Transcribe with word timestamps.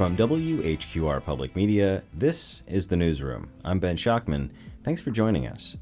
From 0.00 0.16
WHQR 0.16 1.22
Public 1.22 1.54
Media, 1.54 2.02
this 2.14 2.62
is 2.66 2.88
the 2.88 2.96
Newsroom. 2.96 3.50
I'm 3.66 3.78
Ben 3.78 3.98
Schachtman. 3.98 4.48
Thanks 4.82 5.02
for 5.02 5.10
joining 5.10 5.46
us. 5.46 5.76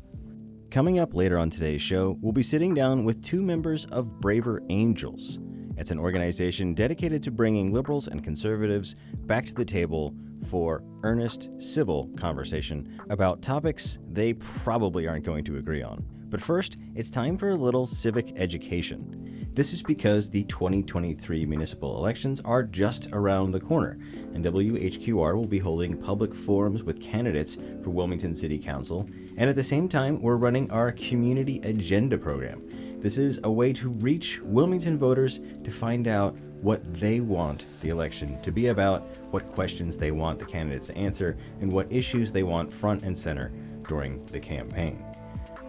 Coming 0.73 0.99
up 0.99 1.15
later 1.15 1.39
on 1.39 1.51
today's 1.51 1.83
show, 1.83 2.19
we'll 2.21 2.33
be 2.33 2.43
sitting 2.43 2.75
down 2.75 3.05
with 3.05 3.23
two 3.23 3.41
members 3.41 3.85
of 3.85 4.21
Braver 4.21 4.61
Angels. 4.71 5.39
It's 5.77 5.93
an 5.93 6.01
organization 6.01 6.75
dedicated 6.75 7.23
to 7.23 7.31
bringing 7.31 7.73
liberals 7.73 8.09
and 8.09 8.25
conservatives 8.25 8.97
back 9.27 9.47
to 9.47 9.55
the 9.55 9.65
table 9.65 10.13
for 10.49 10.83
earnest 11.05 11.51
civil 11.59 12.09
conversation 12.17 13.01
about 13.11 13.41
topics 13.41 14.01
they 14.11 14.33
probably 14.33 15.07
aren't 15.07 15.25
going 15.25 15.45
to 15.45 15.59
agree 15.59 15.85
on. 15.85 16.05
But 16.31 16.41
first, 16.41 16.77
it's 16.95 17.11
time 17.11 17.39
for 17.39 17.51
a 17.51 17.57
little 17.57 17.87
civic 17.87 18.33
education. 18.37 19.51
This 19.55 19.73
is 19.73 19.83
because 19.83 20.31
the 20.31 20.45
2023 20.45 21.47
municipal 21.47 21.97
elections 21.97 22.41
are 22.45 22.63
just 22.63 23.09
around 23.13 23.51
the 23.51 23.61
corner, 23.61 23.99
and 24.35 24.45
WHQR 24.45 25.35
will 25.35 25.47
be 25.47 25.59
holding 25.59 25.97
public 25.97 26.35
forums 26.35 26.85
with 26.85 27.01
candidates 27.01 27.57
for 27.83 27.91
Wilmington 27.91 28.35
City 28.35 28.59
Council, 28.59 29.09
and 29.37 29.51
at 29.51 29.57
the 29.57 29.65
same 29.65 29.89
time, 29.89 30.21
we're 30.21 30.37
running 30.37 30.71
our 30.71 30.93
Community 30.93 31.61
Agenda 31.65 32.19
program. 32.19 32.63
This 33.01 33.19
is 33.19 33.41
a 33.43 33.51
way 33.51 33.73
to 33.73 33.89
reach 33.89 34.41
Wilmington 34.43 34.99
voters 34.99 35.41
to 35.65 35.71
find 35.71 36.07
out 36.07 36.37
what 36.61 36.95
they 36.95 37.21
want 37.21 37.67
the 37.81 37.89
election 37.89 38.41
to 38.43 38.53
be 38.53 38.69
about, 38.69 39.03
what 39.31 39.47
questions 39.47 39.97
they 39.97 40.11
want 40.11 40.39
the 40.39 40.45
candidates 40.45 40.89
to 40.89 40.97
answer, 40.97 41.37
and 41.61 41.73
what 41.73 41.91
issues 41.91 42.33
they 42.33 42.43
want 42.43 42.73
front 42.73 43.03
and 43.03 43.17
center 43.17 43.53
during 43.89 44.25
the 44.27 44.41
campaign. 44.41 45.03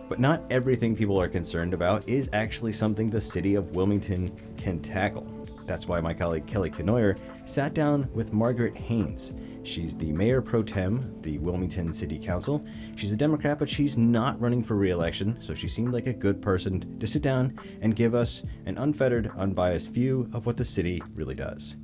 But 0.09 0.20
not 0.20 0.44
everything 0.49 0.95
people 0.95 1.22
are 1.22 1.27
concerned 1.27 1.73
about 1.73 2.09
is 2.09 2.30
actually 2.34 2.73
something 2.73 3.10
the 3.10 3.21
city 3.21 3.54
of 3.54 3.76
Wilmington 3.76 4.35
can 4.57 4.79
tackle. 4.79 5.27
That's 5.65 5.88
why 5.88 6.02
my 6.02 6.15
colleague 6.15 6.48
Kelly 6.48 6.71
Kenoyer 6.71 7.15
sat 7.46 7.76
down 7.76 8.10
with 8.15 8.34
Margaret 8.34 8.76
Haynes. 8.76 9.34
She's 9.62 9.96
the 9.96 10.12
mayor 10.12 10.41
pro 10.41 10.63
tem 10.63 11.15
the 11.21 11.37
Wilmington 11.37 11.93
City 11.93 12.18
Council. 12.18 12.65
She's 12.96 13.12
a 13.12 13.15
Democrat, 13.15 13.60
but 13.60 13.70
she's 13.70 13.98
not 13.98 14.41
running 14.41 14.63
for 14.63 14.74
re 14.74 14.90
election, 14.90 15.37
so 15.41 15.54
she 15.54 15.68
seemed 15.68 15.93
like 15.93 16.07
a 16.07 16.13
good 16.13 16.41
person 16.41 16.98
to 16.98 17.05
sit 17.05 17.21
down 17.21 17.60
and 17.82 17.96
give 17.96 18.15
us 18.15 18.41
an 18.65 18.80
unfettered, 18.80 19.30
unbiased 19.37 19.91
view 19.91 20.27
of 20.34 20.48
what 20.48 20.57
the 20.57 20.65
city 20.65 21.04
really 21.13 21.35
does. 21.35 21.76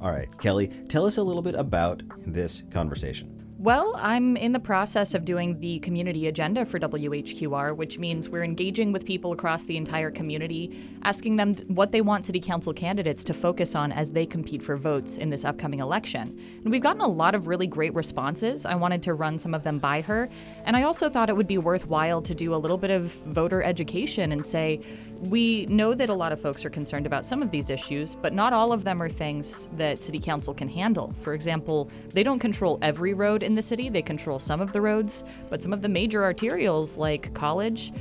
All 0.00 0.12
right, 0.12 0.28
Kelly, 0.38 0.68
tell 0.88 1.04
us 1.04 1.18
a 1.18 1.22
little 1.22 1.42
bit 1.42 1.56
about 1.56 2.02
this 2.26 2.62
conversation. 2.70 3.35
Well, 3.58 3.94
I'm 3.96 4.36
in 4.36 4.52
the 4.52 4.60
process 4.60 5.14
of 5.14 5.24
doing 5.24 5.58
the 5.60 5.78
community 5.78 6.26
agenda 6.26 6.66
for 6.66 6.78
WHQR, 6.78 7.74
which 7.74 7.98
means 7.98 8.28
we're 8.28 8.44
engaging 8.44 8.92
with 8.92 9.06
people 9.06 9.32
across 9.32 9.64
the 9.64 9.78
entire 9.78 10.10
community, 10.10 10.78
asking 11.04 11.36
them 11.36 11.54
what 11.68 11.90
they 11.90 12.02
want 12.02 12.26
city 12.26 12.38
council 12.38 12.74
candidates 12.74 13.24
to 13.24 13.32
focus 13.32 13.74
on 13.74 13.92
as 13.92 14.10
they 14.10 14.26
compete 14.26 14.62
for 14.62 14.76
votes 14.76 15.16
in 15.16 15.30
this 15.30 15.46
upcoming 15.46 15.80
election. 15.80 16.38
And 16.64 16.70
we've 16.70 16.82
gotten 16.82 17.00
a 17.00 17.08
lot 17.08 17.34
of 17.34 17.46
really 17.46 17.66
great 17.66 17.94
responses. 17.94 18.66
I 18.66 18.74
wanted 18.74 19.02
to 19.04 19.14
run 19.14 19.38
some 19.38 19.54
of 19.54 19.62
them 19.62 19.78
by 19.78 20.02
her. 20.02 20.28
And 20.66 20.76
I 20.76 20.82
also 20.82 21.08
thought 21.08 21.30
it 21.30 21.36
would 21.36 21.46
be 21.46 21.56
worthwhile 21.56 22.20
to 22.20 22.34
do 22.34 22.54
a 22.54 22.56
little 22.56 22.76
bit 22.76 22.90
of 22.90 23.04
voter 23.04 23.62
education 23.62 24.32
and 24.32 24.44
say, 24.44 24.82
we 25.22 25.64
know 25.64 25.94
that 25.94 26.10
a 26.10 26.14
lot 26.14 26.30
of 26.30 26.38
folks 26.38 26.62
are 26.66 26.70
concerned 26.70 27.06
about 27.06 27.24
some 27.24 27.42
of 27.42 27.50
these 27.50 27.70
issues, 27.70 28.16
but 28.16 28.34
not 28.34 28.52
all 28.52 28.70
of 28.70 28.84
them 28.84 29.00
are 29.00 29.08
things 29.08 29.70
that 29.78 30.02
city 30.02 30.20
council 30.20 30.52
can 30.52 30.68
handle. 30.68 31.14
For 31.22 31.32
example, 31.32 31.90
they 32.12 32.22
don't 32.22 32.38
control 32.38 32.78
every 32.82 33.14
road 33.14 33.42
in 33.46 33.54
the 33.56 33.62
city, 33.62 33.88
they 33.88 34.02
control 34.02 34.38
some 34.38 34.60
of 34.60 34.72
the 34.72 34.80
roads, 34.80 35.24
but 35.50 35.62
some 35.62 35.72
of 35.72 35.82
the 35.82 35.88
major 35.88 36.20
arterials 36.22 36.96
like 36.96 37.34
college, 37.34 37.92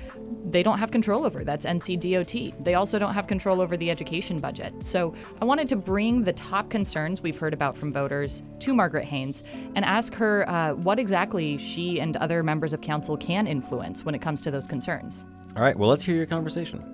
they 0.45 0.61
don't 0.61 0.77
have 0.77 0.91
control 0.91 1.25
over. 1.25 1.43
That's 1.43 1.65
NCDOT. 1.65 2.63
They 2.63 2.75
also 2.75 2.99
don't 2.99 3.13
have 3.13 3.27
control 3.27 3.61
over 3.61 3.75
the 3.75 3.89
education 3.89 4.39
budget. 4.39 4.83
So 4.83 5.13
I 5.41 5.45
wanted 5.45 5.67
to 5.69 5.75
bring 5.75 6.23
the 6.23 6.33
top 6.33 6.69
concerns 6.69 7.21
we've 7.21 7.37
heard 7.37 7.53
about 7.53 7.75
from 7.75 7.91
voters 7.91 8.43
to 8.59 8.73
Margaret 8.73 9.05
Haynes 9.05 9.43
and 9.75 9.83
ask 9.83 10.13
her 10.13 10.47
uh, 10.49 10.73
what 10.75 10.99
exactly 10.99 11.57
she 11.57 11.99
and 11.99 12.15
other 12.17 12.43
members 12.43 12.73
of 12.73 12.81
council 12.81 13.17
can 13.17 13.47
influence 13.47 14.05
when 14.05 14.13
it 14.13 14.21
comes 14.21 14.41
to 14.41 14.51
those 14.51 14.67
concerns. 14.67 15.25
All 15.55 15.63
right, 15.63 15.77
well, 15.77 15.89
let's 15.89 16.03
hear 16.03 16.15
your 16.15 16.25
conversation. 16.25 16.91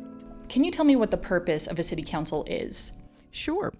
Can 0.48 0.64
you 0.64 0.72
tell 0.72 0.86
me 0.86 0.96
what 0.96 1.12
the 1.12 1.18
purpose 1.18 1.68
of 1.68 1.80
a 1.80 1.84
city 1.84 2.04
council 2.04 2.46
is? 2.48 2.94
Sure. 3.32 3.74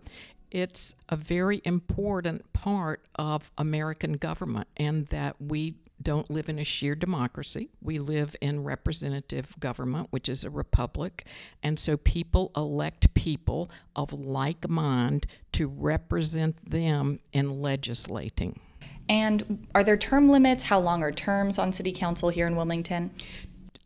It's 0.52 0.96
a 1.10 1.16
very 1.16 1.62
important 1.64 2.52
part 2.54 3.02
of 3.16 3.52
American 3.58 4.14
government, 4.14 4.68
and 4.78 5.08
that 5.08 5.42
we 5.42 5.76
don't 6.02 6.30
live 6.30 6.50
in 6.50 6.60
a 6.60 6.64
sheer 6.64 6.96
democracy. 6.96 7.70
We 7.82 8.00
live 8.00 8.36
in 8.42 8.64
representative 8.64 9.56
government, 9.60 10.08
which 10.10 10.28
is 10.28 10.44
a 10.44 10.50
republic. 10.50 11.26
And 11.62 11.80
so 11.80 11.96
people 11.96 12.52
elect 12.56 13.14
people 13.14 13.70
of 13.96 14.12
like 14.12 14.68
mind 14.68 15.28
to 15.54 15.68
represent 15.68 16.70
them 16.70 17.20
in 17.32 17.62
legislating. 17.62 18.60
And 19.08 19.68
are 19.76 19.84
there 19.84 19.98
term 19.98 20.30
limits? 20.30 20.66
How 20.66 20.80
long 20.80 21.04
are 21.04 21.12
terms 21.12 21.60
on 21.60 21.72
city 21.72 21.92
council 21.92 22.30
here 22.30 22.48
in 22.48 22.56
Wilmington? 22.56 23.12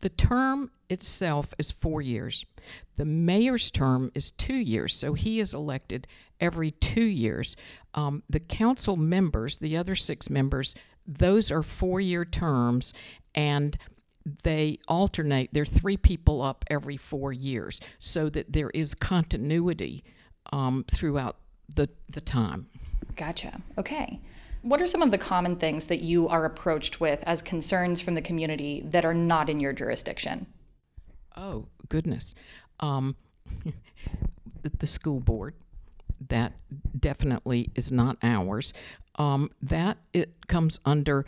The 0.00 0.08
term 0.08 0.70
itself 0.88 1.52
is 1.58 1.70
four 1.70 2.00
years. 2.00 2.44
The 2.96 3.04
mayor's 3.04 3.70
term 3.70 4.10
is 4.14 4.30
two 4.30 4.56
years, 4.56 4.94
so 4.94 5.14
he 5.14 5.40
is 5.40 5.52
elected 5.52 6.06
every 6.40 6.70
two 6.72 7.04
years. 7.04 7.56
Um, 7.94 8.22
the 8.28 8.40
council 8.40 8.96
members, 8.96 9.58
the 9.58 9.76
other 9.76 9.94
six 9.94 10.28
members, 10.30 10.74
those 11.06 11.50
are 11.50 11.62
four 11.62 12.00
year 12.00 12.24
terms, 12.24 12.92
and 13.34 13.78
they 14.42 14.78
alternate. 14.88 15.50
There 15.52 15.62
are 15.62 15.66
three 15.66 15.96
people 15.96 16.42
up 16.42 16.64
every 16.68 16.96
four 16.96 17.32
years, 17.32 17.80
so 17.98 18.28
that 18.30 18.52
there 18.52 18.70
is 18.70 18.94
continuity 18.94 20.04
um, 20.52 20.84
throughout 20.90 21.36
the, 21.72 21.88
the 22.10 22.20
time. 22.20 22.66
Gotcha. 23.16 23.60
Okay. 23.78 24.20
What 24.62 24.82
are 24.82 24.86
some 24.86 25.02
of 25.02 25.12
the 25.12 25.18
common 25.18 25.56
things 25.56 25.86
that 25.86 26.02
you 26.02 26.28
are 26.28 26.44
approached 26.44 27.00
with 27.00 27.22
as 27.24 27.40
concerns 27.40 28.00
from 28.00 28.14
the 28.14 28.20
community 28.20 28.82
that 28.86 29.04
are 29.04 29.14
not 29.14 29.48
in 29.48 29.60
your 29.60 29.72
jurisdiction? 29.72 30.46
Oh, 31.36 31.66
goodness. 31.88 32.34
Um, 32.80 33.14
the 34.78 34.86
school 34.86 35.20
board, 35.20 35.54
that 36.28 36.54
definitely 36.98 37.70
is 37.74 37.92
not 37.92 38.16
ours. 38.22 38.72
Um, 39.16 39.50
that 39.62 39.98
it 40.12 40.46
comes 40.46 40.78
under 40.84 41.24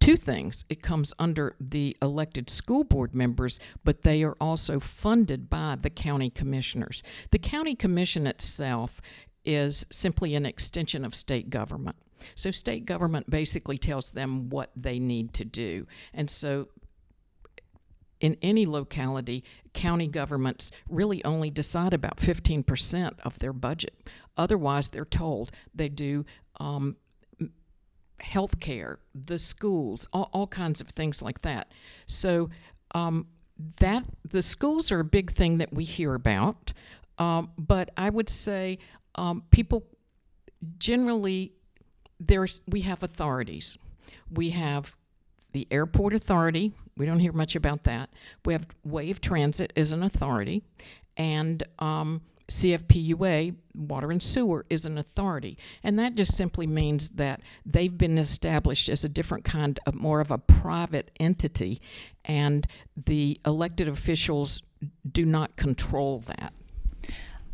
two 0.00 0.16
things. 0.16 0.64
It 0.68 0.82
comes 0.82 1.12
under 1.18 1.56
the 1.60 1.96
elected 2.00 2.48
school 2.48 2.84
board 2.84 3.14
members, 3.14 3.58
but 3.84 4.02
they 4.02 4.22
are 4.22 4.36
also 4.40 4.78
funded 4.78 5.50
by 5.50 5.76
the 5.80 5.90
county 5.90 6.30
commissioners. 6.30 7.02
The 7.30 7.38
county 7.38 7.74
commission 7.74 8.26
itself 8.26 9.00
is 9.44 9.86
simply 9.90 10.34
an 10.34 10.46
extension 10.46 11.04
of 11.04 11.14
state 11.14 11.50
government. 11.50 11.96
So, 12.34 12.50
state 12.50 12.86
government 12.86 13.30
basically 13.30 13.78
tells 13.78 14.12
them 14.12 14.48
what 14.48 14.70
they 14.74 14.98
need 14.98 15.32
to 15.34 15.44
do. 15.44 15.86
And 16.12 16.28
so, 16.30 16.68
in 18.20 18.36
any 18.42 18.66
locality, 18.66 19.44
county 19.72 20.06
governments 20.06 20.70
really 20.88 21.24
only 21.24 21.50
decide 21.50 21.92
about 21.92 22.16
15% 22.16 23.20
of 23.20 23.38
their 23.38 23.52
budget. 23.52 24.08
Otherwise, 24.36 24.88
they're 24.88 25.04
told 25.04 25.50
they 25.74 25.88
do 25.88 26.24
um, 26.58 26.96
health 28.20 28.60
care, 28.60 28.98
the 29.14 29.38
schools, 29.38 30.06
all, 30.12 30.30
all, 30.32 30.46
kinds 30.46 30.80
of 30.80 30.88
things 30.88 31.20
like 31.20 31.42
that. 31.42 31.70
So, 32.06 32.50
um, 32.94 33.26
that 33.80 34.04
the 34.28 34.42
schools 34.42 34.92
are 34.92 35.00
a 35.00 35.04
big 35.04 35.30
thing 35.30 35.58
that 35.58 35.72
we 35.72 35.84
hear 35.84 36.14
about, 36.14 36.72
um, 37.18 37.50
but 37.56 37.90
I 37.96 38.10
would 38.10 38.28
say 38.28 38.78
um, 39.14 39.44
people 39.50 39.86
generally 40.78 41.52
there's 42.18 42.60
we 42.66 42.82
have 42.82 43.02
authorities. 43.02 43.78
We 44.30 44.50
have 44.50 44.94
the 45.52 45.66
airport 45.70 46.14
authority. 46.14 46.72
We 46.96 47.06
don't 47.06 47.18
hear 47.18 47.32
much 47.32 47.54
about 47.54 47.84
that. 47.84 48.10
We 48.44 48.52
have 48.52 48.66
Wave 48.84 49.20
Transit 49.20 49.72
is 49.76 49.92
an 49.92 50.02
authority, 50.02 50.62
and 51.16 51.62
um, 51.78 52.22
CFPUA, 52.48 53.56
Water 53.74 54.10
and 54.10 54.22
Sewer, 54.22 54.64
is 54.70 54.86
an 54.86 54.98
authority. 54.98 55.58
And 55.82 55.98
that 55.98 56.14
just 56.14 56.36
simply 56.36 56.66
means 56.66 57.10
that 57.10 57.40
they've 57.64 57.96
been 57.96 58.18
established 58.18 58.88
as 58.88 59.04
a 59.04 59.08
different 59.08 59.44
kind 59.44 59.78
of 59.86 59.94
more 59.94 60.20
of 60.20 60.30
a 60.30 60.38
private 60.38 61.10
entity, 61.20 61.80
and 62.24 62.66
the 62.96 63.40
elected 63.44 63.88
officials 63.88 64.62
do 65.10 65.24
not 65.24 65.56
control 65.56 66.20
that. 66.20 66.52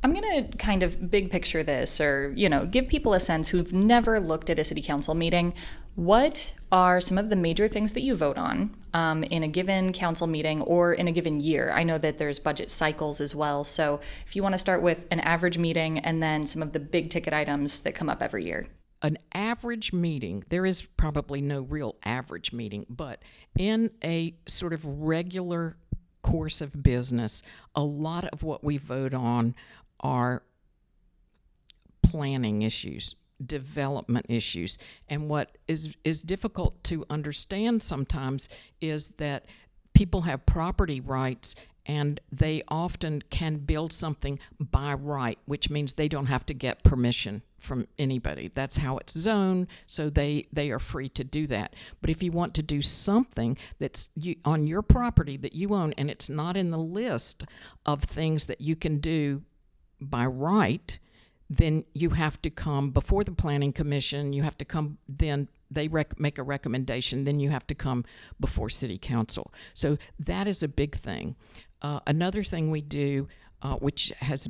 I'm 0.05 0.12
going 0.12 0.50
to 0.50 0.56
kind 0.56 0.82
of 0.82 1.11
big 1.11 1.31
picture 1.31 1.62
this 1.62 2.00
or, 2.00 2.32
you 2.34 2.49
know, 2.49 2.67
give 2.67 2.88
people 2.88 3.14
a 3.14 3.20
sense 3.20 3.49
who've 3.49 3.72
never 3.72 4.19
looked 4.19 4.50
at 4.50 4.58
a 4.58 4.64
city 4.64 4.82
council 4.82 5.14
meeting. 5.14 5.55
What 5.94 6.55
are 6.72 7.00
some 7.00 7.19
of 7.19 7.31
the 7.31 7.37
major 7.37 7.69
things 7.69 7.93
that 7.93 8.00
you 8.00 8.17
vote 8.17 8.37
on 8.37 8.75
um, 8.94 9.23
in 9.25 9.43
a 9.43 9.49
given 9.49 9.93
council 9.93 10.27
meeting 10.27 10.62
or 10.62 10.93
in 10.93 11.09
a 11.09 11.12
given 11.12 11.41
year? 11.41 11.73
I 11.75 11.83
know 11.83 11.99
that 11.99 12.19
there's 12.19 12.39
budget 12.39 12.71
cycles 12.71 13.21
as 13.21 13.35
well. 13.35 13.65
So 13.65 14.00
if 14.27 14.37
you 14.37 14.43
want 14.43 14.55
to 14.55 14.59
start 14.59 14.83
with 14.83 15.06
an 15.11 15.21
average 15.21 15.59
meeting 15.59 15.99
and 15.99 16.23
then 16.23 16.47
some 16.47 16.62
of 16.62 16.73
the 16.73 16.81
big 16.81 17.11
ticket 17.11 17.33
items 17.33 17.81
that 17.81 17.94
come 17.94 18.09
up 18.09 18.23
every 18.23 18.44
year. 18.44 18.65
An 19.03 19.19
average 19.35 19.93
meeting, 19.93 20.44
there 20.49 20.65
is 20.65 20.83
probably 20.83 21.41
no 21.41 21.62
real 21.62 21.97
average 22.05 22.53
meeting, 22.53 22.87
but 22.89 23.21
in 23.59 23.91
a 24.05 24.37
sort 24.47 24.73
of 24.73 24.85
regular 24.85 25.77
course 26.23 26.61
of 26.61 26.83
business, 26.83 27.43
a 27.75 27.83
lot 27.83 28.25
of 28.27 28.44
what 28.44 28.62
we 28.62 28.79
vote 28.79 29.12
on 29.12 29.56
are 30.00 30.43
planning 32.03 32.62
issues 32.62 33.17
development 33.47 34.27
issues. 34.29 34.79
And 35.09 35.29
what 35.29 35.56
is 35.69 35.97
is 36.05 36.23
difficult 36.23 36.83
to 36.85 37.05
understand 37.11 37.83
sometimes 37.83 38.49
is 38.81 39.11
that 39.19 39.47
people 39.94 40.23
have 40.23 40.47
property 40.47 41.00
rights 41.00 41.55
and 41.87 42.21
they 42.31 42.62
often 42.69 43.23
can 43.31 43.56
build 43.56 43.93
something 43.93 44.39
by 44.61 44.94
right, 44.94 45.39
which 45.47 45.69
means 45.69 45.94
they 45.94 46.09
don't 46.09 46.27
have 46.27 46.47
to 46.47 46.55
get 46.55 46.85
permission 46.85 47.43
from 47.59 47.87
anybody. 47.99 48.50
That's 48.55 48.77
how 48.77 48.99
it's 48.99 49.19
zoned, 49.19 49.67
so 49.87 50.09
they 50.09 50.47
they 50.53 50.71
are 50.71 50.79
free 50.79 51.09
to 51.11 51.25
do 51.25 51.47
that. 51.49 51.75
But 52.00 52.11
if 52.11 52.23
you 52.23 52.33
want 52.33 52.55
to 52.55 52.62
do 52.62 52.83
something 52.83 53.56
that's 53.79 54.11
you, 54.15 54.37
on 54.44 54.67
your 54.67 54.83
property 54.83 55.37
that 55.39 55.55
you 55.55 55.75
own 55.75 55.93
and 55.94 56.11
it's 56.11 56.29
not 56.29 56.56
in 56.56 56.71
the 56.71 56.79
list 56.79 57.44
of 57.87 58.03
things 58.03 58.47
that 58.47 58.61
you 58.61 58.77
can 58.77 58.99
do 58.99 59.43
by 60.00 60.27
right, 60.27 60.99
then 61.56 61.84
you 61.93 62.10
have 62.10 62.40
to 62.40 62.50
come 62.50 62.90
before 62.90 63.25
the 63.25 63.32
planning 63.32 63.72
commission. 63.72 64.32
You 64.32 64.43
have 64.43 64.56
to 64.58 64.64
come 64.64 64.99
then 65.08 65.49
they 65.70 65.88
rec- 65.88 66.19
make 66.20 66.38
a 66.38 66.43
recommendation, 66.43 67.25
then 67.25 67.40
you 67.40 67.50
have 67.50 67.66
to 67.66 67.75
come 67.75 68.04
before 68.38 68.69
city 68.69 68.99
council. 68.99 69.52
So 69.72 69.96
that 70.19 70.46
is 70.46 70.62
a 70.62 70.69
big 70.69 70.96
thing. 70.96 71.34
Uh, 71.81 72.00
another 72.06 72.44
thing 72.44 72.70
we 72.70 72.82
do, 72.82 73.28
uh, 73.62 73.76
which 73.76 74.12
has 74.20 74.49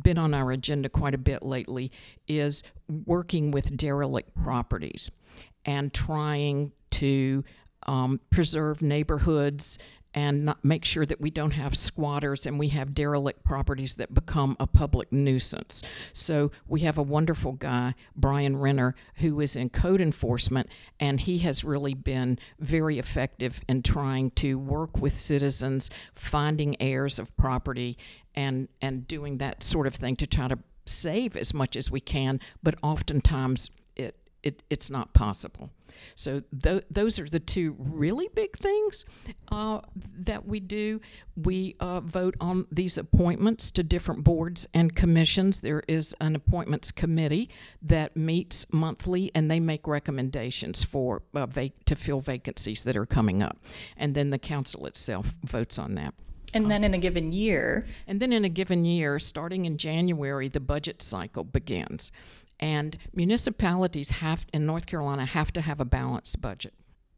been 0.00 0.18
on 0.18 0.32
our 0.32 0.52
agenda 0.52 0.88
quite 0.88 1.14
a 1.14 1.18
bit 1.18 1.42
lately, 1.42 1.90
is 2.28 2.62
working 2.88 3.50
with 3.50 3.76
derelict 3.76 4.34
properties 4.34 5.10
and 5.64 5.92
trying 5.92 6.72
to 6.92 7.44
um, 7.86 8.20
preserve 8.30 8.82
neighborhoods 8.82 9.78
and 10.16 10.46
not 10.46 10.64
make 10.64 10.86
sure 10.86 11.04
that 11.04 11.20
we 11.20 11.30
don't 11.30 11.50
have 11.50 11.76
squatters 11.76 12.46
and 12.46 12.58
we 12.58 12.68
have 12.68 12.94
derelict 12.94 13.44
properties 13.44 13.96
that 13.96 14.14
become 14.14 14.56
a 14.58 14.66
public 14.66 15.12
nuisance. 15.12 15.82
So 16.14 16.50
we 16.66 16.80
have 16.80 16.96
a 16.96 17.02
wonderful 17.02 17.52
guy, 17.52 17.94
Brian 18.16 18.56
Renner, 18.56 18.94
who 19.16 19.38
is 19.40 19.54
in 19.54 19.68
code 19.68 20.00
enforcement, 20.00 20.70
and 20.98 21.20
he 21.20 21.38
has 21.38 21.62
really 21.62 21.92
been 21.92 22.38
very 22.58 22.98
effective 22.98 23.60
in 23.68 23.82
trying 23.82 24.30
to 24.32 24.58
work 24.58 24.96
with 24.96 25.14
citizens, 25.14 25.90
finding 26.14 26.80
heirs 26.80 27.18
of 27.18 27.36
property, 27.36 27.98
and 28.34 28.68
and 28.80 29.06
doing 29.06 29.36
that 29.38 29.62
sort 29.62 29.86
of 29.86 29.94
thing 29.94 30.16
to 30.16 30.26
try 30.26 30.48
to 30.48 30.58
save 30.86 31.36
as 31.36 31.52
much 31.52 31.76
as 31.76 31.90
we 31.90 32.00
can, 32.00 32.40
but 32.62 32.74
oftentimes 32.82 33.70
it, 34.42 34.48
it 34.48 34.62
it's 34.70 34.90
not 34.90 35.12
possible. 35.12 35.70
So 36.14 36.42
th- 36.62 36.84
those 36.90 37.18
are 37.18 37.28
the 37.28 37.40
two 37.40 37.74
really 37.78 38.28
big 38.34 38.56
things 38.58 39.04
uh, 39.50 39.80
that 40.18 40.46
we 40.46 40.60
do. 40.60 41.00
We 41.36 41.74
uh, 41.80 42.00
vote 42.00 42.36
on 42.40 42.66
these 42.70 42.98
appointments 42.98 43.70
to 43.72 43.82
different 43.82 44.22
boards 44.22 44.68
and 44.74 44.94
commissions. 44.94 45.62
There 45.62 45.82
is 45.88 46.14
an 46.20 46.36
appointments 46.36 46.92
committee 46.92 47.48
that 47.82 48.16
meets 48.16 48.66
monthly, 48.70 49.30
and 49.34 49.50
they 49.50 49.60
make 49.60 49.86
recommendations 49.86 50.84
for 50.84 51.22
uh, 51.34 51.46
vac- 51.46 51.84
to 51.86 51.96
fill 51.96 52.20
vacancies 52.20 52.82
that 52.82 52.96
are 52.96 53.06
coming 53.06 53.42
up, 53.42 53.58
and 53.96 54.14
then 54.14 54.30
the 54.30 54.38
council 54.38 54.86
itself 54.86 55.34
votes 55.44 55.78
on 55.78 55.94
that. 55.94 56.14
And 56.54 56.70
then 56.70 56.84
in 56.84 56.94
a 56.94 56.98
given 56.98 57.32
year, 57.32 57.86
And 58.06 58.20
then 58.20 58.32
in 58.32 58.44
a 58.44 58.48
given 58.48 58.84
year, 58.84 59.18
starting 59.18 59.64
in 59.64 59.76
January, 59.76 60.48
the 60.48 60.60
budget 60.60 61.02
cycle 61.02 61.44
begins. 61.44 62.12
And 62.58 62.96
municipalities 63.12 64.10
have 64.10 64.46
in 64.52 64.66
North 64.66 64.86
Carolina 64.86 65.24
have 65.24 65.52
to 65.52 65.60
have 65.60 65.80
a 65.80 65.84
balanced 65.84 66.40
budget. 66.40 66.74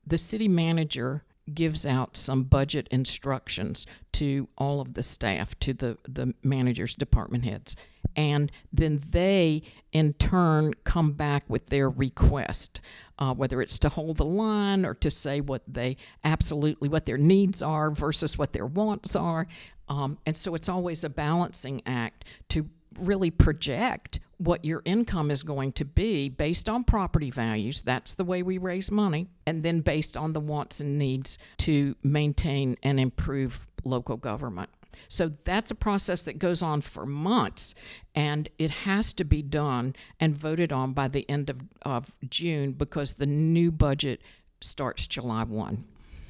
The 0.07 0.19
city 0.19 0.49
manager 0.49 1.25
gives 1.55 1.87
out 1.87 2.17
some 2.17 2.45
budget 2.45 2.89
instructions 2.91 3.87
to 4.13 4.49
all 4.59 4.81
of 4.81 4.95
the 4.95 5.03
staff, 5.03 5.59
to 5.61 5.73
the, 5.73 5.97
the 6.07 6.35
managers, 6.43 6.95
department 6.95 7.45
heads. 7.45 7.77
And 8.17 8.51
then 8.73 9.01
they, 9.09 9.63
in 9.93 10.15
turn, 10.15 10.75
come 10.85 11.13
back 11.13 11.45
with 11.49 11.67
their 11.69 11.89
request, 11.89 12.81
uh, 13.19 13.35
whether 13.35 13.63
it's 13.63 13.79
to 13.81 13.89
hold 13.89 14.17
the 14.17 14.25
line 14.25 14.85
or 14.85 14.95
to 14.95 15.11
say 15.11 15.41
what 15.41 15.63
they 15.69 15.97
absolutely, 16.25 16.89
what 16.89 17.07
their 17.07 17.19
needs 17.19 17.63
are 17.63 17.91
versus 17.91 18.37
what 18.37 18.53
their 18.53 18.67
wants 18.67 19.15
are. 19.15 19.47
Um, 19.89 20.19
and 20.27 20.37
so 20.37 20.55
it's 20.55 20.69
always 20.69 21.05
a 21.05 21.09
balancing 21.09 21.83
act 21.87 22.25
to 22.51 22.69
really 22.99 23.31
project 23.31 24.21
what 24.39 24.65
your 24.65 24.83
income 24.85 25.31
is 25.31 25.43
going 25.43 25.73
to 25.73 25.85
be 25.85 26.29
based 26.29 26.69
on 26.69 26.85
property 26.85 27.31
values. 27.31 27.83
That's 27.83 28.15
the 28.15 28.25
way 28.25 28.43
we 28.43 28.57
raise 28.59 28.91
money. 28.91 29.29
And 29.47 29.63
then 29.63 29.81
based 29.81 30.17
on 30.17 30.33
the 30.33 30.41
wants 30.41 30.81
and 30.81 30.99
needs 30.99 31.39
to 31.59 31.97
maintain 32.03 32.77
and 32.83 32.99
improve 32.99 33.67
local 33.85 34.17
government. 34.17 34.71
So 35.07 35.31
that's 35.45 35.71
a 35.71 35.77
process 35.77 36.23
that 36.25 36.41
goes 36.41 36.61
on 36.61 36.81
for 36.81 37.07
months, 37.07 37.75
and 38.17 38.49
it 38.59 38.71
has 38.71 39.13
to 39.13 39.25
be 39.25 39.43
done 39.43 39.95
and 40.19 40.37
voted 40.37 40.73
on 40.73 40.93
by 40.93 41.07
the 41.07 41.29
end 41.31 41.51
of, 41.51 41.61
of 41.83 42.17
June 42.29 42.73
because 42.73 43.15
the 43.15 43.27
new 43.27 43.71
budget 43.71 44.21
starts 44.61 45.07
July 45.07 45.45
1. 45.45 45.85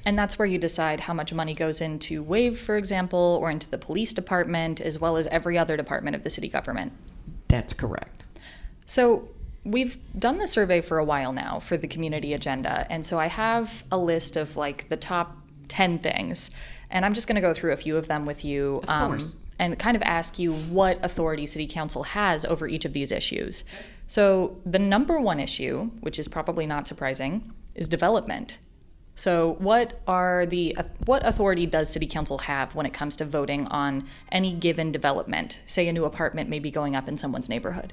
and 0.05 0.17
that's 0.17 0.37
where 0.37 0.45
you 0.45 0.59
decide 0.59 1.01
how 1.01 1.13
much 1.13 1.33
money 1.33 1.55
goes 1.55 1.81
into 1.81 2.21
WAVE, 2.23 2.57
for 2.59 2.77
example, 2.77 3.39
or 3.41 3.49
into 3.49 3.69
the 3.69 3.77
police 3.77 4.13
department, 4.13 4.79
as 4.79 4.99
well 4.99 5.17
as 5.17 5.25
every 5.27 5.57
other 5.57 5.75
department 5.75 6.15
of 6.15 6.23
the 6.23 6.29
city 6.29 6.47
government. 6.47 6.93
That's 7.49 7.73
correct. 7.73 8.23
So 8.85 9.29
we've 9.65 9.97
done 10.17 10.37
the 10.37 10.47
survey 10.47 10.81
for 10.81 10.97
a 10.97 11.03
while 11.03 11.33
now 11.33 11.59
for 11.59 11.77
the 11.77 11.87
community 11.87 12.33
agenda. 12.33 12.87
And 12.89 13.05
so 13.05 13.19
I 13.19 13.27
have 13.27 13.83
a 13.91 13.97
list 13.97 14.37
of 14.37 14.55
like 14.55 14.89
the 14.89 14.97
top 14.97 15.37
10 15.67 15.99
things. 15.99 16.51
And 16.89 17.05
I'm 17.05 17.13
just 17.13 17.27
going 17.27 17.35
to 17.35 17.41
go 17.41 17.53
through 17.53 17.73
a 17.73 17.77
few 17.77 17.97
of 17.97 18.07
them 18.07 18.25
with 18.25 18.45
you 18.45 18.81
um, 18.87 19.11
course. 19.11 19.35
and 19.59 19.77
kind 19.77 19.95
of 19.95 20.01
ask 20.03 20.39
you 20.39 20.53
what 20.53 21.03
authority 21.03 21.45
city 21.45 21.67
council 21.67 22.03
has 22.03 22.45
over 22.45 22.67
each 22.67 22.85
of 22.85 22.93
these 22.93 23.11
issues. 23.11 23.63
So 24.07 24.57
the 24.65 24.79
number 24.79 25.19
one 25.19 25.39
issue, 25.39 25.91
which 25.99 26.17
is 26.17 26.27
probably 26.27 26.65
not 26.65 26.87
surprising, 26.87 27.53
is 27.75 27.87
development. 27.87 28.57
So 29.19 29.57
what 29.59 29.99
are 30.07 30.45
the 30.45 30.77
what 31.05 31.27
authority 31.27 31.65
does 31.65 31.89
city 31.89 32.07
council 32.07 32.37
have 32.37 32.73
when 32.73 32.85
it 32.85 32.93
comes 32.93 33.17
to 33.17 33.25
voting 33.25 33.67
on 33.67 34.07
any 34.31 34.53
given 34.53 34.93
development? 34.93 35.61
Say 35.65 35.89
a 35.89 35.93
new 35.93 36.05
apartment 36.05 36.49
may 36.49 36.59
be 36.59 36.71
going 36.71 36.95
up 36.95 37.09
in 37.09 37.17
someone's 37.17 37.49
neighborhood. 37.49 37.91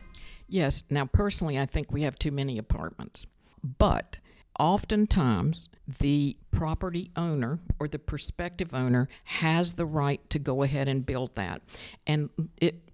Yes. 0.49 0.85
Now, 0.89 1.05
personally, 1.05 1.59
I 1.59 1.67
think 1.67 1.91
we 1.91 2.03
have 2.03 2.17
too 2.17 2.31
many 2.31 2.59
apartments. 2.59 3.27
But 3.65 4.21
oftentimes, 4.61 5.69
the 5.99 6.37
property 6.53 7.11
owner 7.17 7.59
or 7.81 7.89
the 7.89 7.99
prospective 7.99 8.73
owner 8.73 9.09
has 9.25 9.75
the 9.75 9.85
right 9.85 10.31
to 10.31 10.39
go 10.39 10.63
ahead 10.63 10.87
and 10.87 11.05
build 11.05 11.35
that. 11.35 11.61
And 12.07 12.31
it, 12.59 12.89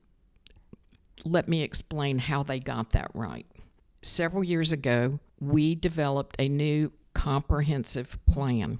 let 1.27 1.49
me 1.49 1.61
explain 1.61 2.19
how 2.19 2.43
they 2.45 2.61
got 2.61 2.93
that 2.93 3.11
right. 3.12 3.45
Several 4.01 4.43
years 4.43 4.73
ago, 4.73 5.21
we 5.39 5.75
developed 5.75 6.37
a 6.39 6.49
new 6.49 6.93
comprehensive 7.14 8.19
plan. 8.26 8.78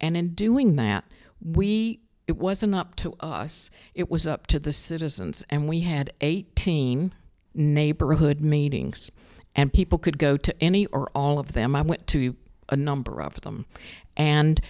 And 0.00 0.16
in 0.16 0.34
doing 0.34 0.76
that, 0.76 1.04
we 1.40 2.00
it 2.26 2.38
wasn't 2.38 2.74
up 2.74 2.96
to 2.96 3.14
us, 3.20 3.70
it 3.94 4.10
was 4.10 4.26
up 4.26 4.46
to 4.48 4.58
the 4.58 4.72
citizens. 4.72 5.44
And 5.50 5.68
we 5.68 5.80
had 5.80 6.12
18 6.20 7.12
neighborhood 7.54 8.40
meetings, 8.40 9.10
and 9.54 9.72
people 9.72 9.98
could 9.98 10.18
go 10.18 10.36
to 10.36 10.62
any 10.62 10.86
or 10.86 11.10
all 11.14 11.38
of 11.38 11.52
them. 11.52 11.76
I 11.76 11.82
went 11.82 12.06
to 12.08 12.34
a 12.70 12.76
number 12.76 13.20
of 13.20 13.40
them, 13.42 13.66
and 14.16 14.60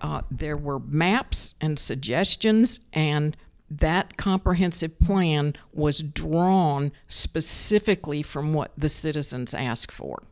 uh, 0.00 0.22
there 0.30 0.56
were 0.56 0.78
maps 0.78 1.54
and 1.60 1.78
suggestions, 1.78 2.80
and 2.92 3.36
that 3.68 4.16
comprehensive 4.16 4.98
plan 4.98 5.54
was 5.72 6.00
drawn 6.02 6.92
specifically 7.08 8.22
from 8.22 8.52
what 8.52 8.70
the 8.76 8.88
citizens 8.88 9.54
asked 9.54 9.90
for. 9.90 10.22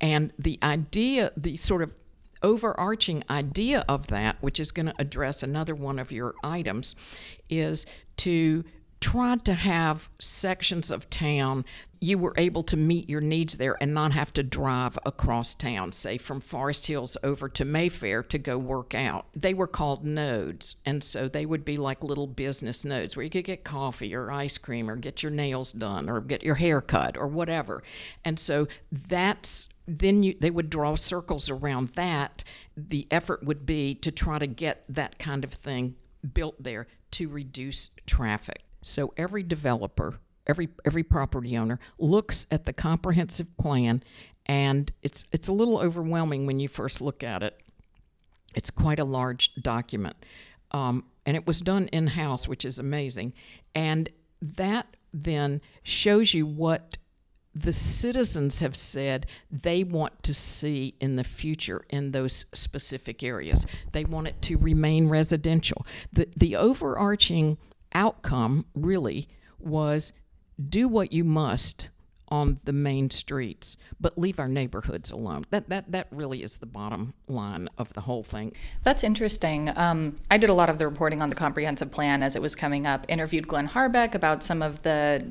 And 0.00 0.32
the 0.38 0.58
idea, 0.62 1.32
the 1.36 1.56
sort 1.56 1.82
of 1.82 1.92
overarching 2.42 3.22
idea 3.30 3.84
of 3.88 4.08
that, 4.08 4.36
which 4.40 4.58
is 4.58 4.72
going 4.72 4.86
to 4.86 4.94
address 4.98 5.42
another 5.42 5.74
one 5.74 5.98
of 5.98 6.10
your 6.10 6.34
items, 6.42 6.94
is 7.48 7.86
to 8.18 8.64
try 9.02 9.36
to 9.36 9.54
have 9.54 10.08
sections 10.18 10.90
of 10.90 11.10
town 11.10 11.64
you 12.02 12.18
were 12.18 12.34
able 12.36 12.64
to 12.64 12.76
meet 12.76 13.08
your 13.08 13.20
needs 13.20 13.58
there 13.58 13.76
and 13.80 13.94
not 13.94 14.10
have 14.10 14.32
to 14.32 14.42
drive 14.42 14.98
across 15.06 15.54
town, 15.54 15.92
say 15.92 16.18
from 16.18 16.40
Forest 16.40 16.86
Hills 16.86 17.16
over 17.22 17.48
to 17.50 17.64
Mayfair 17.64 18.24
to 18.24 18.38
go 18.38 18.58
work 18.58 18.92
out. 18.92 19.26
They 19.36 19.54
were 19.54 19.68
called 19.68 20.04
nodes, 20.04 20.74
and 20.84 21.04
so 21.04 21.28
they 21.28 21.46
would 21.46 21.64
be 21.64 21.76
like 21.76 22.02
little 22.02 22.26
business 22.26 22.84
nodes 22.84 23.16
where 23.16 23.22
you 23.22 23.30
could 23.30 23.44
get 23.44 23.62
coffee 23.62 24.16
or 24.16 24.32
ice 24.32 24.58
cream 24.58 24.90
or 24.90 24.96
get 24.96 25.22
your 25.22 25.30
nails 25.30 25.70
done 25.70 26.08
or 26.08 26.20
get 26.20 26.42
your 26.42 26.56
hair 26.56 26.80
cut 26.80 27.16
or 27.16 27.28
whatever. 27.28 27.84
And 28.24 28.36
so 28.36 28.66
that's 28.90 29.68
then 29.86 30.24
you, 30.24 30.34
they 30.40 30.50
would 30.50 30.70
draw 30.70 30.96
circles 30.96 31.48
around 31.48 31.90
that. 31.90 32.42
The 32.76 33.06
effort 33.12 33.44
would 33.44 33.64
be 33.64 33.94
to 33.96 34.10
try 34.10 34.40
to 34.40 34.48
get 34.48 34.84
that 34.88 35.20
kind 35.20 35.44
of 35.44 35.52
thing 35.52 35.94
built 36.34 36.60
there 36.60 36.88
to 37.12 37.28
reduce 37.28 37.90
traffic. 38.06 38.62
So 38.82 39.14
every 39.16 39.42
developer, 39.42 40.18
every 40.46 40.68
every 40.84 41.02
property 41.02 41.56
owner 41.56 41.78
looks 41.98 42.46
at 42.50 42.64
the 42.64 42.72
comprehensive 42.72 43.56
plan, 43.56 44.02
and 44.46 44.92
it's 45.02 45.26
it's 45.32 45.48
a 45.48 45.52
little 45.52 45.78
overwhelming 45.78 46.46
when 46.46 46.60
you 46.60 46.68
first 46.68 47.00
look 47.00 47.22
at 47.22 47.42
it. 47.42 47.58
It's 48.54 48.70
quite 48.70 48.98
a 48.98 49.04
large 49.04 49.54
document, 49.54 50.16
um, 50.72 51.04
and 51.24 51.36
it 51.36 51.46
was 51.46 51.60
done 51.60 51.88
in 51.88 52.08
house, 52.08 52.46
which 52.46 52.64
is 52.64 52.78
amazing. 52.78 53.32
And 53.74 54.10
that 54.40 54.96
then 55.14 55.60
shows 55.82 56.34
you 56.34 56.46
what 56.46 56.96
the 57.54 57.72
citizens 57.72 58.60
have 58.60 58.74
said 58.74 59.26
they 59.50 59.84
want 59.84 60.22
to 60.22 60.32
see 60.32 60.94
in 61.00 61.16
the 61.16 61.24
future 61.24 61.84
in 61.90 62.12
those 62.12 62.46
specific 62.54 63.22
areas. 63.22 63.66
They 63.92 64.04
want 64.04 64.28
it 64.28 64.40
to 64.42 64.56
remain 64.56 65.08
residential. 65.08 65.86
The, 66.12 66.28
the 66.34 66.56
overarching 66.56 67.58
outcome 67.94 68.66
really 68.74 69.28
was 69.58 70.12
do 70.68 70.88
what 70.88 71.12
you 71.12 71.24
must 71.24 71.88
on 72.28 72.58
the 72.64 72.72
main 72.72 73.10
streets, 73.10 73.76
but 74.00 74.16
leave 74.16 74.40
our 74.40 74.48
neighborhoods 74.48 75.10
alone. 75.10 75.44
That 75.50 75.68
that 75.68 75.92
that 75.92 76.08
really 76.10 76.42
is 76.42 76.58
the 76.58 76.66
bottom 76.66 77.12
line 77.28 77.68
of 77.76 77.92
the 77.92 78.00
whole 78.00 78.22
thing. 78.22 78.52
That's 78.82 79.04
interesting. 79.04 79.70
Um, 79.76 80.16
I 80.30 80.38
did 80.38 80.48
a 80.48 80.54
lot 80.54 80.70
of 80.70 80.78
the 80.78 80.88
reporting 80.88 81.20
on 81.20 81.28
the 81.28 81.36
comprehensive 81.36 81.90
plan 81.90 82.22
as 82.22 82.34
it 82.34 82.40
was 82.40 82.54
coming 82.54 82.86
up. 82.86 83.04
Interviewed 83.08 83.46
Glenn 83.46 83.68
Harbeck 83.68 84.14
about 84.14 84.42
some 84.42 84.62
of 84.62 84.80
the 84.82 85.26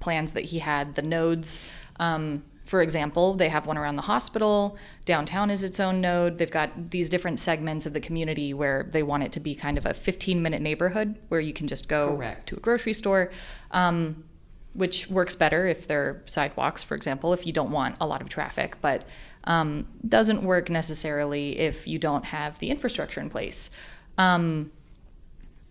plans 0.00 0.32
that 0.32 0.44
he 0.44 0.58
had, 0.58 0.94
the 0.94 1.02
nodes. 1.02 1.64
Um, 2.00 2.42
for 2.66 2.82
example, 2.82 3.34
they 3.34 3.48
have 3.48 3.66
one 3.66 3.78
around 3.78 3.94
the 3.94 4.02
hospital. 4.02 4.76
Downtown 5.04 5.50
is 5.50 5.62
its 5.62 5.78
own 5.78 6.00
node. 6.00 6.36
They've 6.36 6.50
got 6.50 6.90
these 6.90 7.08
different 7.08 7.38
segments 7.38 7.86
of 7.86 7.92
the 7.92 8.00
community 8.00 8.52
where 8.52 8.88
they 8.90 9.04
want 9.04 9.22
it 9.22 9.30
to 9.32 9.40
be 9.40 9.54
kind 9.54 9.78
of 9.78 9.86
a 9.86 9.94
15 9.94 10.42
minute 10.42 10.60
neighborhood 10.60 11.16
where 11.28 11.40
you 11.40 11.52
can 11.52 11.68
just 11.68 11.88
go 11.88 12.16
Correct. 12.16 12.48
to 12.48 12.56
a 12.56 12.60
grocery 12.60 12.92
store. 12.92 13.30
Um, 13.70 14.24
which 14.72 15.08
works 15.08 15.34
better 15.34 15.66
if 15.66 15.86
they're 15.86 16.22
sidewalks, 16.26 16.82
for 16.82 16.94
example, 16.94 17.32
if 17.32 17.46
you 17.46 17.52
don't 17.52 17.70
want 17.70 17.96
a 17.98 18.06
lot 18.06 18.20
of 18.20 18.28
traffic, 18.28 18.76
but 18.82 19.06
um, 19.44 19.86
doesn't 20.06 20.42
work 20.42 20.68
necessarily 20.68 21.58
if 21.58 21.86
you 21.88 21.98
don't 21.98 22.26
have 22.26 22.58
the 22.58 22.68
infrastructure 22.68 23.20
in 23.20 23.30
place. 23.30 23.70
Um, 24.18 24.70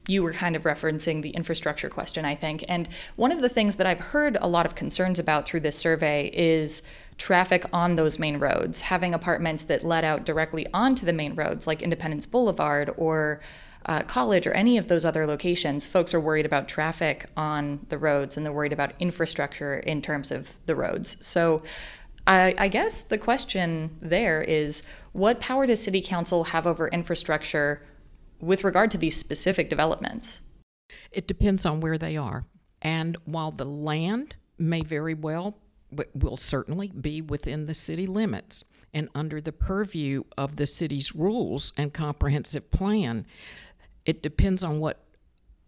you 0.08 0.24
were 0.24 0.34
kind 0.34 0.56
of 0.56 0.64
referencing 0.64 1.22
the 1.22 1.32
infrastructure 1.32 1.90
question, 1.90 2.26
I 2.26 2.36
think. 2.36 2.64
And 2.68 2.88
one 3.16 3.32
of 3.32 3.42
the 3.42 3.50
things 3.50 3.78
that 3.78 3.88
I've 3.88 4.00
heard 4.00 4.38
a 4.40 4.48
lot 4.48 4.66
of 4.66 4.76
concerns 4.76 5.20
about 5.20 5.46
through 5.46 5.62
this 5.62 5.78
survey 5.78 6.30
is 6.34 6.82
traffic 7.18 7.66
on 7.72 7.96
those 7.96 8.20
main 8.20 8.38
roads, 8.38 8.82
having 8.82 9.14
apartments 9.14 9.64
that 9.66 9.84
let 9.84 10.04
out 10.04 10.26
directly 10.26 10.68
onto 10.74 11.06
the 11.06 11.14
main 11.14 11.34
roads, 11.36 11.66
like 11.66 11.82
Independence 11.82 12.26
Boulevard 12.26 12.92
or 12.98 13.42
uh, 13.86 14.02
college 14.04 14.48
or 14.48 14.52
any 14.54 14.78
of 14.78 14.88
those 14.88 15.06
other 15.06 15.26
locations, 15.28 15.88
folks 15.88 16.14
are 16.14 16.20
worried 16.20 16.46
about 16.46 16.68
traffic 16.68 17.28
on 17.38 17.86
the 17.90 17.98
roads 17.98 18.36
and 18.36 18.46
they're 18.46 18.54
worried 18.54 18.74
about 18.74 18.94
infrastructure 19.00 19.76
in 19.76 20.02
terms 20.02 20.32
of 20.32 20.56
the 20.66 20.76
roads. 20.76 21.18
So 21.26 21.62
I, 22.28 22.56
I 22.58 22.68
guess 22.68 23.04
the 23.04 23.18
question 23.18 23.96
there 24.02 24.42
is 24.42 24.84
what 25.12 25.40
power 25.40 25.68
does 25.68 25.84
City 25.84 26.02
Council 26.02 26.46
have 26.46 26.66
over 26.66 26.88
infrastructure 26.88 27.82
with 28.40 28.64
regard 28.64 28.92
to 28.92 28.98
these 28.98 29.18
specific 29.18 29.70
developments? 29.70 30.42
It 31.12 31.28
depends 31.28 31.66
on 31.66 31.82
where 31.82 31.98
they 31.98 32.18
are. 32.18 32.46
And 32.82 33.18
while 33.26 33.52
the 33.52 33.66
land 33.66 34.36
may 34.58 34.82
very 34.82 35.14
well, 35.14 35.58
will 36.14 36.38
certainly 36.38 36.90
be 36.90 37.22
within 37.22 37.66
the 37.66 37.74
city 37.74 38.08
limits 38.08 38.66
and 38.96 39.10
under 39.14 39.42
the 39.42 39.52
purview 39.52 40.24
of 40.38 40.56
the 40.56 40.66
city's 40.66 41.14
rules 41.14 41.74
and 41.76 41.94
comprehensive 41.94 42.72
plan, 42.72 43.26
it 44.06 44.24
depends 44.24 44.64
on 44.64 44.80
what 44.80 45.04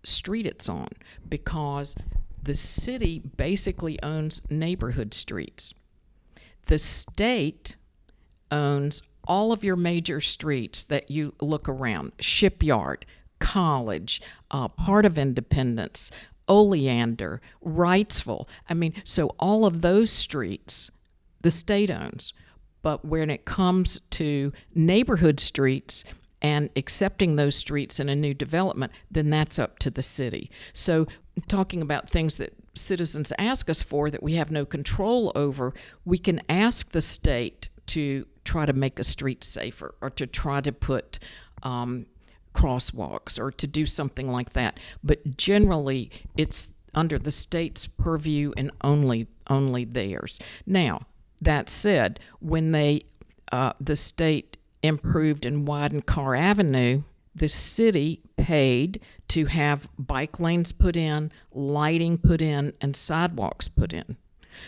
street 0.06 0.46
it's 0.46 0.70
on 0.70 0.88
because 1.28 1.98
the 2.42 2.56
city 2.56 3.20
basically 3.20 4.02
owns 4.02 4.42
neighborhood 4.50 5.14
streets. 5.14 5.74
The 6.68 6.78
state 6.78 7.76
owns 8.50 9.02
all 9.28 9.52
of 9.52 9.64
your 9.64 9.76
major 9.76 10.20
streets 10.20 10.84
that 10.86 11.12
you 11.12 11.34
look 11.42 11.70
around 11.70 12.14
Shipyard, 12.20 13.06
College, 13.40 14.22
uh, 14.50 14.68
part 14.68 15.06
of 15.06 15.18
Independence, 15.18 16.10
Oleander, 16.48 17.42
Wrightsville. 17.64 18.48
I 18.70 18.74
mean, 18.74 18.94
so 19.04 19.36
all 19.40 19.66
of 19.66 19.82
those 19.82 20.12
streets 20.12 20.90
the 21.42 21.52
state 21.52 21.92
owns. 21.92 22.34
But 22.82 23.06
when 23.06 23.30
it 23.30 23.46
comes 23.46 24.00
to 24.12 24.52
neighborhood 24.74 25.40
streets, 25.40 26.04
and 26.42 26.70
accepting 26.76 27.36
those 27.36 27.56
streets 27.56 28.00
in 28.00 28.10
a 28.10 28.16
new 28.16 28.34
development, 28.34 28.92
then 29.10 29.30
that's 29.30 29.58
up 29.58 29.80
to 29.80 29.90
the 29.90 30.04
city. 30.04 30.52
So, 30.74 31.08
talking 31.48 31.82
about 31.82 32.10
things 32.10 32.38
that 32.38 32.54
citizens 32.76 33.34
ask 33.40 33.70
us 33.70 33.82
for 33.82 34.10
that 34.12 34.24
we 34.24 34.36
have 34.36 34.52
no 34.52 34.66
control 34.66 35.32
over, 35.36 35.74
we 36.06 36.18
can 36.18 36.42
ask 36.48 36.92
the 36.92 37.02
state 37.02 37.70
to 37.88 38.28
try 38.48 38.66
to 38.66 38.74
make 38.74 39.00
a 39.00 39.04
street 39.04 39.44
safer 39.44 39.94
or 40.02 40.10
to 40.12 40.26
try 40.26 40.62
to 40.62 40.72
put 40.72 41.20
um, 41.64 42.06
crosswalks 42.54 43.38
or 43.38 43.52
to 43.52 43.68
do 43.68 43.86
something 43.86 44.28
like 44.28 44.54
that. 44.54 44.80
But 45.04 45.38
generally, 45.38 46.10
it's 46.38 46.72
under 46.94 47.20
the 47.20 47.32
state's 47.32 47.86
purview 47.86 48.54
and 48.58 48.72
only 48.82 49.28
only 49.50 49.86
theirs. 49.86 50.40
Now, 50.66 51.02
that 51.42 51.70
said, 51.70 52.20
when 52.40 52.72
they 52.72 53.04
uh, 53.52 53.74
the 53.80 53.96
state 53.96 54.58
improved 54.82 55.46
and 55.46 55.68
widened 55.68 56.06
Kerr 56.06 56.36
Avenue, 56.36 57.04
the 57.36 57.50
city 57.50 58.22
paid 58.38 59.02
to 59.28 59.46
have 59.46 59.90
bike 60.00 60.40
lanes 60.40 60.72
put 60.72 60.96
in, 60.96 61.32
lighting 61.52 62.18
put 62.18 62.42
in, 62.42 62.74
and 62.82 62.96
sidewalks 62.96 63.68
put 63.68 63.94
in. 63.94 64.18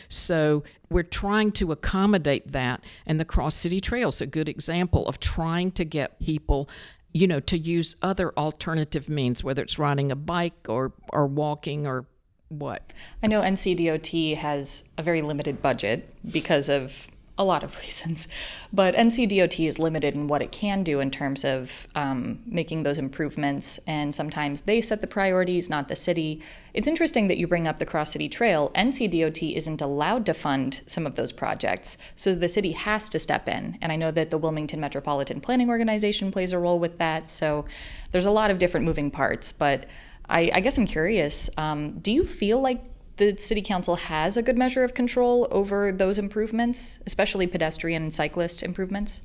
So 0.08 0.64
we're 0.90 1.04
trying 1.04 1.52
to 1.54 1.72
accommodate 1.72 2.52
that, 2.52 2.82
and 3.06 3.20
the 3.20 3.26
Cross 3.26 3.56
City 3.56 3.80
Trail 3.80 4.10
is 4.10 4.22
a 4.22 4.26
good 4.26 4.50
example 4.50 5.08
of 5.08 5.20
trying 5.20 5.72
to 5.74 5.86
get 5.86 6.20
people, 6.20 6.70
you 7.14 7.28
know, 7.28 7.40
to 7.42 7.58
use 7.58 7.96
other 8.02 8.34
alternative 8.38 9.10
means, 9.10 9.44
whether 9.44 9.62
it's 9.62 9.80
riding 9.80 10.12
a 10.12 10.16
bike 10.16 10.68
or 10.68 10.94
or 11.12 11.28
walking 11.28 11.88
or 11.88 12.06
what. 12.50 12.94
I 13.22 13.28
know 13.28 13.42
NCDOT 13.42 14.36
has 14.38 14.84
a 14.98 15.04
very 15.04 15.22
limited 15.22 15.62
budget 15.62 16.10
because 16.30 16.68
of 16.68 17.08
a 17.40 17.44
lot 17.44 17.64
of 17.64 17.76
reasons. 17.82 18.28
But 18.72 18.94
NCDOT 18.94 19.68
is 19.68 19.80
limited 19.80 20.14
in 20.14 20.28
what 20.28 20.44
it 20.44 20.52
can 20.52 20.84
do 20.84 21.00
in 21.00 21.10
terms 21.10 21.44
of 21.44 21.88
um, 21.96 22.40
making 22.46 22.84
those 22.84 23.00
improvements, 23.00 23.80
and 23.88 24.14
sometimes 24.14 24.62
they 24.62 24.82
set 24.82 25.02
the 25.02 25.08
priorities, 25.08 25.70
not 25.70 25.88
the 25.88 25.96
city. 25.96 26.44
It's 26.74 26.88
interesting 26.88 27.30
that 27.30 27.38
you 27.40 27.48
bring 27.48 27.68
up 27.68 27.80
the 27.80 27.86
Cross 27.86 28.12
City 28.12 28.30
Trail. 28.30 28.72
NCDOT 28.76 29.56
isn't 29.56 29.82
allowed 29.82 30.28
to 30.28 30.36
fund 30.36 30.82
some 30.86 31.08
of 31.08 31.16
those 31.16 31.32
projects, 31.32 31.98
so 32.16 32.36
the 32.36 32.50
city 32.50 32.74
has 32.74 33.10
to 33.10 33.18
step 33.18 33.48
in. 33.48 33.80
And 33.82 33.92
I 33.92 33.96
know 33.96 34.12
that 34.12 34.30
the 34.30 34.38
Wilmington 34.38 34.80
Metropolitan 34.80 35.42
Planning 35.42 35.70
Organization 35.70 36.30
plays 36.30 36.54
a 36.54 36.60
role 36.60 36.78
with 36.78 37.00
that, 37.00 37.30
so 37.30 37.66
there's 38.12 38.28
a 38.28 38.32
lot 38.32 38.52
of 38.52 38.60
different 38.60 38.86
moving 38.86 39.10
parts. 39.10 39.52
But 39.54 39.88
I, 40.30 40.52
I 40.54 40.60
guess 40.60 40.78
I'm 40.78 40.86
curious 40.86 41.50
um, 41.58 42.00
do 42.00 42.12
you 42.12 42.24
feel 42.24 42.62
like 42.62 42.84
the 43.20 43.38
city 43.38 43.62
council 43.62 43.98
has 43.98 44.38
a 44.38 44.42
good 44.42 44.58
measure 44.58 44.84
of 44.84 44.94
control 44.94 45.48
over 45.52 45.92
those 45.92 46.18
improvements, 46.18 47.00
especially 47.06 47.46
pedestrian 47.46 48.02
and 48.02 48.16
cyclist 48.16 48.64
improvements? 48.64 49.22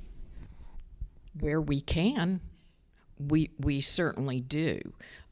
Where 1.38 1.60
we 1.60 1.80
can, 1.80 2.40
we 3.18 3.50
we 3.58 3.80
certainly 3.80 4.40
do, 4.40 4.80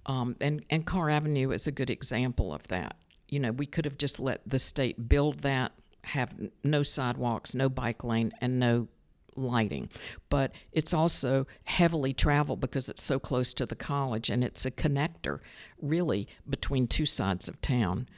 um, 0.07 0.37
and 0.41 0.65
and 0.71 0.87
Kerr 0.87 1.11
Avenue 1.11 1.51
is 1.51 1.67
a 1.67 1.73
good 1.73 1.91
example 1.91 2.55
of 2.55 2.67
that. 2.69 2.97
You 3.29 3.41
know, 3.41 3.53
we 3.53 3.67
could 3.67 3.85
have 3.85 3.99
just 3.99 4.19
let 4.19 4.41
the 4.47 4.59
state 4.59 5.09
build 5.09 5.41
that, 5.41 5.73
have 6.05 6.35
no 6.65 6.83
sidewalks, 6.83 7.55
no 7.55 7.69
bike 7.69 8.05
lane, 8.05 8.33
and 8.41 8.59
no 8.59 8.89
lighting. 9.37 9.89
But 10.29 10.53
it's 10.73 10.93
also 10.93 11.47
heavily 11.65 12.13
traveled 12.13 12.61
because 12.61 12.89
it's 12.89 13.03
so 13.03 13.19
close 13.19 13.55
to 13.55 13.67
the 13.67 13.75
college 13.75 14.29
and 14.31 14.45
it's 14.45 14.67
a 14.67 14.71
connector, 14.71 15.41
really, 15.81 16.29
between 16.49 16.87
two 16.87 17.07
sides 17.07 17.49
of 17.49 17.61
town 17.61 18.09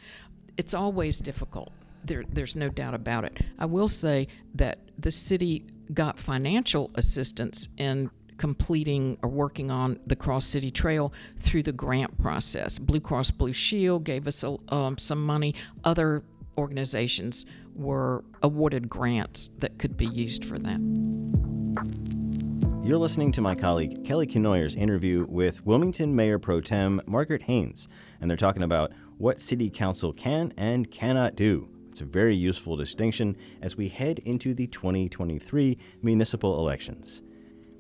it's 0.57 0.75
always 0.75 1.19
difficult. 1.21 1.73
There, 2.05 2.25
there's 2.29 2.55
no 2.55 2.69
doubt 2.69 2.95
about 2.95 3.25
it. 3.25 3.39
I 3.59 3.67
will 3.67 3.89
say 3.89 4.29
that 4.55 4.79
the 4.99 5.11
city 5.11 5.65
got 5.93 6.19
financial 6.19 6.91
assistance 6.95 7.69
in 7.79 8.11
completing 8.37 9.17
or 9.23 9.29
working 9.29 9.71
on 9.71 9.99
the 10.07 10.17
Cross 10.17 10.47
City 10.47 10.71
Trail 10.71 11.13
through 11.41 11.63
the 11.63 11.73
grant 11.73 12.21
process. 12.21 12.79
Blue 12.79 13.01
Cross 13.01 13.33
Blue 13.33 13.53
Shield 13.53 14.05
gave 14.05 14.27
us 14.27 14.45
um, 14.69 14.99
some 14.99 15.25
money. 15.25 15.55
Other 15.85 16.25
organizations 16.59 17.47
were 17.75 18.25
awarded 18.43 18.89
grants 18.89 19.51
that 19.59 19.79
could 19.79 19.97
be 19.97 20.07
used 20.07 20.45
for 20.45 20.59
that. 20.59 20.81
You're 22.85 22.99
listening 22.99 23.33
to 23.33 23.41
my 23.41 23.55
colleague 23.55 24.05
Kelly 24.05 24.27
Kenoyer's 24.27 24.77
interview 24.77 25.25
with 25.29 25.65
Wilmington 25.65 26.15
Mayor 26.15 26.39
Pro 26.39 26.61
Tem 26.61 27.01
Margaret 27.07 27.43
Haynes, 27.45 27.89
and 28.21 28.29
they're 28.29 28.37
talking 28.37 28.63
about 28.63 28.93
what 29.19 29.41
City 29.41 29.71
Council 29.71 30.13
can 30.13 30.53
and 30.57 30.91
cannot 30.91 31.37
do. 31.37 31.69
It's 31.91 32.01
a 32.01 32.07
very 32.07 32.35
useful 32.35 32.77
distinction 32.77 33.37
as 33.63 33.77
we 33.77 33.89
head 33.89 34.19
into 34.21 34.55
the 34.55 34.67
2023 34.67 35.79
municipal 36.03 36.59
elections. 36.59 37.23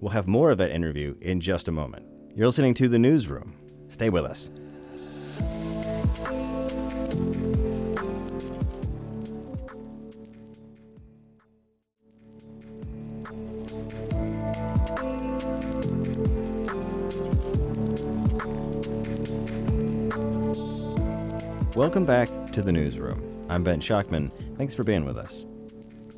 We'll 0.00 0.12
have 0.12 0.28
more 0.28 0.50
of 0.50 0.58
that 0.58 0.70
interview 0.70 1.16
in 1.20 1.40
just 1.40 1.68
a 1.68 1.72
moment. 1.72 2.06
You're 2.36 2.46
listening 2.46 2.74
to 2.74 2.88
The 2.88 2.98
Newsroom. 2.98 3.54
Stay 3.88 4.10
with 4.10 4.24
us. 4.24 4.50
Welcome 21.74 22.04
back 22.04 22.28
to 22.52 22.62
the 22.62 22.70
newsroom. 22.70 23.46
I'm 23.50 23.64
Ben 23.64 23.80
Schachtman. 23.80 24.30
Thanks 24.56 24.76
for 24.76 24.84
being 24.84 25.04
with 25.04 25.18
us. 25.18 25.44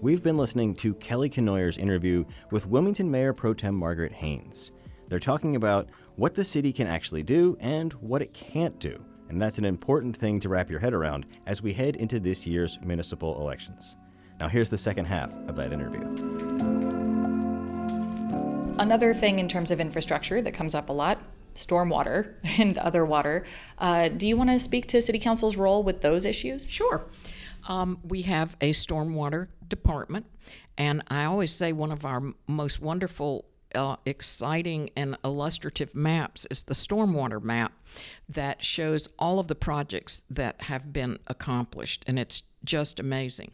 We've 0.03 0.23
been 0.23 0.37
listening 0.37 0.75
to 0.75 0.93
Kelly 0.97 1.31
Kenoyer's 1.31 1.79
interview 1.79 2.27
with 2.51 2.67
Wilmington 2.67 3.11
Mayor 3.11 3.33
Pro 3.33 3.55
Tem 3.55 3.75
Margaret 3.75 4.13
Haynes. 4.13 4.73
They're 5.09 5.19
talking 5.19 5.57
about 5.57 5.89
what 6.17 6.35
the 6.35 6.45
city 6.45 6.75
can 6.75 6.87
actually 6.87 7.23
do 7.23 7.57
and 7.59 7.95
what 7.95 8.21
it 8.21 8.35
can't 8.35 8.79
do. 8.79 9.03
And 9.31 9.41
that's 9.41 9.57
an 9.57 9.65
important 9.65 10.15
thing 10.15 10.41
to 10.41 10.51
wrap 10.51 10.69
your 10.69 10.79
head 10.79 10.93
around 10.93 11.25
as 11.47 11.63
we 11.63 11.73
head 11.73 11.97
into 11.97 12.21
this 12.21 12.47
year's 12.47 12.79
municipal 12.85 13.41
elections. 13.41 13.97
Now, 14.39 14.49
here's 14.49 14.69
the 14.69 14.77
second 14.77 15.07
half 15.07 15.33
of 15.49 15.57
that 15.57 15.73
interview. 15.73 16.03
Another 18.79 19.15
thing 19.15 19.39
in 19.39 19.49
terms 19.49 19.71
of 19.71 19.81
infrastructure 19.81 20.43
that 20.43 20.53
comes 20.53 20.75
up 20.75 20.91
a 20.91 20.93
lot 20.93 21.19
stormwater 21.57 22.35
and 22.59 22.79
other 22.79 23.05
water. 23.05 23.45
Uh, 23.79 24.09
do 24.09 24.29
you 24.29 24.37
want 24.37 24.51
to 24.51 24.61
speak 24.61 24.87
to 24.89 25.03
City 25.03 25.19
Council's 25.19 25.57
role 25.57 25.83
with 25.83 26.01
those 26.01 26.25
issues? 26.25 26.71
Sure. 26.71 27.05
Um, 27.69 27.99
we 28.05 28.23
have 28.23 28.57
a 28.61 28.73
stormwater 28.73 29.49
department, 29.67 30.27
and 30.79 31.03
I 31.09 31.25
always 31.25 31.53
say 31.53 31.73
one 31.73 31.91
of 31.91 32.05
our 32.05 32.23
most 32.47 32.81
wonderful 32.81 33.47
uh, 33.75 33.97
exciting 34.07 34.91
and 34.97 35.19
illustrative 35.25 35.95
maps 35.95 36.47
is 36.51 36.63
the 36.63 36.75
stormwater 36.75 37.43
map 37.43 37.73
that 38.29 38.65
shows 38.65 39.09
all 39.19 39.39
of 39.39 39.49
the 39.49 39.55
projects 39.55 40.25
that 40.31 40.63
have 40.63 40.93
been 40.93 41.19
accomplished, 41.27 42.05
and 42.07 42.19
it's 42.19 42.43
just 42.65 43.01
amazing. 43.01 43.53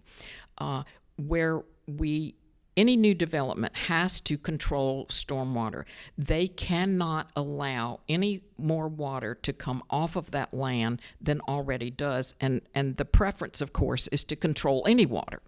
Uh, 0.58 0.82
where 1.16 1.62
we 1.86 2.34
any 2.76 2.96
new 2.96 3.14
development 3.14 3.76
has 3.76 4.20
to 4.20 4.38
control 4.38 5.06
stormwater. 5.06 5.84
They 6.16 6.48
cannot 6.48 7.30
allow 7.36 8.00
any 8.08 8.42
more 8.56 8.88
water 8.88 9.34
to 9.34 9.52
come 9.52 9.82
off 9.90 10.16
of 10.16 10.30
that 10.30 10.54
land 10.54 11.00
than 11.20 11.40
already 11.42 11.90
does, 11.90 12.34
and 12.40 12.62
and 12.74 12.96
the 12.96 13.04
preference, 13.04 13.60
of 13.60 13.72
course, 13.72 14.08
is 14.08 14.24
to 14.24 14.36
control 14.36 14.84
any 14.86 15.06
water 15.06 15.40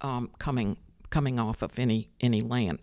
um, 0.00 0.30
coming 0.38 0.76
coming 1.10 1.38
off 1.38 1.62
of 1.62 1.78
any 1.78 2.08
any 2.20 2.42
land. 2.42 2.80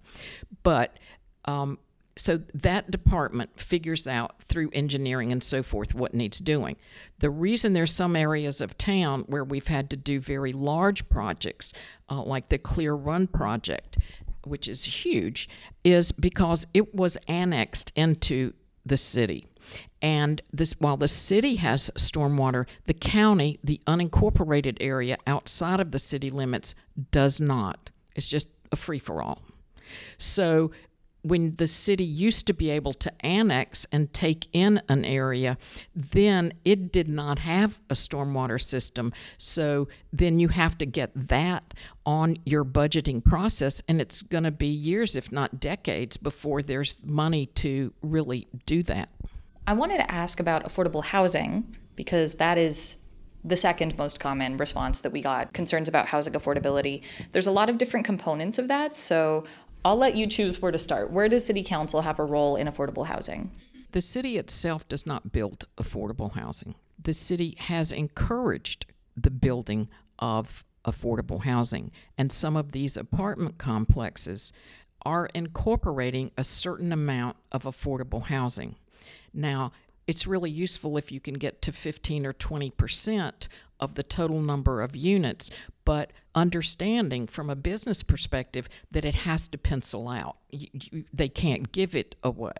But 0.64 0.98
um, 1.46 1.78
so 2.16 2.42
that 2.54 2.92
department 2.92 3.60
figures 3.60 4.08
out 4.08 4.36
through 4.48 4.70
engineering 4.74 5.32
and 5.32 5.44
so 5.44 5.64
forth 5.64 5.96
what 5.96 6.14
needs 6.14 6.40
doing. 6.40 6.76
The 7.20 7.30
reason 7.30 7.74
there's 7.74 7.94
some 7.94 8.16
areas 8.16 8.62
of 8.62 8.78
town 8.78 9.24
where 9.28 9.44
we've 9.44 9.68
had 9.68 9.90
to 9.92 9.98
do 9.98 10.20
very 10.20 10.54
large 10.54 11.10
projects, 11.10 11.74
uh, 12.10 12.22
like 12.22 12.50
the 12.50 12.60
Clear 12.60 12.94
Run 12.94 13.28
project, 13.28 13.98
which 14.44 14.68
is 14.68 14.84
huge, 15.06 15.50
is 15.84 16.12
because 16.12 16.68
it 16.74 16.94
was 16.94 17.18
annexed 17.28 17.92
into 17.96 18.54
the 18.86 18.98
city. 18.98 19.48
And 20.02 20.42
this, 20.52 20.74
while 20.80 20.98
the 20.98 21.08
city 21.08 21.56
has 21.56 21.90
stormwater, 21.96 22.68
the 22.86 22.94
county, 22.94 23.60
the 23.64 23.80
unincorporated 23.88 24.78
area 24.82 25.18
outside 25.26 25.80
of 25.80 25.92
the 25.92 26.00
city 26.00 26.30
limits, 26.30 26.76
does 27.12 27.40
not. 27.40 27.90
It's 28.14 28.28
just 28.28 28.50
a 28.72 28.76
free 28.76 29.00
for 29.00 29.22
all. 29.22 29.42
So 30.18 30.72
when 31.24 31.56
the 31.56 31.68
city 31.68 32.04
used 32.04 32.46
to 32.48 32.54
be 32.54 32.70
able 32.70 32.94
to 32.94 33.26
annex 33.26 33.86
and 33.92 34.14
take 34.14 34.48
in 34.54 34.82
an 34.90 35.04
area, 35.06 35.58
then 35.96 36.54
it 36.64 36.92
did 36.92 37.08
not 37.08 37.40
have 37.40 37.80
a 37.90 37.94
stormwater 37.94 38.62
system. 38.62 39.12
So 39.38 39.88
then 40.12 40.40
you 40.40 40.50
have 40.50 40.78
to 40.80 40.86
get 40.86 41.12
that 41.16 41.74
on 42.06 42.38
your 42.46 42.66
budgeting 42.66 43.24
process, 43.24 43.82
and 43.88 44.02
it's 44.02 44.22
going 44.22 44.44
to 44.44 44.52
be 44.52 44.68
years, 44.68 45.16
if 45.16 45.32
not 45.32 45.60
decades, 45.60 46.18
before 46.18 46.62
there's 46.62 47.00
money 47.04 47.46
to 47.48 47.94
really 48.02 48.48
do 48.66 48.84
that. 48.84 49.10
I 49.66 49.74
wanted 49.74 49.98
to 49.98 50.12
ask 50.12 50.42
about 50.42 50.66
affordable 50.66 51.04
housing 51.04 51.76
because 51.96 52.36
that 52.36 52.58
is 52.58 52.98
the 53.46 53.56
second 53.58 53.98
most 53.98 54.20
common 54.20 54.58
response 54.58 55.02
that 55.02 55.12
we 55.12 55.22
got 55.22 55.52
concerns 55.54 55.90
about 55.90 56.08
housing 56.08 56.34
affordability. 56.34 57.02
There's 57.32 57.48
a 57.48 57.52
lot 57.52 57.70
of 57.70 57.78
different 57.78 58.06
components 58.06 58.58
of 58.58 58.68
that. 58.70 58.96
So 58.96 59.46
I'll 59.86 59.98
let 59.98 60.16
you 60.16 60.28
choose 60.28 60.62
where 60.62 60.72
to 60.72 60.78
start. 60.78 61.12
Where 61.12 61.28
does 61.28 61.46
City 61.46 61.64
Council 61.64 62.02
have 62.02 62.20
a 62.20 62.24
role 62.24 62.56
in 62.56 62.68
affordable 62.68 63.08
housing? 63.08 63.52
The 63.92 64.02
city 64.02 64.38
itself 64.38 64.88
does 64.88 65.06
not 65.06 65.32
build 65.32 65.66
affordable 65.78 66.34
housing. 66.34 66.76
The 67.02 67.14
city 67.14 67.56
has 67.60 67.92
encouraged 67.92 68.86
the 69.18 69.30
building 69.30 69.90
of 70.20 70.64
affordable 70.86 71.44
housing, 71.44 71.92
and 72.18 72.32
some 72.32 72.56
of 72.56 72.72
these 72.72 72.98
apartment 72.98 73.58
complexes 73.58 74.54
are 75.06 75.28
incorporating 75.34 76.32
a 76.38 76.44
certain 76.44 76.92
amount 76.92 77.36
of 77.52 77.64
affordable 77.64 78.24
housing. 78.24 78.76
Now, 79.34 79.74
it's 80.08 80.26
really 80.26 80.50
useful 80.50 80.98
if 80.98 81.12
you 81.12 81.20
can 81.20 81.36
get 81.36 81.62
to 81.64 81.72
15 81.72 82.26
or 82.26 82.34
20 82.34 82.72
percent 82.72 83.48
of 83.84 83.96
the 83.96 84.04
total 84.04 84.40
number 84.42 84.82
of 84.82 84.96
units, 84.96 85.50
but 85.84 86.12
understanding 86.34 87.28
from 87.28 87.50
a 87.50 87.56
business 87.56 88.02
perspective 88.02 88.70
that 88.90 89.04
it 89.04 89.16
has 89.16 89.48
to 89.50 89.58
pencil 89.58 90.08
out. 90.08 90.38
You, 90.50 90.68
you, 90.72 91.04
they 91.14 91.28
can't 91.28 91.72
give 91.72 91.96
it 91.96 92.16
away. 92.24 92.54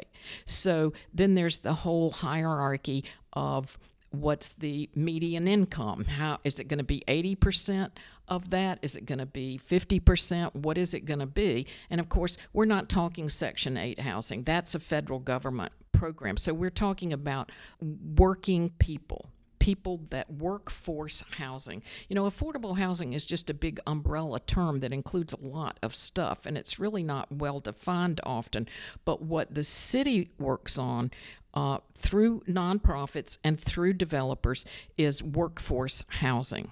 So 0.46 0.92
then 1.14 1.36
there's 1.36 1.60
the 1.60 1.74
whole 1.74 2.12
hierarchy 2.12 3.06
of 3.32 3.78
what's 4.12 4.54
the 4.54 4.90
median 4.94 5.48
income? 5.48 6.06
How 6.06 6.40
is 6.44 6.60
it 6.60 6.68
going 6.68 6.78
to 6.78 6.84
be 6.84 7.04
80% 7.08 7.92
of 8.28 8.50
that? 8.52 8.80
Is 8.82 8.96
it 8.96 9.06
going 9.06 9.20
to 9.20 9.26
be 9.26 9.60
50%? 9.68 10.54
What 10.56 10.78
is 10.78 10.94
it 10.94 11.06
going 11.06 11.22
to 11.22 11.26
be? 11.26 11.66
And 11.90 12.00
of 12.00 12.10
course, 12.10 12.38
we're 12.52 12.66
not 12.66 12.90
talking 12.90 13.30
Section 13.30 13.78
8 13.78 14.02
housing. 14.02 14.44
That's 14.44 14.76
a 14.76 14.80
federal 14.80 15.20
government 15.20 15.72
program. 15.94 16.38
So 16.38 16.54
we're 16.54 16.70
talking 16.70 17.12
about 17.12 17.52
working 17.82 18.72
people 18.78 19.30
people 19.64 20.02
that 20.10 20.30
workforce 20.30 21.24
housing. 21.38 21.82
You 22.10 22.16
know, 22.16 22.26
affordable 22.26 22.78
housing 22.78 23.14
is 23.14 23.26
just 23.26 23.50
a 23.50 23.54
big 23.54 23.80
umbrella 23.88 24.42
term 24.42 24.82
that 24.82 24.92
includes 24.92 25.32
a 25.32 25.40
lot 25.40 25.80
of 25.82 25.96
stuff, 25.96 26.46
and 26.46 26.58
it's 26.58 26.80
really 26.80 27.02
not 27.02 27.32
well 27.32 27.62
defined 27.62 28.20
often. 28.26 28.68
But 29.06 29.22
what 29.22 29.56
the 29.56 29.64
city 29.64 30.32
works 30.38 30.78
on 30.78 31.12
uh, 31.54 31.78
through 31.96 32.42
nonprofits 32.42 33.38
and 33.42 33.58
through 33.58 33.94
developers 33.94 34.66
is 34.98 35.24
workforce 35.24 36.04
housing. 36.10 36.72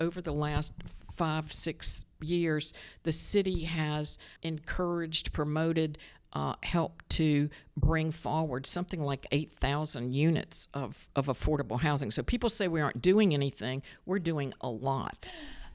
Over 0.00 0.22
the 0.22 0.32
last 0.32 0.72
five, 1.14 1.52
six 1.52 2.06
years, 2.22 2.72
the 3.02 3.12
city 3.12 3.64
has 3.64 4.18
encouraged, 4.42 5.34
promoted 5.34 5.98
uh, 6.32 6.54
help 6.62 7.02
to 7.10 7.48
bring 7.76 8.12
forward 8.12 8.66
something 8.66 9.00
like 9.00 9.26
8,000 9.32 10.12
units 10.12 10.68
of, 10.74 11.08
of 11.16 11.26
affordable 11.26 11.80
housing. 11.80 12.10
So 12.10 12.22
people 12.22 12.48
say 12.48 12.68
we 12.68 12.80
aren't 12.80 13.02
doing 13.02 13.34
anything, 13.34 13.82
we're 14.06 14.18
doing 14.18 14.52
a 14.60 14.68
lot. 14.68 15.28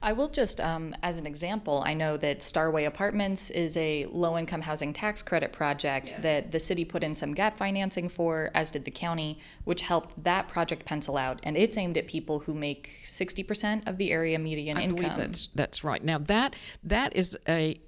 I 0.05 0.13
will 0.13 0.29
just, 0.29 0.61
um, 0.61 0.93
as 1.01 1.17
an 1.17 1.25
example, 1.25 1.81
I 1.83 1.95
know 1.95 2.15
that 2.17 2.41
Starway 2.41 2.85
Apartments 2.85 3.49
is 3.49 3.75
a 3.75 4.05
low 4.05 4.37
income 4.37 4.61
housing 4.61 4.93
tax 4.93 5.23
credit 5.23 5.51
project 5.51 6.11
yes. 6.11 6.21
that 6.21 6.51
the 6.51 6.59
city 6.59 6.85
put 6.85 7.03
in 7.03 7.15
some 7.15 7.33
gap 7.33 7.57
financing 7.57 8.07
for, 8.07 8.51
as 8.53 8.69
did 8.69 8.85
the 8.85 8.91
county, 8.91 9.39
which 9.63 9.81
helped 9.81 10.23
that 10.23 10.47
project 10.47 10.85
pencil 10.85 11.17
out. 11.17 11.39
And 11.41 11.57
it's 11.57 11.75
aimed 11.75 11.97
at 11.97 12.05
people 12.05 12.39
who 12.39 12.53
make 12.53 12.99
60% 13.03 13.87
of 13.87 13.97
the 13.97 14.11
area 14.11 14.37
median 14.37 14.77
I 14.77 14.83
income. 14.83 15.05
I 15.05 15.09
believe 15.09 15.17
that's, 15.17 15.47
that's 15.55 15.83
right. 15.83 16.03
Now, 16.03 16.19
that 16.19 16.55
that 16.83 17.15
is 17.15 17.35
a 17.47 17.79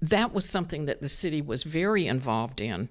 that 0.00 0.32
was 0.32 0.48
something 0.48 0.84
that 0.86 1.00
the 1.00 1.08
city 1.08 1.40
was 1.40 1.62
very 1.62 2.06
involved 2.06 2.60
in 2.60 2.88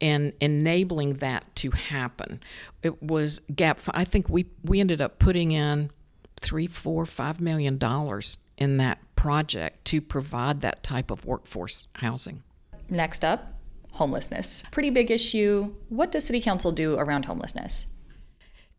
in 0.00 0.32
enabling 0.40 1.14
that 1.14 1.54
to 1.56 1.70
happen. 1.70 2.40
It 2.82 3.02
was 3.02 3.40
gap. 3.54 3.80
I 3.90 4.04
think 4.04 4.28
we 4.28 4.46
we 4.62 4.80
ended 4.80 5.00
up 5.00 5.18
putting 5.18 5.52
in 5.52 5.90
three, 6.38 6.66
four, 6.66 7.06
five 7.06 7.40
million 7.40 7.78
dollars 7.78 8.38
in 8.58 8.76
that 8.78 8.98
project 9.16 9.84
to 9.86 10.00
provide 10.00 10.60
that 10.60 10.82
type 10.82 11.10
of 11.10 11.24
workforce 11.24 11.88
housing. 11.96 12.42
Next 12.88 13.24
up, 13.24 13.54
homelessness. 13.92 14.62
Pretty 14.70 14.90
big 14.90 15.10
issue. 15.10 15.74
What 15.88 16.12
does 16.12 16.24
City 16.24 16.40
Council 16.40 16.72
do 16.72 16.96
around 16.96 17.24
homelessness? 17.24 17.86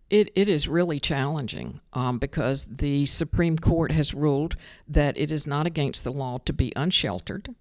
It, 0.09 0.31
it 0.35 0.47
is 0.47 0.67
really 0.67 0.99
challenging 0.99 1.81
um, 1.91 2.17
because 2.17 2.65
the 2.65 3.05
Supreme 3.05 3.57
Court 3.57 3.91
has 3.91 4.13
ruled 4.13 4.55
that 4.87 5.17
it 5.17 5.31
is 5.31 5.45
not 5.45 5.67
against 5.67 6.03
the 6.03 6.13
law 6.13 6.37
to 6.45 6.53
be 6.53 6.71
unsheltered, 6.75 7.53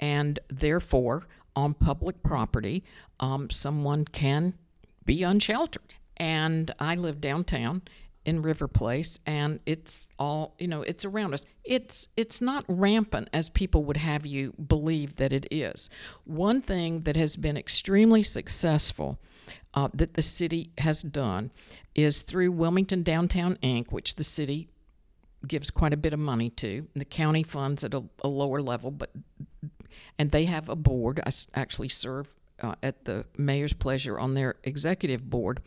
and 0.00 0.40
therefore, 0.48 1.26
on 1.54 1.74
public 1.74 2.22
property, 2.24 2.82
um, 3.20 3.48
someone 3.48 4.04
can 4.06 4.54
be 5.04 5.22
unsheltered. 5.22 5.94
And 6.16 6.72
I 6.80 6.96
live 6.96 7.20
downtown 7.20 7.82
in 8.24 8.42
River 8.42 8.66
Place, 8.66 9.20
and 9.26 9.60
it's 9.66 10.08
all 10.18 10.54
you 10.58 10.66
know. 10.66 10.82
It's 10.82 11.04
around 11.04 11.34
us. 11.34 11.44
It's 11.64 12.08
it's 12.16 12.40
not 12.40 12.64
rampant 12.68 13.28
as 13.32 13.48
people 13.48 13.84
would 13.84 13.98
have 13.98 14.24
you 14.24 14.52
believe 14.52 15.16
that 15.16 15.32
it 15.32 15.46
is. 15.50 15.90
One 16.24 16.60
thing 16.60 17.02
that 17.02 17.16
has 17.16 17.36
been 17.36 17.56
extremely 17.56 18.22
successful 18.22 19.18
uh, 19.74 19.88
that 19.92 20.14
the 20.14 20.22
city 20.22 20.70
has 20.78 21.02
done 21.02 21.50
is 21.94 22.22
through 22.22 22.52
Wilmington 22.52 23.02
Downtown 23.02 23.56
Inc., 23.62 23.92
which 23.92 24.16
the 24.16 24.24
city 24.24 24.68
gives 25.46 25.70
quite 25.70 25.92
a 25.92 25.96
bit 25.96 26.12
of 26.12 26.18
money 26.18 26.50
to. 26.50 26.88
The 26.94 27.04
county 27.04 27.42
funds 27.42 27.84
at 27.84 27.92
a, 27.94 28.04
a 28.22 28.28
lower 28.28 28.62
level, 28.62 28.90
but 28.90 29.10
and 30.18 30.30
they 30.30 30.46
have 30.46 30.68
a 30.68 30.76
board. 30.76 31.20
I 31.24 31.30
actually 31.54 31.88
serve 31.88 32.28
uh, 32.60 32.74
at 32.82 33.04
the 33.04 33.26
mayor's 33.36 33.72
pleasure 33.72 34.18
on 34.18 34.34
their 34.34 34.56
executive 34.64 35.28
board, 35.28 35.60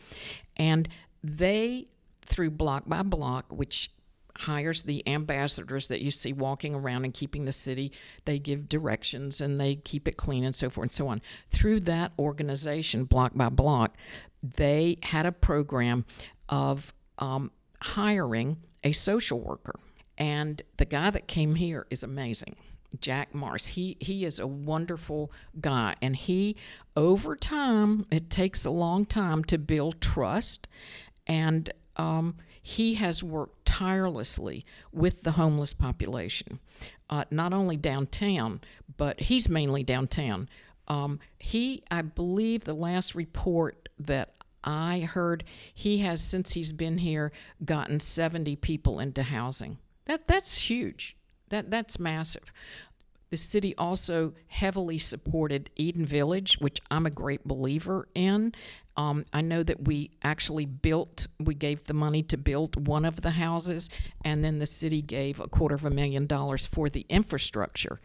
and 0.56 0.88
they 1.24 1.86
through 2.22 2.52
block 2.52 2.84
by 2.88 3.04
block, 3.04 3.46
which 3.50 3.92
hires 4.40 4.84
the 4.84 5.08
ambassadors 5.08 5.88
that 5.88 6.02
you 6.02 6.12
see 6.12 6.34
walking 6.34 6.76
around 6.76 7.06
and 7.06 7.14
keeping 7.14 7.46
the 7.46 7.52
city. 7.52 7.92
They 8.26 8.40
give 8.40 8.70
directions 8.70 9.42
and 9.42 9.58
they 9.58 9.76
keep 9.76 10.08
it 10.08 10.18
clean 10.18 10.44
and 10.44 10.56
so 10.56 10.70
forth 10.70 10.86
and 10.86 10.92
so 10.92 11.08
on. 11.08 11.22
Through 11.50 11.82
that 11.82 12.12
organization, 12.20 13.06
block 13.06 13.34
by 13.36 13.50
block, 13.50 13.96
they 14.44 14.98
had 15.04 15.26
a 15.26 15.32
program 15.32 16.06
of 16.50 16.94
um, 17.18 17.52
hiring 17.82 18.58
a 18.84 18.92
social 18.92 19.40
worker. 19.40 19.80
And 20.18 20.62
the 20.78 20.86
guy 20.86 21.10
that 21.10 21.28
came 21.28 21.56
here 21.56 21.86
is 21.90 22.04
amazing. 22.04 22.56
Jack 23.02 23.36
Mars. 23.36 23.66
He 23.66 23.98
he 24.00 24.26
is 24.26 24.40
a 24.40 24.48
wonderful 24.48 25.32
guy 25.60 25.96
and 26.02 26.16
he 26.16 26.56
over 26.96 27.36
time 27.36 28.06
it 28.10 28.30
takes 28.30 28.66
a 28.66 28.72
long 28.72 29.06
time 29.06 29.44
to 29.44 29.58
build 29.58 30.00
trust 30.02 30.68
and 31.28 31.70
um, 31.98 32.36
he 32.68 32.96
has 32.96 33.24
worked 33.24 33.66
tirelessly 33.66 34.66
with 34.92 35.24
the 35.24 35.32
homeless 35.32 35.72
population, 35.72 36.60
uh, 37.10 37.24
not 37.32 37.54
only 37.54 37.78
downtown, 37.78 38.60
but 38.98 39.22
he's 39.22 39.48
mainly 39.48 39.84
downtown. 39.84 40.50
Um, 40.90 41.22
he, 41.40 41.82
I 41.90 42.02
believe, 42.02 42.66
the 42.66 42.74
last 42.74 43.16
report 43.16 43.88
that 43.98 44.34
I 44.66 45.00
heard, 45.00 45.46
he 45.74 46.00
has 46.00 46.22
since 46.22 46.56
he's 46.56 46.74
been 46.74 46.98
here 46.98 47.32
gotten 47.64 48.02
70 48.02 48.58
people 48.58 49.00
into 49.00 49.24
housing. 49.24 49.78
That 50.04 50.26
that's 50.26 50.58
huge. 50.58 51.16
That 51.48 51.72
that's 51.72 52.00
massive. 52.00 52.52
The 53.30 53.38
city 53.38 53.76
also 53.78 54.34
heavily 54.48 54.98
supported 54.98 55.70
Eden 55.76 56.06
Village, 56.06 56.58
which 56.60 56.80
I'm 56.90 57.06
a 57.06 57.12
great 57.12 57.46
believer 57.46 58.08
in. 58.16 58.54
Um, 58.96 59.26
I 59.34 59.42
know 59.42 59.64
that 59.64 59.86
we 59.86 60.12
actually 60.24 60.66
built, 60.66 61.28
we 61.40 61.54
gave 61.54 61.84
the 61.84 61.94
money 61.94 62.24
to 62.24 62.38
build 62.38 62.88
one 62.88 63.06
of 63.06 63.22
the 63.22 63.32
houses, 63.32 63.90
and 64.24 64.44
then 64.44 64.58
the 64.58 64.66
city 64.66 65.02
gave 65.02 65.40
a 65.40 65.48
quarter 65.48 65.76
of 65.76 65.86
a 65.86 65.90
million 65.90 66.26
dollars 66.26 66.66
for 66.66 66.90
the 66.90 67.06
infrastructure. 67.10 68.00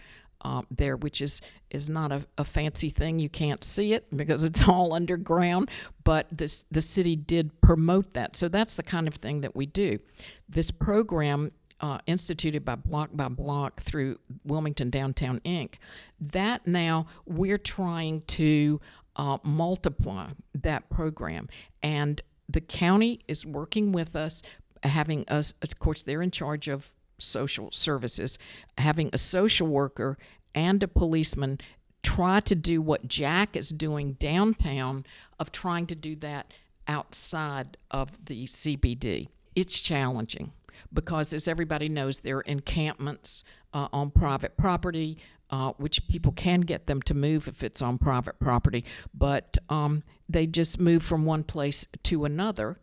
Uh, 0.45 0.63
there, 0.73 0.97
which 0.97 1.23
is 1.23 1.41
is 1.71 1.89
not 1.89 2.11
a, 2.11 2.27
a, 2.37 2.43
fancy 2.43 2.89
thing. 2.89 3.21
You 3.21 3.29
can't 3.29 3.63
see 3.63 3.93
it 3.93 4.09
because 4.17 4.43
it's 4.43 4.67
all 4.67 4.93
underground. 4.93 5.71
But 6.03 6.27
this 6.33 6.65
the 6.69 6.83
city 6.83 7.15
did 7.15 7.61
promote 7.61 8.15
that, 8.15 8.35
so 8.35 8.49
that's 8.49 8.75
the 8.75 8.83
kind 8.83 9.07
of 9.07 9.15
thing 9.15 9.43
that 9.43 9.55
we 9.55 9.67
do. 9.67 10.01
This 10.49 10.73
program 10.73 11.53
uh, 11.83 11.99
instituted 12.07 12.64
by 12.64 12.77
Block 12.77 13.11
by 13.12 13.29
Block 13.29 13.83
through 13.83 14.18
Wilmington 14.45 14.88
Downtown 14.88 15.40
Inc. 15.45 15.75
That 16.21 16.66
now 16.66 17.07
we're 17.27 17.59
trying 17.59 18.23
to 18.29 18.81
uh, 19.16 19.38
multiply 19.42 20.31
that 20.55 20.88
program, 20.88 21.49
and 21.83 22.23
the 22.49 22.61
county 22.61 23.21
is 23.27 23.45
working 23.45 23.92
with 23.92 24.14
us, 24.14 24.42
having 24.85 25.29
us. 25.29 25.55
Of 25.61 25.79
course, 25.79 26.05
they're 26.05 26.23
in 26.23 26.31
charge 26.31 26.68
of 26.68 26.92
social 27.18 27.71
services, 27.73 28.38
having 28.79 29.11
a 29.12 29.18
social 29.18 29.66
worker 29.66 30.16
and 30.55 30.83
a 30.83 30.88
policeman 30.88 31.61
try 32.03 32.40
to 32.40 32.55
do 32.55 32.83
what 32.83 33.09
Jack 33.09 33.57
is 33.57 33.71
doing 33.71 34.14
downtown 34.14 35.05
of 35.38 35.53
trying 35.53 35.87
to 35.87 35.95
do 35.95 36.16
that 36.16 36.53
outside 36.88 37.77
of 37.90 38.27
the 38.27 38.45
CBD. 38.45 39.29
It's 39.55 39.81
challenging 39.81 40.53
because, 40.92 41.33
as 41.33 41.49
everybody 41.49 41.88
knows, 41.88 42.21
there 42.21 42.38
are 42.38 42.42
encampments 42.42 43.45
uh, 43.75 43.88
on 43.92 44.11
private 44.11 44.57
property, 44.57 45.18
uh, 45.51 45.73
which 45.77 46.09
people 46.09 46.33
can 46.33 46.62
get 46.62 46.87
them 46.87 47.03
to 47.03 47.14
move 47.14 47.47
if 47.47 47.62
it's 47.62 47.83
on 47.83 47.99
private 47.99 48.38
property, 48.40 48.85
but 49.14 49.59
um, 49.68 50.03
they 50.29 50.47
just 50.47 50.81
move 50.81 51.03
from 51.03 51.25
one 51.25 51.45
place 51.45 51.87
to 52.03 52.25
another. 52.25 52.79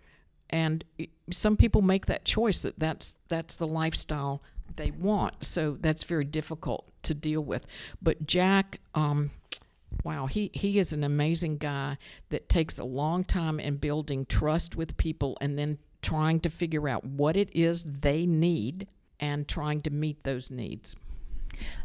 And 0.52 0.84
some 1.32 1.58
people 1.58 1.82
make 1.82 2.06
that 2.08 2.26
choice 2.26 2.62
that 2.64 2.80
that's, 2.80 3.16
that's 3.28 3.56
the 3.56 3.68
lifestyle 3.68 4.42
they 4.76 4.92
want. 4.92 5.44
So 5.44 5.78
that's 5.80 6.04
very 6.04 6.26
difficult 6.26 6.86
to 7.04 7.14
deal 7.14 7.42
with. 7.42 7.66
But 8.02 8.26
Jack, 8.26 8.80
um, 8.96 9.32
wow, 10.04 10.28
he, 10.28 10.52
he 10.54 10.80
is 10.80 10.94
an 10.94 11.04
amazing 11.04 11.58
guy 11.58 11.98
that 12.30 12.50
takes 12.50 12.80
a 12.80 12.84
long 12.84 13.24
time 13.24 13.60
in 13.60 13.78
building 13.78 14.26
trust 14.26 14.76
with 14.76 14.98
people 14.98 15.38
and 15.42 15.58
then 15.58 15.78
trying 16.02 16.40
to 16.42 16.50
figure 16.50 16.88
out 16.88 17.06
what 17.06 17.36
it 17.36 17.50
is 17.54 17.84
they 17.84 18.26
need 18.26 18.88
and 19.20 19.48
trying 19.48 19.82
to 19.82 19.90
meet 19.90 20.24
those 20.24 20.50
needs. 20.50 20.96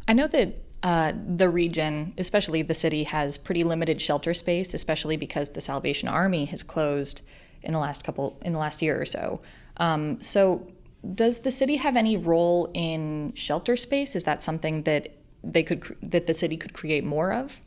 I 0.07 0.13
know 0.13 0.27
that 0.29 0.55
uh, 0.83 1.13
the 1.37 1.49
region, 1.49 2.13
especially 2.19 2.63
the 2.63 2.75
city, 2.75 3.05
has 3.05 3.39
pretty 3.39 3.65
limited 3.65 4.01
shelter 4.01 4.35
space, 4.35 4.75
especially 4.75 5.17
because 5.17 5.51
the 5.51 5.61
Salvation 5.61 6.09
Army 6.09 6.45
has 6.45 6.63
closed 6.63 7.23
in 7.63 7.73
the 7.73 7.79
last 7.79 8.05
couple 8.05 8.39
in 8.43 8.53
the 8.53 8.59
last 8.59 8.83
year 8.83 9.01
or 9.01 9.07
so. 9.07 9.41
Um, 9.79 10.21
so, 10.21 10.71
does 11.15 11.41
the 11.41 11.51
city 11.51 11.77
have 11.77 11.97
any 11.97 12.17
role 12.17 12.71
in 12.75 13.33
shelter 13.35 13.77
space? 13.77 14.15
Is 14.15 14.25
that 14.25 14.43
something 14.43 14.83
that 14.83 15.09
they 15.43 15.63
could 15.63 15.97
that 16.03 16.27
the 16.27 16.35
city 16.35 16.57
could 16.57 16.75
create 16.75 17.03
more 17.03 17.33
of? 17.33 17.61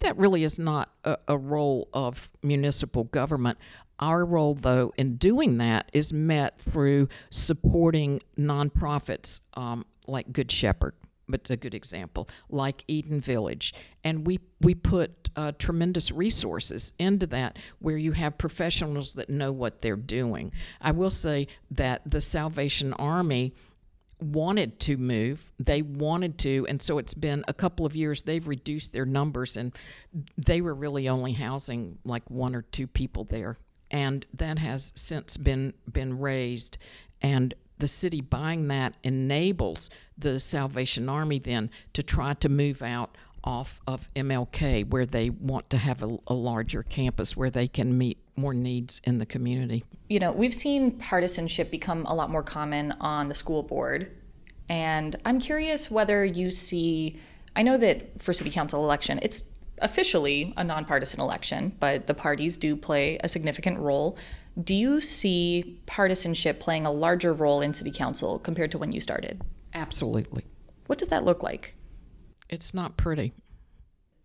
That 0.00 0.16
really 0.18 0.44
is 0.44 0.58
not 0.58 0.90
a, 1.04 1.16
a 1.28 1.38
role 1.38 1.88
of 1.94 2.28
municipal 2.42 3.04
government. 3.04 3.58
Our 4.00 4.24
role, 4.24 4.54
though, 4.54 4.92
in 4.96 5.16
doing 5.16 5.58
that 5.58 5.88
is 5.92 6.12
met 6.12 6.58
through 6.58 7.08
supporting 7.30 8.20
nonprofits 8.38 9.40
um, 9.54 9.86
like 10.06 10.32
Good 10.32 10.50
Shepherd, 10.50 10.94
but 11.28 11.40
it's 11.40 11.50
a 11.50 11.56
good 11.56 11.74
example, 11.74 12.28
like 12.48 12.84
Eden 12.88 13.20
Village. 13.20 13.72
And 14.02 14.26
we, 14.26 14.40
we 14.60 14.74
put 14.74 15.30
uh, 15.36 15.52
tremendous 15.58 16.10
resources 16.10 16.92
into 16.98 17.26
that 17.28 17.58
where 17.78 17.96
you 17.96 18.12
have 18.12 18.36
professionals 18.36 19.14
that 19.14 19.30
know 19.30 19.52
what 19.52 19.80
they're 19.80 19.96
doing. 19.96 20.52
I 20.80 20.90
will 20.90 21.10
say 21.10 21.46
that 21.70 22.02
the 22.04 22.20
Salvation 22.20 22.92
Army 22.94 23.54
wanted 24.20 24.80
to 24.80 24.96
move. 24.96 25.52
They 25.58 25.82
wanted 25.82 26.38
to, 26.38 26.66
and 26.68 26.80
so 26.82 26.98
it's 26.98 27.14
been 27.14 27.44
a 27.46 27.54
couple 27.54 27.86
of 27.86 27.94
years. 27.94 28.22
They've 28.22 28.46
reduced 28.46 28.92
their 28.92 29.06
numbers, 29.06 29.56
and 29.56 29.72
they 30.36 30.60
were 30.60 30.74
really 30.74 31.08
only 31.08 31.32
housing 31.32 31.98
like 32.04 32.28
one 32.28 32.54
or 32.54 32.62
two 32.62 32.86
people 32.86 33.24
there 33.24 33.56
and 33.94 34.26
that 34.34 34.58
has 34.58 34.92
since 34.96 35.36
been 35.36 35.72
been 35.90 36.18
raised 36.18 36.76
and 37.22 37.54
the 37.78 37.86
city 37.86 38.20
buying 38.20 38.66
that 38.68 38.94
enables 39.04 39.88
the 40.18 40.40
Salvation 40.40 41.08
Army 41.08 41.38
then 41.38 41.70
to 41.92 42.02
try 42.02 42.34
to 42.34 42.48
move 42.48 42.82
out 42.82 43.16
off 43.44 43.80
of 43.86 44.08
MLK 44.14 44.88
where 44.90 45.06
they 45.06 45.30
want 45.30 45.70
to 45.70 45.76
have 45.76 46.02
a, 46.02 46.16
a, 46.26 46.34
larger 46.34 46.82
campus 46.82 47.36
where 47.36 47.50
they 47.50 47.68
can 47.68 47.96
meet 47.96 48.18
more 48.36 48.54
needs 48.54 49.00
in 49.04 49.18
the 49.18 49.26
community. 49.26 49.84
You 50.08 50.18
know, 50.18 50.32
we've 50.32 50.54
seen 50.54 50.92
partisanship 50.92 51.70
become 51.70 52.06
a 52.06 52.14
lot 52.14 52.30
more 52.30 52.42
common 52.42 52.92
on 53.00 53.28
the 53.28 53.34
school 53.34 53.62
board. 53.62 54.10
And 54.68 55.14
I'm 55.24 55.40
curious 55.40 55.90
whether 55.90 56.24
you 56.24 56.50
see, 56.50 57.20
I 57.54 57.62
know 57.62 57.76
that 57.76 58.22
for 58.22 58.32
city 58.32 58.50
council 58.50 58.82
election, 58.82 59.18
it's 59.20 59.42
officially 59.78 60.54
a 60.56 60.64
nonpartisan 60.64 61.20
election, 61.20 61.74
but 61.80 62.06
the 62.06 62.14
parties 62.14 62.56
do 62.56 62.76
play 62.76 63.18
a 63.22 63.28
significant 63.28 63.78
role. 63.78 64.16
Do 64.62 64.74
you 64.74 65.00
see 65.00 65.80
partisanship 65.86 66.60
playing 66.60 66.86
a 66.86 66.92
larger 66.92 67.32
role 67.32 67.60
in 67.60 67.74
city 67.74 67.90
council 67.90 68.38
compared 68.38 68.70
to 68.72 68.78
when 68.78 68.92
you 68.92 69.00
started? 69.00 69.42
Absolutely. 69.72 70.44
What 70.86 70.98
does 70.98 71.08
that 71.08 71.24
look 71.24 71.42
like? 71.42 71.74
It's 72.48 72.72
not 72.74 72.96
pretty. 72.96 73.32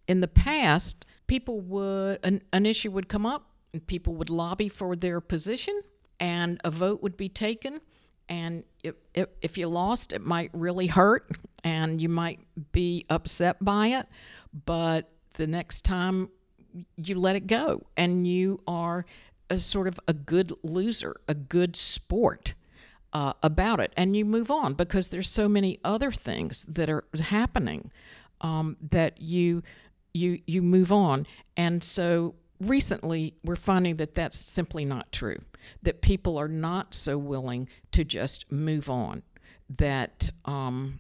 In 0.07 0.19
the 0.19 0.27
past, 0.27 1.05
people 1.27 1.61
would 1.61 2.19
an, 2.23 2.41
an 2.51 2.65
issue 2.65 2.91
would 2.91 3.07
come 3.07 3.25
up 3.25 3.49
and 3.73 3.85
people 3.85 4.15
would 4.15 4.29
lobby 4.29 4.67
for 4.67 4.95
their 4.95 5.21
position 5.21 5.79
and 6.19 6.59
a 6.63 6.71
vote 6.71 7.01
would 7.01 7.15
be 7.15 7.29
taken 7.29 7.79
and 8.27 8.63
if, 8.83 8.95
if, 9.13 9.27
if 9.41 9.57
you 9.57 9.67
lost 9.67 10.11
it 10.11 10.21
might 10.21 10.49
really 10.53 10.87
hurt 10.87 11.31
and 11.63 12.01
you 12.01 12.09
might 12.09 12.39
be 12.71 13.05
upset 13.09 13.63
by 13.63 13.87
it 13.87 14.07
but 14.65 15.11
the 15.39 15.47
next 15.47 15.85
time 15.85 16.29
you 16.97 17.15
let 17.15 17.35
it 17.35 17.47
go 17.47 17.81
and 17.95 18.27
you 18.27 18.61
are 18.67 19.05
a 19.49 19.57
sort 19.57 19.87
of 19.87 19.99
a 20.05 20.13
good 20.13 20.53
loser, 20.63 21.15
a 21.29 21.33
good 21.33 21.75
sport 21.77 22.53
uh, 23.13 23.33
about 23.41 23.79
it, 23.79 23.91
and 23.97 24.15
you 24.15 24.25
move 24.25 24.51
on 24.51 24.73
because 24.73 25.07
there's 25.07 25.29
so 25.29 25.47
many 25.47 25.79
other 25.83 26.11
things 26.11 26.65
that 26.69 26.89
are 26.89 27.05
happening 27.19 27.89
um, 28.41 28.75
that 28.91 29.19
you 29.19 29.63
you 30.13 30.41
you 30.45 30.61
move 30.61 30.91
on, 30.91 31.25
and 31.55 31.83
so 31.83 32.35
recently 32.59 33.33
we're 33.43 33.55
finding 33.55 33.95
that 33.95 34.13
that's 34.13 34.37
simply 34.37 34.83
not 34.83 35.11
true. 35.11 35.37
That 35.81 36.01
people 36.01 36.37
are 36.37 36.49
not 36.49 36.93
so 36.93 37.17
willing 37.17 37.69
to 37.93 38.03
just 38.03 38.51
move 38.51 38.89
on. 38.89 39.23
That 39.69 40.31
um, 40.43 40.99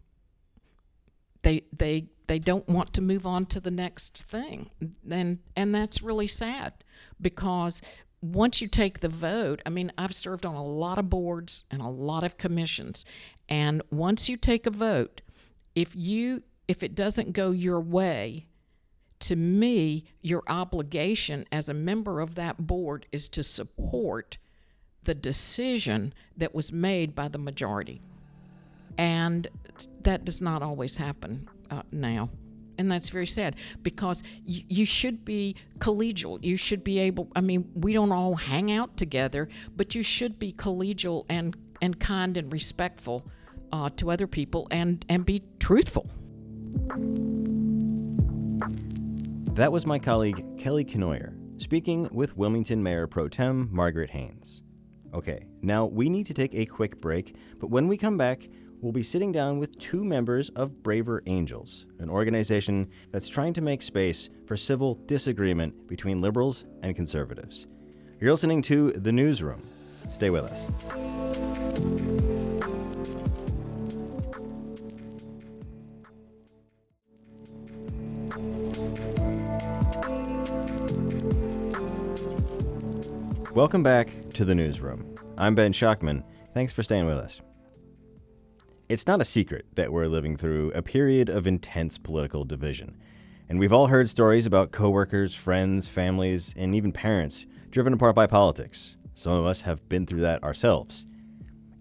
they 1.43 1.65
they 1.75 2.07
they 2.29 2.39
don't 2.39 2.69
want 2.69 2.93
to 2.93 3.01
move 3.01 3.25
on 3.25 3.47
to 3.47 3.59
the 3.59 3.71
next 3.71 4.15
thing. 4.15 4.69
And 5.09 5.39
and 5.55 5.73
that's 5.73 6.03
really 6.03 6.27
sad 6.27 6.73
because 7.19 7.81
once 8.21 8.61
you 8.61 8.67
take 8.67 8.99
the 8.99 9.09
vote, 9.09 9.61
I 9.65 9.71
mean, 9.71 9.91
I've 9.97 10.13
served 10.13 10.45
on 10.45 10.53
a 10.53 10.63
lot 10.63 10.99
of 10.99 11.09
boards 11.09 11.63
and 11.71 11.81
a 11.81 11.87
lot 11.87 12.23
of 12.23 12.37
commissions, 12.37 13.03
and 13.49 13.81
once 13.89 14.29
you 14.29 14.37
take 14.37 14.67
a 14.67 14.71
vote, 14.71 15.21
if 15.73 15.95
you 15.95 16.43
if 16.67 16.83
it 16.83 16.93
doesn't 16.93 17.33
go 17.33 17.49
your 17.49 17.79
way, 17.79 18.45
to 19.21 19.35
me, 19.35 20.05
your 20.21 20.43
obligation 20.45 21.45
as 21.51 21.67
a 21.67 21.73
member 21.73 22.19
of 22.19 22.35
that 22.35 22.67
board 22.67 23.07
is 23.11 23.27
to 23.29 23.43
support 23.43 24.37
the 25.03 25.15
decision 25.15 26.13
that 26.37 26.53
was 26.53 26.71
made 26.71 27.15
by 27.15 27.27
the 27.27 27.39
majority. 27.39 28.01
And 28.99 29.47
that 30.01 30.25
does 30.25 30.41
not 30.41 30.61
always 30.61 30.97
happen 30.97 31.49
uh, 31.69 31.83
now. 31.91 32.29
And 32.77 32.89
that's 32.89 33.09
very 33.09 33.27
sad 33.27 33.55
because 33.83 34.23
y- 34.47 34.63
you 34.69 34.85
should 34.85 35.25
be 35.25 35.55
collegial. 35.79 36.43
You 36.43 36.55
should 36.55 36.83
be 36.83 36.99
able, 36.99 37.29
I 37.35 37.41
mean, 37.41 37.69
we 37.73 37.93
don't 37.93 38.11
all 38.11 38.35
hang 38.35 38.71
out 38.71 38.95
together, 38.95 39.49
but 39.75 39.95
you 39.95 40.03
should 40.03 40.39
be 40.39 40.53
collegial 40.53 41.25
and, 41.29 41.57
and 41.81 41.99
kind 41.99 42.37
and 42.37 42.51
respectful 42.53 43.25
uh, 43.71 43.89
to 43.97 44.11
other 44.11 44.27
people 44.27 44.67
and, 44.71 45.03
and 45.09 45.25
be 45.25 45.43
truthful. 45.59 46.09
That 49.55 49.71
was 49.71 49.85
my 49.85 49.99
colleague 49.99 50.57
Kelly 50.57 50.85
Kenoyer 50.85 51.35
speaking 51.61 52.07
with 52.11 52.37
Wilmington 52.37 52.81
Mayor 52.81 53.07
Pro 53.07 53.27
Tem 53.27 53.67
Margaret 53.71 54.09
Haynes. 54.11 54.63
Okay, 55.13 55.47
now 55.61 55.85
we 55.85 56.09
need 56.09 56.25
to 56.27 56.33
take 56.33 56.53
a 56.53 56.65
quick 56.65 57.01
break, 57.01 57.35
but 57.59 57.69
when 57.69 57.87
we 57.87 57.97
come 57.97 58.17
back, 58.17 58.47
we'll 58.81 58.91
be 58.91 59.03
sitting 59.03 59.31
down 59.31 59.59
with 59.59 59.77
two 59.77 60.03
members 60.03 60.49
of 60.49 60.81
Braver 60.83 61.21
Angels, 61.25 61.85
an 61.99 62.09
organization 62.09 62.89
that's 63.11 63.27
trying 63.27 63.53
to 63.53 63.61
make 63.61 63.81
space 63.81 64.29
for 64.45 64.55
civil 64.55 64.95
disagreement 65.05 65.87
between 65.87 66.21
liberals 66.21 66.65
and 66.81 66.95
conservatives. 66.95 67.67
You're 68.19 68.31
listening 68.31 68.61
to 68.63 68.91
The 68.91 69.11
Newsroom. 69.11 69.63
Stay 70.09 70.29
with 70.29 70.45
us. 70.45 70.67
Welcome 83.53 83.83
back 83.83 84.13
to 84.35 84.45
the 84.45 84.55
newsroom. 84.55 85.17
I'm 85.37 85.53
Ben 85.53 85.73
Schachtman. 85.73 86.23
Thanks 86.53 86.71
for 86.71 86.81
staying 86.81 87.07
with 87.07 87.17
us. 87.17 87.41
It's 88.89 89.05
not 89.05 89.21
a 89.21 89.25
secret 89.25 89.67
that 89.75 89.93
we're 89.93 90.07
living 90.07 90.35
through 90.35 90.71
a 90.73 90.81
period 90.81 91.29
of 91.29 91.45
intense 91.45 91.99
political 91.99 92.43
division. 92.43 92.97
And 93.47 93.59
we've 93.59 93.71
all 93.71 93.85
heard 93.85 94.09
stories 94.09 94.47
about 94.47 94.71
coworkers, 94.71 95.35
friends, 95.35 95.87
families, 95.87 96.55
and 96.57 96.73
even 96.73 96.91
parents 96.91 97.45
driven 97.69 97.93
apart 97.93 98.15
by 98.15 98.25
politics. 98.25 98.97
Some 99.13 99.33
of 99.33 99.45
us 99.45 99.61
have 99.61 99.87
been 99.89 100.07
through 100.07 100.21
that 100.21 100.43
ourselves. 100.43 101.05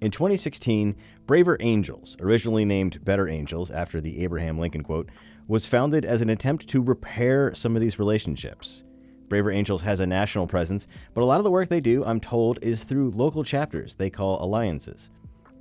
In 0.03 0.11
2016, 0.11 0.97
Braver 1.27 1.57
Angels, 1.61 2.15
originally 2.21 2.67
named 2.67 3.03
Better 3.03 3.27
Angels 3.27 3.71
after 3.71 4.03
the 4.03 4.23
Abraham 4.23 4.59
Lincoln 4.59 4.83
quote, 4.83 5.09
was 5.47 5.65
founded 5.65 6.05
as 6.05 6.21
an 6.21 6.29
attempt 6.29 6.69
to 6.69 6.83
repair 6.83 7.55
some 7.55 7.75
of 7.75 7.81
these 7.81 7.99
relationships. 7.99 8.85
Braver 9.31 9.51
Angels 9.51 9.81
has 9.81 10.01
a 10.01 10.07
national 10.07 10.47
presence, 10.47 10.87
but 11.15 11.23
a 11.23 11.25
lot 11.25 11.41
of 11.41 11.45
the 11.45 11.51
work 11.51 11.71
they 11.71 11.81
do, 11.81 12.05
I'm 12.05 12.21
told, 12.21 12.59
is 12.61 12.85
through 12.85 13.13
local 13.13 13.45
chapters 13.45 13.95
they 13.95 14.11
call 14.11 14.45
alliances. 14.45 15.09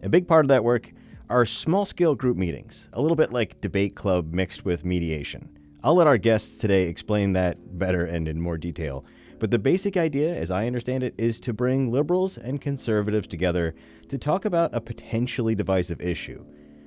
A 0.04 0.10
big 0.10 0.28
part 0.28 0.44
of 0.44 0.50
that 0.50 0.66
work 0.66 0.92
are 1.30 1.46
small 1.46 1.86
scale 1.86 2.16
group 2.16 2.38
meetings, 2.38 2.90
a 2.94 3.02
little 3.02 3.16
bit 3.16 3.34
like 3.34 3.60
debate 3.62 3.96
club 3.96 4.34
mixed 4.34 4.64
with 4.64 4.86
mediation. 4.86 5.50
I'll 5.84 5.96
let 5.96 6.08
our 6.08 6.18
guests 6.18 6.58
today 6.58 6.88
explain 6.88 7.34
that 7.34 7.78
better 7.78 8.06
and 8.06 8.28
in 8.28 8.42
more 8.42 8.58
detail. 8.58 9.06
But 9.40 9.52
the 9.52 9.60
basic 9.60 9.98
idea, 9.98 10.34
as 10.34 10.50
I 10.50 10.66
understand 10.66 11.04
it, 11.04 11.14
is 11.18 11.40
to 11.42 11.54
bring 11.54 11.92
liberals 11.92 12.38
and 12.38 12.62
conservatives 12.62 13.28
together 13.28 13.76
to 14.10 14.18
talk 14.18 14.46
about 14.46 14.74
a 14.74 14.82
potentially 14.82 15.54
divisive 15.54 16.02
issue. 16.02 16.44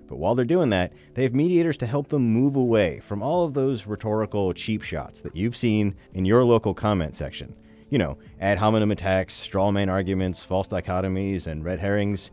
But 0.09 0.17
while 0.17 0.35
they're 0.35 0.45
doing 0.45 0.71
that, 0.71 0.93
they 1.15 1.23
have 1.23 1.35
mediators 1.35 1.77
to 1.79 1.87
help 1.87 2.09
them 2.09 2.23
move 2.23 2.57
away 2.57 2.99
from 3.01 3.23
all 3.23 3.45
of 3.45 3.55
those 3.55 3.87
rhetorical 3.87 4.53
cheap 4.53 4.83
shots 4.83 5.21
that 5.21 5.37
you've 5.37 5.57
seen 5.57 5.95
in 6.15 6.25
your 6.25 6.45
local 6.45 6.75
comment 6.75 7.15
section. 7.15 7.55
You 7.91 7.99
know, 7.99 8.19
ad 8.41 8.59
hominem 8.59 8.91
attacks, 8.91 9.35
straw 9.35 9.71
man 9.71 9.89
arguments, 9.89 10.43
false 10.43 10.67
dichotomies, 10.67 11.47
and 11.47 11.65
red 11.65 11.79
herrings. 11.79 12.33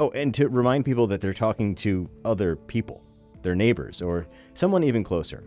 Oh, 0.00 0.10
and 0.10 0.34
to 0.34 0.48
remind 0.48 0.84
people 0.84 1.06
that 1.06 1.20
they're 1.20 1.32
talking 1.32 1.74
to 1.76 2.10
other 2.24 2.56
people, 2.56 3.02
their 3.42 3.54
neighbors, 3.54 4.02
or 4.02 4.26
someone 4.54 4.82
even 4.82 5.04
closer. 5.04 5.44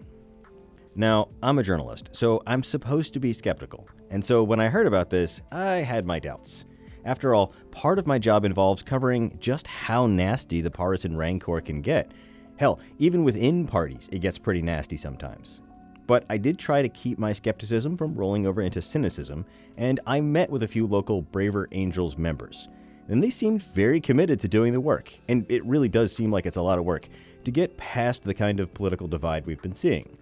Now, 0.96 1.28
I'm 1.44 1.60
a 1.60 1.64
journalist, 1.64 2.10
so 2.14 2.42
I'm 2.48 2.64
supposed 2.64 3.14
to 3.14 3.20
be 3.20 3.34
skeptical. 3.34 3.90
And 4.10 4.24
so 4.24 4.44
when 4.44 4.62
I 4.62 4.70
heard 4.70 4.88
about 4.88 5.10
this, 5.10 5.42
I 5.52 5.78
had 5.78 6.06
my 6.06 6.20
doubts. 6.20 6.64
After 7.04 7.36
all, 7.36 7.54
part 7.72 8.00
of 8.00 8.08
my 8.08 8.20
job 8.20 8.46
involves 8.46 8.84
covering 8.84 9.38
just 9.40 9.68
how 9.68 10.08
nasty 10.08 10.62
the 10.62 10.72
partisan 10.72 11.18
rancor 11.18 11.60
can 11.60 11.82
get. 11.82 12.12
Hell, 12.58 12.80
even 13.00 13.24
within 13.26 13.68
parties, 13.68 14.08
it 14.12 14.20
gets 14.20 14.38
pretty 14.38 14.62
nasty 14.62 14.98
sometimes. 14.98 15.62
But 16.08 16.24
I 16.30 16.38
did 16.38 16.58
try 16.58 16.82
to 16.82 16.90
keep 16.90 17.20
my 17.20 17.34
skepticism 17.34 17.98
from 17.98 18.16
rolling 18.16 18.48
over 18.48 18.62
into 18.62 18.82
cynicism, 18.82 19.46
and 19.76 20.00
I 20.08 20.22
met 20.22 20.50
with 20.50 20.64
a 20.64 20.68
few 20.68 20.88
local 20.88 21.22
Braver 21.22 21.68
Angels 21.74 22.18
members. 22.18 22.70
And 23.08 23.24
they 23.24 23.30
seemed 23.30 23.64
very 23.64 24.02
committed 24.02 24.40
to 24.42 24.48
doing 24.48 24.74
the 24.74 24.82
work, 24.82 25.14
and 25.28 25.46
it 25.50 25.66
really 25.66 25.90
does 25.90 26.14
seem 26.14 26.32
like 26.32 26.46
it's 26.46 26.58
a 26.58 26.62
lot 26.62 26.78
of 26.78 26.86
work 26.86 27.08
to 27.46 27.52
get 27.52 27.78
past 27.78 28.24
the 28.24 28.34
kind 28.34 28.60
of 28.60 28.74
political 28.74 29.08
divide 29.08 29.46
we've 29.46 29.62
been 29.62 29.74
seeing. 29.74 30.18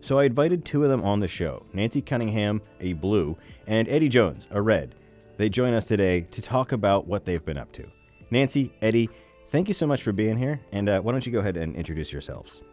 So 0.00 0.18
I 0.18 0.24
invited 0.24 0.64
two 0.64 0.82
of 0.82 0.90
them 0.90 1.02
on 1.02 1.20
the 1.20 1.28
show 1.28 1.64
Nancy 1.72 2.02
Cunningham, 2.02 2.62
a 2.80 2.94
blue, 2.94 3.36
and 3.66 3.88
Eddie 3.88 4.08
Jones, 4.08 4.48
a 4.50 4.60
red 4.60 4.94
they 5.36 5.48
join 5.48 5.74
us 5.74 5.86
today 5.86 6.22
to 6.30 6.42
talk 6.42 6.72
about 6.72 7.06
what 7.06 7.24
they've 7.24 7.44
been 7.44 7.58
up 7.58 7.70
to. 7.72 7.86
Nancy, 8.30 8.72
Eddie, 8.82 9.10
thank 9.50 9.68
you 9.68 9.74
so 9.74 9.86
much 9.86 10.02
for 10.02 10.12
being 10.12 10.36
here. 10.36 10.60
And 10.72 10.88
uh, 10.88 11.00
why 11.00 11.12
don't 11.12 11.26
you 11.26 11.32
go 11.32 11.40
ahead 11.40 11.56
and 11.56 11.76
introduce 11.76 12.12
yourselves? 12.12 12.64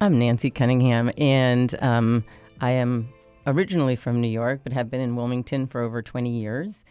I'm 0.00 0.18
Nancy 0.18 0.50
Cunningham, 0.50 1.12
and 1.16 1.74
um, 1.80 2.24
I 2.60 2.72
am 2.72 3.12
originally 3.46 3.96
from 3.96 4.20
New 4.20 4.28
York, 4.28 4.60
but 4.64 4.72
have 4.72 4.90
been 4.90 5.00
in 5.00 5.14
Wilmington 5.14 5.66
for 5.66 5.80
over 5.80 6.02
20 6.02 6.30
years. 6.30 6.84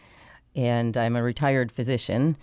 And 0.54 0.96
I'm 0.96 1.16
a 1.16 1.22
retired 1.22 1.72
physician. 1.72 2.36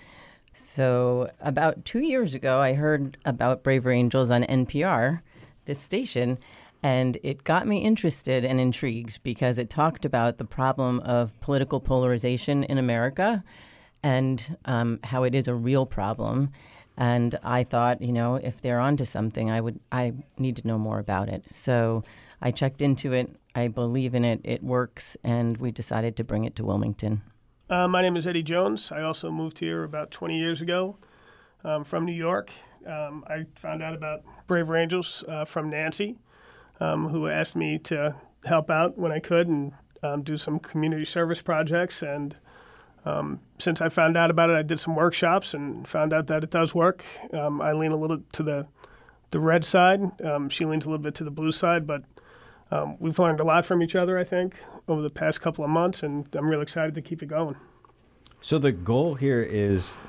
So, 0.53 1.29
about 1.39 1.85
two 1.85 1.99
years 1.99 2.33
ago, 2.33 2.59
I 2.59 2.73
heard 2.73 3.17
about 3.23 3.63
Braver 3.63 3.91
Angels 3.91 4.31
on 4.31 4.43
NPR, 4.43 5.21
this 5.65 5.79
station, 5.79 6.39
and 6.81 7.17
it 7.23 7.43
got 7.43 7.67
me 7.67 7.79
interested 7.79 8.43
and 8.43 8.59
intrigued 8.59 9.21
because 9.23 9.57
it 9.57 9.69
talked 9.69 10.05
about 10.05 10.37
the 10.37 10.45
problem 10.45 11.01
of 11.01 11.39
political 11.41 11.79
polarization 11.79 12.63
in 12.63 12.77
America 12.77 13.43
and 14.01 14.57
um, 14.65 14.99
how 15.03 15.23
it 15.23 15.35
is 15.35 15.47
a 15.47 15.53
real 15.53 15.85
problem. 15.85 16.51
And 16.97 17.37
I 17.43 17.63
thought, 17.63 18.01
you 18.01 18.11
know, 18.11 18.35
if 18.35 18.61
they're 18.61 18.79
onto 18.79 19.05
something, 19.05 19.49
I 19.51 19.61
would, 19.61 19.79
I 19.91 20.13
need 20.37 20.57
to 20.57 20.67
know 20.67 20.77
more 20.77 20.99
about 20.99 21.29
it. 21.29 21.45
So 21.51 22.03
I 22.41 22.51
checked 22.51 22.81
into 22.81 23.13
it. 23.13 23.35
I 23.55 23.67
believe 23.67 24.15
in 24.15 24.25
it. 24.25 24.41
It 24.43 24.63
works, 24.63 25.17
and 25.23 25.57
we 25.57 25.71
decided 25.71 26.15
to 26.17 26.23
bring 26.23 26.45
it 26.45 26.55
to 26.57 26.65
Wilmington. 26.65 27.21
Uh, 27.69 27.87
my 27.87 28.01
name 28.01 28.17
is 28.17 28.25
Eddie 28.25 28.41
Jones. 28.41 28.91
I 28.91 29.03
also 29.03 29.29
moved 29.29 29.59
here 29.59 29.83
about 29.83 30.09
20 30.09 30.35
years 30.35 30.59
ago 30.59 30.97
um, 31.63 31.83
from 31.83 32.03
New 32.03 32.13
York. 32.13 32.51
Um, 32.83 33.23
I 33.27 33.45
found 33.53 33.83
out 33.83 33.93
about 33.93 34.23
Braver 34.47 34.75
Angels 34.75 35.23
uh, 35.27 35.45
from 35.45 35.69
Nancy 35.69 36.17
um, 36.79 37.09
who 37.09 37.27
asked 37.27 37.55
me 37.55 37.77
to 37.79 38.15
help 38.45 38.71
out 38.71 38.97
when 38.97 39.11
I 39.11 39.19
could 39.19 39.47
and 39.47 39.73
um, 40.01 40.23
do 40.23 40.35
some 40.35 40.57
community 40.57 41.05
service 41.05 41.43
projects. 41.43 42.01
And 42.01 42.35
um, 43.05 43.39
since 43.59 43.81
I 43.81 43.89
found 43.89 44.17
out 44.17 44.31
about 44.31 44.49
it, 44.49 44.55
I 44.55 44.63
did 44.63 44.79
some 44.79 44.95
workshops 44.95 45.53
and 45.53 45.87
found 45.87 46.11
out 46.11 46.25
that 46.25 46.43
it 46.43 46.49
does 46.49 46.73
work. 46.73 47.05
Um, 47.33 47.61
I 47.61 47.73
lean 47.73 47.91
a 47.91 47.97
little 47.97 48.23
to 48.33 48.41
the 48.41 48.67
the 49.29 49.39
red 49.39 49.63
side. 49.63 50.01
She 50.49 50.65
leans 50.65 50.85
a 50.85 50.89
little 50.89 51.03
bit 51.03 51.13
to 51.15 51.23
the 51.23 51.29
blue 51.29 51.51
side, 51.51 51.85
but 51.85 52.03
we've 52.97 53.19
learned 53.19 53.39
a 53.39 53.43
lot 53.43 53.63
from 53.63 53.83
each 53.83 53.95
other, 53.95 54.17
I 54.17 54.23
think, 54.23 54.55
over 54.89 55.01
the 55.01 55.09
past 55.09 55.41
couple 55.41 55.63
of 55.63 55.69
months, 55.69 56.03
and 56.03 56.27
I'm 56.33 56.49
really 56.49 56.63
excited 56.63 56.95
to 56.95 57.01
keep 57.01 57.21
it 57.21 57.27
going. 57.27 57.55
So 58.41 58.57
the 58.57 58.71
goal 58.71 59.15
here 59.15 59.41
is 59.41 59.99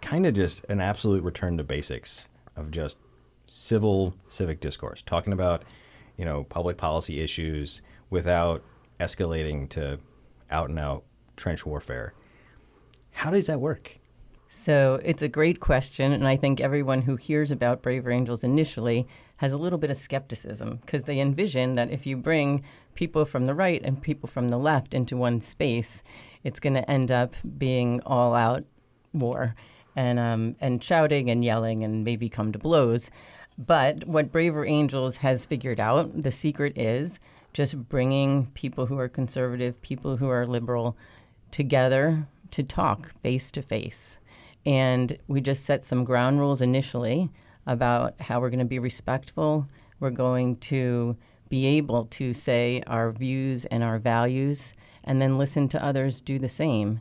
kind 0.00 0.26
of 0.26 0.34
just 0.34 0.64
an 0.64 0.80
absolute 0.80 1.22
return 1.22 1.56
to 1.58 1.64
basics 1.64 2.28
of 2.56 2.70
just 2.70 2.98
civil 3.44 4.14
civic 4.26 4.60
discourse, 4.60 5.02
talking 5.02 5.32
about 5.32 5.64
you 6.16 6.24
know, 6.24 6.44
public 6.44 6.76
policy 6.76 7.20
issues 7.20 7.82
without 8.10 8.62
escalating 9.00 9.68
to 9.70 9.98
out 10.50 10.68
and 10.68 10.78
out 10.78 11.04
trench 11.36 11.64
warfare. 11.64 12.14
How 13.12 13.30
does 13.30 13.46
that 13.46 13.60
work? 13.60 13.98
So 14.48 15.00
it's 15.02 15.22
a 15.22 15.28
great 15.28 15.60
question, 15.60 16.12
and 16.12 16.28
I 16.28 16.36
think 16.36 16.60
everyone 16.60 17.02
who 17.02 17.16
hears 17.16 17.50
about 17.50 17.82
Braver 17.82 18.10
Angels 18.10 18.44
initially 18.44 19.08
has 19.36 19.52
a 19.52 19.58
little 19.58 19.78
bit 19.78 19.90
of 19.90 19.96
skepticism 19.96 20.76
because 20.76 21.04
they 21.04 21.18
envision 21.18 21.74
that 21.74 21.90
if 21.90 22.06
you 22.06 22.16
bring 22.16 22.62
people 22.94 23.24
from 23.24 23.46
the 23.46 23.54
right 23.54 23.80
and 23.82 24.02
people 24.02 24.28
from 24.28 24.48
the 24.48 24.58
left 24.58 24.94
into 24.94 25.16
one 25.16 25.40
space, 25.40 26.02
it's 26.44 26.60
going 26.60 26.74
to 26.74 26.90
end 26.90 27.10
up 27.10 27.34
being 27.58 28.00
all 28.04 28.34
out 28.34 28.64
war 29.12 29.54
and 29.94 30.18
um, 30.18 30.56
and 30.60 30.82
shouting 30.82 31.30
and 31.30 31.44
yelling 31.44 31.84
and 31.84 32.04
maybe 32.04 32.28
come 32.28 32.52
to 32.52 32.58
blows. 32.58 33.10
But 33.58 34.06
what 34.06 34.32
Braver 34.32 34.64
Angels 34.64 35.18
has 35.18 35.46
figured 35.46 35.78
out, 35.78 36.22
the 36.22 36.30
secret 36.30 36.76
is 36.76 37.18
just 37.52 37.88
bringing 37.88 38.46
people 38.54 38.86
who 38.86 38.98
are 38.98 39.08
conservative, 39.08 39.80
people 39.82 40.16
who 40.16 40.28
are 40.28 40.46
liberal 40.46 40.96
together 41.50 42.26
to 42.50 42.62
talk 42.62 43.12
face 43.20 43.52
to 43.52 43.62
face. 43.62 44.18
And 44.64 45.18
we 45.26 45.40
just 45.40 45.64
set 45.64 45.84
some 45.84 46.04
ground 46.04 46.40
rules 46.40 46.62
initially 46.62 47.30
about 47.66 48.20
how 48.20 48.40
we're 48.40 48.50
going 48.50 48.58
to 48.60 48.64
be 48.64 48.78
respectful. 48.78 49.66
We're 50.00 50.10
going 50.10 50.56
to 50.56 51.16
be 51.52 51.62
able 51.66 52.02
to 52.06 52.26
say 52.32 52.82
our 52.86 53.08
views 53.12 53.66
and 53.66 53.82
our 53.84 53.98
values 53.98 54.74
and 55.04 55.20
then 55.20 55.36
listen 55.42 55.68
to 55.68 55.84
others 55.84 56.20
do 56.20 56.38
the 56.38 56.48
same. 56.48 57.00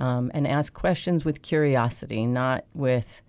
um, 0.00 0.30
and 0.34 0.46
ask 0.46 0.72
questions 0.72 1.24
with 1.24 1.42
curiosity, 1.42 2.26
not 2.26 2.64
with 2.74 3.22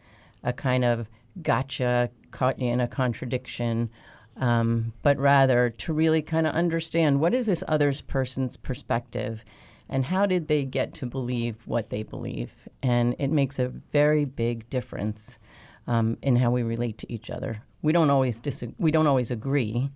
a 0.44 0.54
kind 0.54 0.86
of 0.86 1.10
gotcha, 1.42 2.10
caught 2.32 2.60
you 2.60 2.72
in 2.72 2.80
a 2.82 2.88
contradiction, 2.88 3.90
um, 4.38 4.94
but 5.02 5.18
rather 5.18 5.70
to 5.70 5.94
really 5.94 6.22
kind 6.22 6.48
of 6.48 6.54
understand 6.54 7.20
what 7.20 7.34
is 7.34 7.48
this 7.48 7.64
other 7.68 7.92
person's 8.08 8.56
perspective 8.58 9.44
and 9.90 10.06
how 10.06 10.26
did 10.26 10.48
they 10.48 10.64
get 10.64 10.94
to 10.94 11.06
believe 11.06 11.58
what 11.66 11.90
they 11.90 12.04
believe. 12.04 12.68
And 12.84 13.16
it 13.18 13.32
makes 13.32 13.58
a 13.58 13.68
very 13.68 14.26
big 14.26 14.70
difference 14.70 15.40
um, 15.88 16.18
in 16.22 16.36
how 16.36 16.52
we 16.52 16.62
relate 16.62 16.98
to 17.00 17.12
each 17.12 17.30
other. 17.32 17.64
We 17.82 17.92
don't 17.94 18.10
always 18.12 18.40
dis- 18.40 18.64
we 18.78 18.92
don't 18.92 19.08
always 19.08 19.32
agree, 19.32 19.90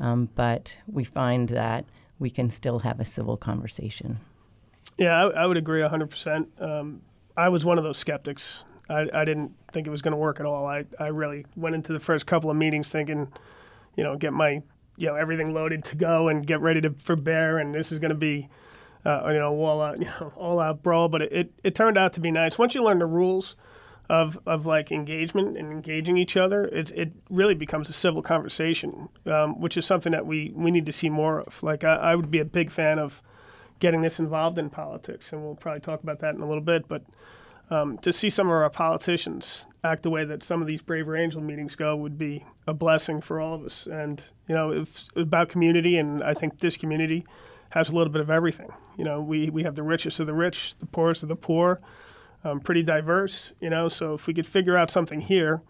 um, 0.00 0.28
but 0.34 0.76
we 0.86 1.04
find 1.04 1.48
that 1.50 1.84
we 2.18 2.30
can 2.30 2.50
still 2.50 2.80
have 2.80 3.00
a 3.00 3.04
civil 3.04 3.36
conversation. 3.36 4.20
Yeah, 4.96 5.26
I, 5.26 5.42
I 5.42 5.46
would 5.46 5.56
agree 5.56 5.80
100%. 5.80 6.60
Um, 6.60 7.02
I 7.36 7.48
was 7.48 7.64
one 7.64 7.78
of 7.78 7.84
those 7.84 7.98
skeptics. 7.98 8.64
I, 8.88 9.08
I 9.12 9.24
didn't 9.24 9.52
think 9.70 9.86
it 9.86 9.90
was 9.90 10.02
going 10.02 10.12
to 10.12 10.18
work 10.18 10.40
at 10.40 10.46
all. 10.46 10.66
I, 10.66 10.84
I 10.98 11.08
really 11.08 11.46
went 11.56 11.74
into 11.74 11.92
the 11.92 12.00
first 12.00 12.26
couple 12.26 12.50
of 12.50 12.56
meetings 12.56 12.88
thinking, 12.88 13.32
you 13.96 14.02
know, 14.02 14.16
get 14.16 14.32
my, 14.32 14.62
you 14.96 15.06
know, 15.06 15.14
everything 15.14 15.54
loaded 15.54 15.84
to 15.84 15.96
go 15.96 16.28
and 16.28 16.46
get 16.46 16.60
ready 16.60 16.80
to 16.80 16.90
for 16.98 17.14
bear, 17.14 17.58
and 17.58 17.74
this 17.74 17.92
is 17.92 17.98
going 17.98 18.10
to 18.10 18.16
be, 18.16 18.48
uh, 19.04 19.28
you 19.28 19.38
know, 19.38 19.54
all 19.54 19.80
out, 19.80 19.98
you 19.98 20.06
know, 20.20 20.32
all 20.36 20.58
out 20.58 20.82
brawl. 20.82 21.08
But 21.08 21.22
it, 21.22 21.32
it, 21.32 21.52
it 21.62 21.74
turned 21.74 21.96
out 21.96 22.12
to 22.14 22.20
be 22.20 22.30
nice. 22.30 22.58
Once 22.58 22.74
you 22.74 22.82
learn 22.82 22.98
the 22.98 23.06
rules 23.06 23.54
of, 24.08 24.38
of 24.46 24.64
like 24.66 24.90
engagement 24.90 25.58
and 25.58 25.70
engaging 25.70 26.16
each 26.16 26.36
other, 26.36 26.64
it, 26.66 26.90
it 26.92 27.12
really 27.28 27.54
becomes 27.54 27.88
a 27.88 27.92
civil 27.92 28.22
conversation, 28.22 29.08
um, 29.26 29.60
which 29.60 29.76
is 29.76 29.84
something 29.84 30.12
that 30.12 30.26
we, 30.26 30.52
we 30.54 30.70
need 30.70 30.86
to 30.86 30.92
see 30.92 31.10
more 31.10 31.40
of. 31.42 31.62
Like, 31.62 31.84
I, 31.84 31.96
I 31.96 32.16
would 32.16 32.30
be 32.30 32.38
a 32.38 32.44
big 32.44 32.70
fan 32.70 32.98
of 32.98 33.22
getting 33.80 34.00
this 34.00 34.18
involved 34.18 34.58
in 34.58 34.70
politics, 34.70 35.32
and 35.32 35.42
we'll 35.42 35.54
probably 35.54 35.80
talk 35.80 36.02
about 36.02 36.20
that 36.20 36.34
in 36.34 36.40
a 36.40 36.46
little 36.46 36.62
bit. 36.62 36.88
But 36.88 37.02
um, 37.70 37.98
to 37.98 38.12
see 38.12 38.30
some 38.30 38.46
of 38.46 38.54
our 38.54 38.70
politicians 38.70 39.66
act 39.84 40.02
the 40.02 40.10
way 40.10 40.24
that 40.24 40.42
some 40.42 40.62
of 40.62 40.66
these 40.66 40.82
Braver 40.82 41.16
Angel 41.16 41.40
meetings 41.40 41.76
go 41.76 41.94
would 41.94 42.16
be 42.16 42.44
a 42.66 42.72
blessing 42.72 43.20
for 43.20 43.40
all 43.40 43.54
of 43.54 43.62
us. 43.62 43.86
And 43.86 44.24
you 44.48 44.54
know, 44.54 44.70
it's 44.70 45.08
about 45.16 45.48
community, 45.48 45.98
and 45.98 46.22
I 46.22 46.34
think 46.34 46.60
this 46.60 46.76
community 46.76 47.24
has 47.70 47.90
a 47.90 47.92
little 47.92 48.12
bit 48.12 48.22
of 48.22 48.30
everything. 48.30 48.70
You 48.96 49.04
know, 49.04 49.20
we 49.20 49.50
we 49.50 49.64
have 49.64 49.74
the 49.74 49.82
richest 49.82 50.18
of 50.18 50.26
the 50.26 50.34
rich, 50.34 50.76
the 50.76 50.86
poorest 50.86 51.22
of 51.22 51.28
the 51.28 51.36
poor, 51.36 51.80
um, 52.44 52.60
pretty 52.60 52.82
diverse. 52.82 53.52
You 53.60 53.70
know, 53.70 53.88
so 53.88 54.14
if 54.14 54.26
we 54.26 54.34
could 54.34 54.46
figure 54.46 54.76
out 54.76 54.90
something 54.90 55.20
here, 55.20 55.62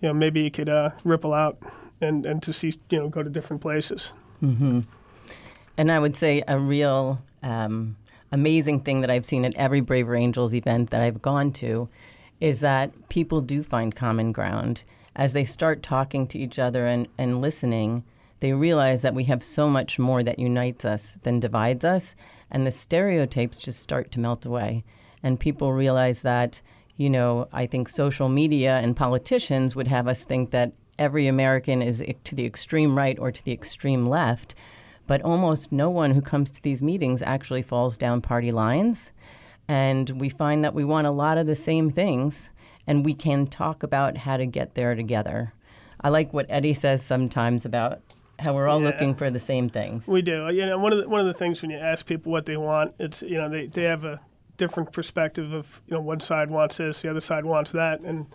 you 0.00 0.08
know, 0.08 0.14
maybe 0.14 0.46
it 0.46 0.52
could 0.52 0.68
uh, 0.68 0.90
ripple 1.04 1.32
out 1.32 1.58
and 2.00 2.26
and 2.26 2.42
to 2.42 2.52
see 2.52 2.74
you 2.90 2.98
know 2.98 3.08
go 3.08 3.22
to 3.22 3.30
different 3.30 3.62
places. 3.62 4.12
Mm-hmm. 4.42 4.80
And 5.78 5.92
I 5.92 5.98
would 5.98 6.16
say 6.16 6.42
a 6.46 6.58
real 6.58 7.22
um, 7.42 7.96
amazing 8.32 8.80
thing 8.80 9.00
that 9.02 9.10
I've 9.10 9.24
seen 9.24 9.44
at 9.44 9.54
every 9.54 9.80
Braver 9.80 10.14
Angels 10.14 10.54
event 10.54 10.90
that 10.90 11.02
I've 11.02 11.22
gone 11.22 11.52
to 11.52 11.88
is 12.40 12.60
that 12.60 13.08
people 13.08 13.40
do 13.40 13.62
find 13.62 13.94
common 13.94 14.32
ground. 14.32 14.82
As 15.14 15.32
they 15.32 15.44
start 15.44 15.82
talking 15.82 16.26
to 16.28 16.38
each 16.38 16.58
other 16.58 16.84
and, 16.84 17.08
and 17.16 17.40
listening, 17.40 18.04
they 18.40 18.52
realize 18.52 19.00
that 19.02 19.14
we 19.14 19.24
have 19.24 19.42
so 19.42 19.68
much 19.68 19.98
more 19.98 20.22
that 20.22 20.38
unites 20.38 20.84
us 20.84 21.16
than 21.22 21.40
divides 21.40 21.84
us, 21.84 22.14
and 22.50 22.66
the 22.66 22.72
stereotypes 22.72 23.58
just 23.58 23.80
start 23.80 24.12
to 24.12 24.20
melt 24.20 24.44
away. 24.44 24.84
And 25.22 25.40
people 25.40 25.72
realize 25.72 26.22
that, 26.22 26.60
you 26.96 27.10
know, 27.10 27.48
I 27.52 27.66
think 27.66 27.88
social 27.88 28.28
media 28.28 28.78
and 28.78 28.96
politicians 28.96 29.74
would 29.74 29.88
have 29.88 30.06
us 30.08 30.24
think 30.24 30.50
that 30.50 30.72
every 30.98 31.26
American 31.26 31.82
is 31.82 32.02
to 32.24 32.34
the 32.34 32.46
extreme 32.46 32.96
right 32.96 33.18
or 33.18 33.30
to 33.30 33.44
the 33.44 33.52
extreme 33.52 34.06
left 34.06 34.54
but 35.06 35.22
almost 35.22 35.72
no 35.72 35.88
one 35.88 36.12
who 36.12 36.20
comes 36.20 36.50
to 36.50 36.62
these 36.62 36.82
meetings 36.82 37.22
actually 37.22 37.62
falls 37.62 37.96
down 37.96 38.20
party 38.20 38.52
lines. 38.52 39.12
And 39.68 40.20
we 40.20 40.28
find 40.28 40.62
that 40.64 40.74
we 40.74 40.84
want 40.84 41.06
a 41.06 41.10
lot 41.10 41.38
of 41.38 41.46
the 41.46 41.56
same 41.56 41.90
things, 41.90 42.52
and 42.86 43.04
we 43.04 43.14
can 43.14 43.46
talk 43.46 43.82
about 43.82 44.18
how 44.18 44.36
to 44.36 44.46
get 44.46 44.74
there 44.74 44.94
together. 44.94 45.52
I 46.00 46.10
like 46.10 46.32
what 46.32 46.46
Eddie 46.48 46.74
says 46.74 47.04
sometimes 47.04 47.64
about 47.64 48.00
how 48.38 48.54
we're 48.54 48.68
all 48.68 48.80
yeah. 48.80 48.88
looking 48.88 49.14
for 49.14 49.30
the 49.30 49.40
same 49.40 49.68
things. 49.68 50.06
We 50.06 50.22
do. 50.22 50.48
You 50.50 50.66
know, 50.66 50.78
one 50.78 50.92
of 50.92 50.98
the, 50.98 51.08
one 51.08 51.20
of 51.20 51.26
the 51.26 51.34
things 51.34 51.62
when 51.62 51.70
you 51.70 51.78
ask 51.78 52.06
people 52.06 52.30
what 52.30 52.46
they 52.46 52.56
want, 52.56 52.94
it's 52.98 53.22
you 53.22 53.38
know 53.38 53.48
they, 53.48 53.66
they 53.66 53.84
have 53.84 54.04
a 54.04 54.20
different 54.56 54.92
perspective 54.92 55.52
of 55.52 55.80
you 55.86 55.94
know 55.94 56.00
one 56.00 56.20
side 56.20 56.50
wants 56.50 56.78
this, 56.78 57.02
the 57.02 57.10
other 57.10 57.20
side 57.20 57.44
wants 57.44 57.72
that, 57.72 58.00
and 58.00 58.26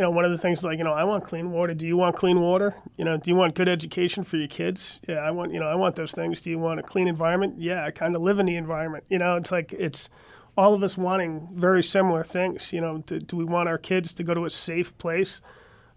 you 0.00 0.02
know, 0.02 0.10
one 0.10 0.24
of 0.24 0.30
the 0.30 0.38
things 0.38 0.64
like, 0.64 0.78
you 0.78 0.84
know, 0.84 0.94
I 0.94 1.04
want 1.04 1.24
clean 1.24 1.50
water. 1.50 1.74
Do 1.74 1.86
you 1.86 1.96
want 1.96 2.16
clean 2.16 2.40
water? 2.40 2.74
You 2.96 3.04
know, 3.04 3.18
do 3.18 3.30
you 3.30 3.36
want 3.36 3.54
good 3.54 3.68
education 3.68 4.24
for 4.24 4.38
your 4.38 4.48
kids? 4.48 4.98
Yeah, 5.06 5.16
I 5.16 5.30
want, 5.30 5.52
you 5.52 5.60
know, 5.60 5.66
I 5.66 5.74
want 5.74 5.96
those 5.96 6.12
things. 6.12 6.40
Do 6.40 6.48
you 6.48 6.58
want 6.58 6.80
a 6.80 6.82
clean 6.82 7.06
environment? 7.06 7.56
Yeah, 7.58 7.84
I 7.84 7.90
kind 7.90 8.16
of 8.16 8.22
live 8.22 8.38
in 8.38 8.46
the 8.46 8.56
environment. 8.56 9.04
You 9.10 9.18
know, 9.18 9.36
it's 9.36 9.52
like 9.52 9.74
it's 9.74 10.08
all 10.56 10.72
of 10.72 10.82
us 10.82 10.96
wanting 10.96 11.48
very 11.52 11.82
similar 11.82 12.22
things. 12.22 12.72
You 12.72 12.80
know, 12.80 12.98
do, 13.04 13.18
do 13.18 13.36
we 13.36 13.44
want 13.44 13.68
our 13.68 13.78
kids 13.78 14.14
to 14.14 14.22
go 14.22 14.32
to 14.32 14.44
a 14.44 14.50
safe 14.50 14.96
place 14.96 15.42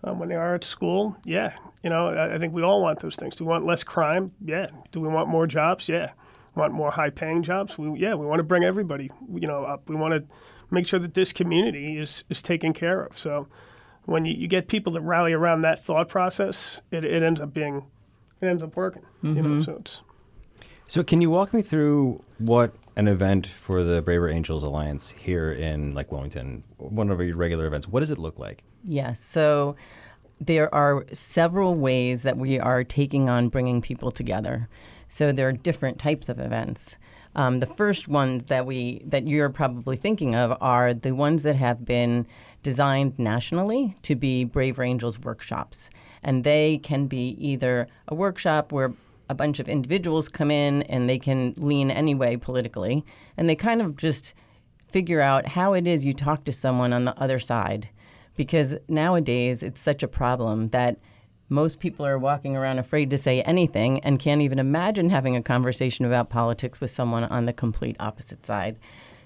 um, 0.04 0.20
when 0.20 0.28
they 0.28 0.36
are 0.36 0.56
at 0.56 0.64
school? 0.64 1.16
Yeah. 1.24 1.56
You 1.84 1.90
know, 1.90 2.08
I, 2.08 2.36
I 2.36 2.40
think 2.40 2.54
we 2.54 2.64
all 2.64 2.82
want 2.82 3.00
those 3.00 3.16
things. 3.16 3.38
Do 3.38 3.46
we 3.46 3.50
want 3.52 3.66
less 3.66 3.84
crime? 3.84 4.34
Yeah. 4.44 4.68
Do 4.92 5.00
we 5.00 5.08
want 5.08 5.30
more 5.30 5.48
jobs? 5.48 5.88
Yeah. 5.88 6.12
Want 6.56 6.74
more 6.74 6.92
high 6.92 7.10
paying 7.10 7.42
jobs? 7.42 7.78
We, 7.78 8.00
yeah, 8.00 8.14
we 8.14 8.26
want 8.26 8.40
to 8.40 8.44
bring 8.44 8.64
everybody, 8.64 9.10
you 9.34 9.48
know, 9.48 9.64
up. 9.64 9.90
We 9.90 9.96
want 9.96 10.14
to 10.14 10.36
make 10.70 10.86
sure 10.86 11.00
that 11.00 11.14
this 11.14 11.34
community 11.34 11.98
is, 11.98 12.24
is 12.30 12.42
taken 12.42 12.74
care 12.74 13.02
of. 13.04 13.18
So, 13.18 13.48
when 14.06 14.26
you, 14.26 14.34
you 14.34 14.48
get 14.48 14.68
people 14.68 14.94
that 14.94 15.02
rally 15.02 15.34
around 15.34 15.62
that 15.64 15.80
thought 15.80 16.10
process, 16.10 16.82
it, 16.92 17.06
it 17.06 17.24
ends 17.24 17.40
up 17.40 17.54
being, 17.54 17.86
it 18.42 18.46
ends 18.46 18.62
up 18.62 18.76
working. 18.76 19.04
Mm-hmm. 19.24 19.36
You 19.36 19.42
know, 19.42 19.50
mm-hmm. 19.50 19.62
so 19.62 19.78
it's. 19.80 20.02
So 20.88 21.02
can 21.04 21.22
you 21.22 21.30
walk 21.30 21.54
me 21.54 21.62
through 21.62 22.22
what 22.38 22.76
an 22.96 23.08
event 23.08 23.48
for 23.48 23.84
the 23.84 24.02
Braver 24.02 24.30
Angels 24.30 24.64
Alliance 24.64 25.12
here 25.12 25.52
in 25.52 25.94
like 25.94 26.12
Wilmington, 26.12 26.64
one 26.78 27.10
of 27.10 27.20
your 27.22 27.36
regular 27.36 27.66
events, 27.66 27.88
what 27.88 28.02
does 28.02 28.12
it 28.12 28.18
look 28.18 28.38
like? 28.38 28.64
Yes. 28.84 29.24
So 29.24 29.76
there 30.40 30.74
are 30.74 31.06
several 31.14 31.76
ways 31.76 32.24
that 32.24 32.38
we 32.38 32.60
are 32.60 32.84
taking 32.84 33.30
on 33.30 33.50
bringing 33.50 33.82
people 33.82 34.12
together. 34.12 34.68
So 35.14 35.32
there 35.32 35.48
are 35.48 35.52
different 35.52 36.00
types 36.00 36.28
of 36.28 36.40
events. 36.40 36.98
Um, 37.36 37.60
the 37.60 37.68
first 37.68 38.08
ones 38.08 38.46
that 38.46 38.66
we 38.66 39.04
that 39.06 39.28
you're 39.28 39.52
probably 39.52 39.96
thinking 39.96 40.34
of 40.34 40.58
are 40.60 40.92
the 40.92 41.12
ones 41.12 41.44
that 41.44 41.56
have 41.56 41.86
been 41.86 42.26
designed 42.64 43.20
nationally 43.20 43.94
to 44.02 44.16
be 44.16 44.44
Braver 44.44 44.82
Angels 44.82 45.20
workshops, 45.20 45.92
and 46.24 46.44
they 46.44 46.80
can 46.80 47.06
be 47.06 47.38
either 47.40 47.88
a 48.08 48.16
workshop 48.16 48.72
where 48.72 48.92
a 49.30 49.36
bunch 49.36 49.60
of 49.60 49.70
individuals 49.70 50.30
come 50.30 50.50
in 50.50 50.82
and 50.84 51.08
they 51.08 51.20
can 51.20 51.54
lean 51.58 51.92
any 51.92 52.16
way 52.16 52.36
politically, 52.36 53.06
and 53.38 53.48
they 53.48 53.56
kind 53.56 53.84
of 53.84 53.96
just 53.96 54.34
figure 54.84 55.22
out 55.22 55.50
how 55.50 55.74
it 55.74 55.86
is 55.86 56.04
you 56.04 56.16
talk 56.16 56.44
to 56.46 56.52
someone 56.52 56.92
on 56.92 57.06
the 57.06 57.20
other 57.22 57.38
side, 57.38 57.88
because 58.36 58.78
nowadays 58.88 59.62
it's 59.62 59.80
such 59.80 60.02
a 60.02 60.08
problem 60.08 60.70
that 60.70 60.98
most 61.50 61.80
people 61.80 62.06
are 62.06 62.18
walking 62.18 62.56
around 62.56 62.80
afraid 62.80 63.10
to 63.10 63.18
say 63.18 63.42
anything 63.42 64.00
and 64.02 64.20
can't 64.20 64.42
even 64.42 64.60
imagine 64.60 65.10
having 65.10 65.36
a 65.36 65.44
conversation 65.44 66.06
about 66.06 66.30
politics 66.30 66.82
with 66.82 66.90
someone 66.90 67.24
on 67.26 67.46
the 67.46 67.54
complete 67.54 67.96
opposite 68.00 68.46
side. 68.46 68.78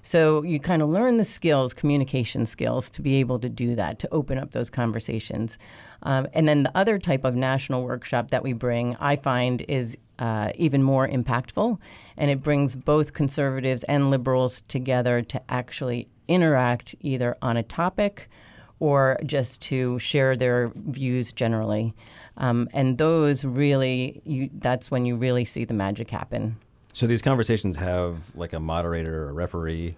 So 0.02 0.42
you 0.42 0.60
kind 0.60 0.80
of 0.80 0.88
learn 0.88 1.16
the 1.16 1.24
skills, 1.24 1.74
communication 1.74 2.46
skills, 2.46 2.88
to 2.90 3.02
be 3.02 3.16
able 3.16 3.38
to 3.40 3.48
do 3.48 3.74
that, 3.74 3.98
to 4.00 4.08
open 4.12 4.38
up 4.38 4.52
those 4.52 4.70
conversations. 4.70 5.58
Um, 6.02 6.28
and 6.32 6.48
then 6.48 6.62
the 6.62 6.76
other 6.76 6.98
type 6.98 7.24
of 7.24 7.34
national 7.34 7.84
workshop 7.84 8.30
that 8.30 8.42
we 8.42 8.52
bring, 8.52 8.96
I 9.00 9.16
find, 9.16 9.62
is 9.68 9.98
uh, 10.18 10.52
even 10.54 10.82
more 10.82 11.06
impactful. 11.06 11.78
And 12.16 12.30
it 12.30 12.42
brings 12.42 12.74
both 12.74 13.12
conservatives 13.12 13.84
and 13.84 14.10
liberals 14.10 14.62
together 14.68 15.22
to 15.22 15.42
actually 15.50 16.08
interact 16.26 16.94
either 17.00 17.34
on 17.42 17.56
a 17.56 17.62
topic 17.62 18.28
or 18.80 19.18
just 19.24 19.60
to 19.62 19.98
share 19.98 20.36
their 20.36 20.72
views 20.74 21.32
generally. 21.32 21.94
Um, 22.36 22.68
and 22.72 22.98
those 22.98 23.44
really, 23.44 24.22
you, 24.24 24.50
that's 24.54 24.90
when 24.90 25.04
you 25.04 25.16
really 25.16 25.44
see 25.44 25.64
the 25.64 25.74
magic 25.74 26.10
happen. 26.10 26.56
So 26.92 27.06
these 27.06 27.22
conversations 27.22 27.76
have 27.76 28.34
like 28.36 28.52
a 28.52 28.60
moderator 28.60 29.24
or 29.24 29.30
a 29.30 29.34
referee. 29.34 29.96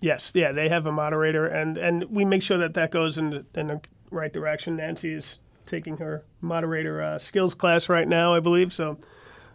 Yes, 0.00 0.32
yeah, 0.34 0.52
they 0.52 0.68
have 0.68 0.86
a 0.86 0.92
moderator, 0.92 1.46
and, 1.46 1.76
and 1.76 2.04
we 2.04 2.24
make 2.24 2.42
sure 2.42 2.56
that 2.58 2.74
that 2.74 2.90
goes 2.90 3.18
in 3.18 3.30
the, 3.30 3.44
in 3.54 3.66
the 3.66 3.80
right 4.10 4.32
direction. 4.32 4.76
Nancy 4.76 5.12
is 5.12 5.38
taking 5.66 5.98
her 5.98 6.24
moderator 6.40 7.02
uh, 7.02 7.18
skills 7.18 7.54
class 7.54 7.88
right 7.88 8.08
now, 8.08 8.34
I 8.34 8.40
believe. 8.40 8.72
So, 8.72 8.96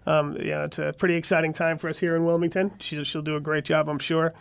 um, 0.05 0.37
yeah, 0.39 0.65
it's 0.65 0.77
a 0.77 0.93
pretty 0.97 1.15
exciting 1.15 1.51
time 1.51 1.77
for 1.77 1.89
us 1.89 1.97
here 1.97 2.15
in 2.15 2.25
Wilmington. 2.25 2.73
She, 2.79 3.03
she'll 3.03 3.23
do 3.23 3.35
a 3.35 3.41
great 3.41 3.65
job, 3.65 3.89
I'm 3.89 3.99
sure. 3.99 4.33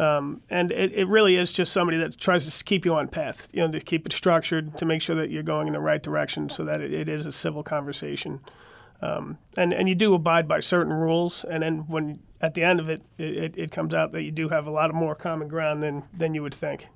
Um, 0.00 0.40
and 0.48 0.72
it, 0.72 0.94
it 0.94 1.08
really 1.08 1.36
is 1.36 1.52
just 1.52 1.74
somebody 1.74 1.98
that 1.98 2.18
tries 2.18 2.48
to 2.48 2.64
keep 2.64 2.86
you 2.86 2.94
on 2.94 3.06
path, 3.06 3.50
you 3.52 3.60
know, 3.60 3.70
to 3.70 3.80
keep 3.80 4.06
it 4.06 4.14
structured, 4.14 4.78
to 4.78 4.86
make 4.86 5.02
sure 5.02 5.14
that 5.16 5.28
you're 5.28 5.42
going 5.42 5.66
in 5.66 5.74
the 5.74 5.80
right 5.80 6.02
direction 6.02 6.48
so 6.48 6.64
that 6.64 6.80
it, 6.80 6.90
it 6.90 7.06
is 7.06 7.26
a 7.26 7.32
civil 7.32 7.62
conversation. 7.62 8.40
Um, 9.02 9.36
and, 9.58 9.74
and 9.74 9.90
you 9.90 9.94
do 9.94 10.14
abide 10.14 10.48
by 10.48 10.60
certain 10.60 10.94
rules. 10.94 11.44
And 11.44 11.62
then 11.62 11.80
when 11.80 12.18
at 12.40 12.54
the 12.54 12.62
end 12.62 12.80
of 12.80 12.88
it, 12.88 13.02
it, 13.18 13.58
it 13.58 13.70
comes 13.72 13.92
out 13.92 14.12
that 14.12 14.22
you 14.22 14.30
do 14.30 14.48
have 14.48 14.66
a 14.66 14.70
lot 14.70 14.88
of 14.88 14.96
more 14.96 15.14
common 15.14 15.48
ground 15.48 15.82
than, 15.82 16.04
than 16.16 16.32
you 16.32 16.42
would 16.42 16.54
think. 16.54 16.86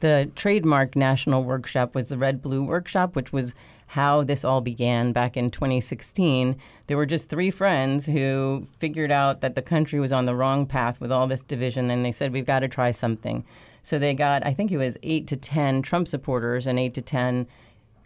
The 0.00 0.28
trademark 0.34 0.96
national 0.96 1.44
workshop 1.44 1.94
was 1.94 2.08
the 2.08 2.18
Red 2.18 2.42
Blue 2.42 2.64
Workshop, 2.64 3.14
which 3.14 3.32
was 3.32 3.54
how 3.86 4.24
this 4.24 4.44
all 4.44 4.60
began 4.60 5.12
back 5.12 5.36
in 5.36 5.50
2016. 5.50 6.56
There 6.86 6.96
were 6.96 7.06
just 7.06 7.28
three 7.28 7.50
friends 7.50 8.06
who 8.06 8.66
figured 8.78 9.12
out 9.12 9.40
that 9.40 9.54
the 9.54 9.62
country 9.62 10.00
was 10.00 10.12
on 10.12 10.24
the 10.24 10.34
wrong 10.34 10.66
path 10.66 11.00
with 11.00 11.12
all 11.12 11.26
this 11.26 11.42
division, 11.42 11.90
and 11.90 12.04
they 12.04 12.12
said, 12.12 12.32
We've 12.32 12.46
got 12.46 12.60
to 12.60 12.68
try 12.68 12.90
something. 12.90 13.44
So 13.82 13.98
they 13.98 14.14
got, 14.14 14.44
I 14.44 14.52
think 14.52 14.72
it 14.72 14.78
was 14.78 14.96
eight 15.04 15.28
to 15.28 15.36
10 15.36 15.82
Trump 15.82 16.08
supporters 16.08 16.66
and 16.66 16.78
eight 16.78 16.94
to 16.94 17.02
10 17.02 17.46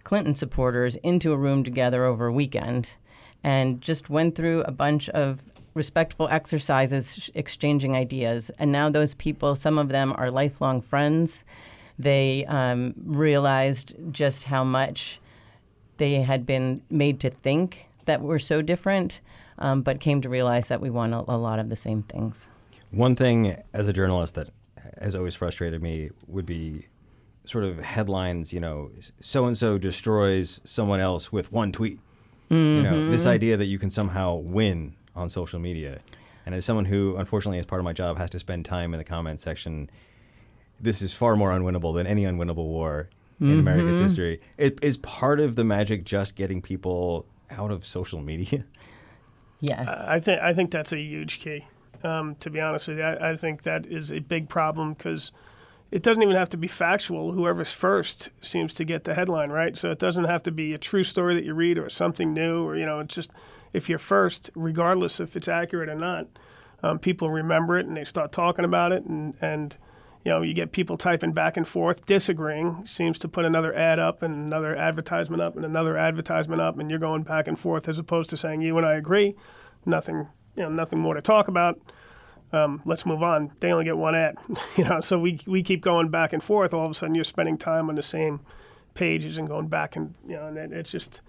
Clinton 0.04 0.34
supporters 0.34 0.96
into 0.96 1.32
a 1.32 1.36
room 1.36 1.64
together 1.64 2.04
over 2.04 2.26
a 2.26 2.32
weekend 2.32 2.96
and 3.42 3.80
just 3.80 4.10
went 4.10 4.34
through 4.34 4.62
a 4.62 4.72
bunch 4.72 5.08
of 5.10 5.42
respectful 5.72 6.28
exercises, 6.28 7.30
exchanging 7.34 7.96
ideas. 7.96 8.50
And 8.58 8.70
now 8.72 8.90
those 8.90 9.14
people, 9.14 9.54
some 9.54 9.78
of 9.78 9.88
them 9.88 10.12
are 10.18 10.30
lifelong 10.30 10.80
friends. 10.80 11.44
They 11.98 12.44
um, 12.46 12.94
realized 13.04 13.94
just 14.10 14.44
how 14.44 14.64
much 14.64 15.20
they 16.00 16.14
had 16.14 16.46
been 16.46 16.82
made 16.90 17.20
to 17.20 17.30
think 17.30 17.86
that 18.06 18.22
we're 18.22 18.40
so 18.40 18.62
different, 18.62 19.20
um, 19.58 19.82
but 19.82 20.00
came 20.00 20.20
to 20.22 20.28
realize 20.28 20.68
that 20.68 20.80
we 20.80 20.90
want 20.90 21.14
a, 21.14 21.18
a 21.28 21.36
lot 21.36 21.60
of 21.60 21.68
the 21.68 21.76
same 21.76 22.02
things. 22.02 22.48
One 22.90 23.14
thing 23.14 23.62
as 23.72 23.86
a 23.86 23.92
journalist 23.92 24.34
that 24.34 24.48
has 25.00 25.14
always 25.14 25.34
frustrated 25.34 25.82
me 25.82 26.10
would 26.26 26.46
be 26.46 26.86
sort 27.44 27.64
of 27.64 27.78
headlines, 27.78 28.52
you 28.52 28.60
know, 28.60 28.90
so 29.20 29.44
and 29.44 29.56
so 29.56 29.76
destroys 29.76 30.60
someone 30.64 31.00
else 31.00 31.30
with 31.30 31.52
one 31.52 31.70
tweet. 31.70 31.98
Mm-hmm. 32.50 32.76
You 32.76 32.82
know, 32.82 33.10
this 33.10 33.26
idea 33.26 33.58
that 33.58 33.66
you 33.66 33.78
can 33.78 33.90
somehow 33.90 34.36
win 34.36 34.96
on 35.14 35.28
social 35.28 35.60
media. 35.60 36.00
And 36.46 36.54
as 36.54 36.64
someone 36.64 36.86
who, 36.86 37.16
unfortunately, 37.16 37.58
as 37.58 37.66
part 37.66 37.80
of 37.80 37.84
my 37.84 37.92
job, 37.92 38.16
has 38.16 38.30
to 38.30 38.38
spend 38.38 38.64
time 38.64 38.94
in 38.94 38.98
the 38.98 39.04
comment 39.04 39.38
section, 39.40 39.90
this 40.80 41.02
is 41.02 41.12
far 41.12 41.36
more 41.36 41.50
unwinnable 41.50 41.94
than 41.94 42.06
any 42.06 42.24
unwinnable 42.24 42.66
war 42.66 43.10
in 43.40 43.46
mm-hmm. 43.46 43.60
America's 43.60 43.98
history. 43.98 44.40
It, 44.58 44.78
is 44.82 44.98
part 44.98 45.40
of 45.40 45.56
the 45.56 45.64
magic 45.64 46.04
just 46.04 46.34
getting 46.34 46.60
people 46.60 47.26
out 47.50 47.70
of 47.70 47.84
social 47.86 48.20
media? 48.20 48.64
Yes. 49.60 49.88
I 49.88 50.20
think 50.20 50.40
I 50.40 50.54
think 50.54 50.70
that's 50.70 50.92
a 50.92 50.98
huge 50.98 51.40
key. 51.40 51.66
Um, 52.02 52.34
to 52.36 52.48
be 52.48 52.60
honest 52.60 52.88
with 52.88 52.98
you, 52.98 53.04
I, 53.04 53.32
I 53.32 53.36
think 53.36 53.64
that 53.64 53.84
is 53.86 54.10
a 54.10 54.20
big 54.20 54.48
problem 54.48 54.94
because 54.94 55.32
it 55.90 56.02
doesn't 56.02 56.22
even 56.22 56.36
have 56.36 56.48
to 56.50 56.56
be 56.56 56.66
factual. 56.66 57.32
Whoever's 57.32 57.72
first 57.72 58.30
seems 58.40 58.72
to 58.74 58.84
get 58.84 59.04
the 59.04 59.14
headline, 59.14 59.50
right? 59.50 59.76
So 59.76 59.90
it 59.90 59.98
doesn't 59.98 60.24
have 60.24 60.42
to 60.44 60.50
be 60.50 60.72
a 60.72 60.78
true 60.78 61.04
story 61.04 61.34
that 61.34 61.44
you 61.44 61.52
read 61.52 61.78
or 61.78 61.88
something 61.90 62.32
new, 62.32 62.64
or 62.64 62.76
you 62.76 62.86
know, 62.86 63.00
it's 63.00 63.14
just 63.14 63.30
if 63.72 63.88
you're 63.88 63.98
first, 63.98 64.50
regardless 64.54 65.20
if 65.20 65.36
it's 65.36 65.48
accurate 65.48 65.88
or 65.88 65.94
not, 65.94 66.26
um, 66.82 66.98
people 66.98 67.28
remember 67.28 67.78
it 67.78 67.86
and 67.86 67.96
they 67.96 68.04
start 68.04 68.32
talking 68.32 68.64
about 68.64 68.92
it, 68.92 69.04
and 69.04 69.34
and 69.40 69.76
you 70.24 70.30
know, 70.30 70.42
you 70.42 70.52
get 70.52 70.72
people 70.72 70.96
typing 70.96 71.32
back 71.32 71.56
and 71.56 71.66
forth, 71.66 72.04
disagreeing, 72.06 72.84
seems 72.86 73.18
to 73.20 73.28
put 73.28 73.44
another 73.44 73.74
ad 73.74 73.98
up 73.98 74.22
and 74.22 74.34
another 74.34 74.76
advertisement 74.76 75.40
up 75.42 75.56
and 75.56 75.64
another 75.64 75.96
advertisement 75.96 76.60
up, 76.60 76.78
and 76.78 76.90
you're 76.90 76.98
going 76.98 77.22
back 77.22 77.48
and 77.48 77.58
forth 77.58 77.88
as 77.88 77.98
opposed 77.98 78.30
to 78.30 78.36
saying 78.36 78.60
you 78.60 78.76
and 78.76 78.86
I 78.86 78.94
agree, 78.94 79.34
nothing, 79.86 80.28
you 80.56 80.62
know, 80.62 80.68
nothing 80.68 80.98
more 80.98 81.14
to 81.14 81.22
talk 81.22 81.48
about 81.48 81.80
um, 82.52 82.82
let's 82.84 83.06
move 83.06 83.22
on. 83.22 83.52
They 83.60 83.72
only 83.72 83.84
get 83.84 83.96
one 83.96 84.14
ad, 84.14 84.36
you 84.76 84.84
know. 84.84 85.00
So 85.00 85.18
we 85.18 85.38
we 85.46 85.62
keep 85.62 85.82
going 85.82 86.08
back 86.08 86.32
and 86.32 86.42
forth. 86.42 86.74
All 86.74 86.84
of 86.84 86.90
a 86.90 86.94
sudden, 86.94 87.14
you're 87.14 87.24
spending 87.24 87.56
time 87.56 87.88
on 87.88 87.94
the 87.94 88.02
same 88.02 88.40
pages 88.94 89.38
and 89.38 89.46
going 89.46 89.68
back 89.68 89.96
and 89.96 90.14
you 90.26 90.36
know, 90.36 90.46
and 90.46 90.58
it, 90.58 90.72
it's 90.72 90.90
just 90.90 91.20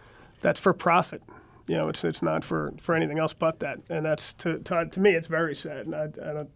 that's 0.41 0.59
for 0.59 0.73
profit. 0.73 1.21
You 1.67 1.77
know, 1.77 1.89
it's 1.89 2.03
it's 2.03 2.23
not 2.23 2.43
for, 2.43 2.73
for 2.79 2.95
anything 2.95 3.19
else 3.19 3.33
but 3.33 3.59
that. 3.59 3.77
And 3.89 4.05
that's 4.05 4.33
to, 4.35 4.59
to, 4.59 4.85
to 4.85 4.99
me, 4.99 5.11
it's 5.11 5.27
very 5.27 5.55
sad. 5.55 5.85
And 5.85 5.95
I, 5.95 6.03
I 6.03 6.33
don't, 6.33 6.49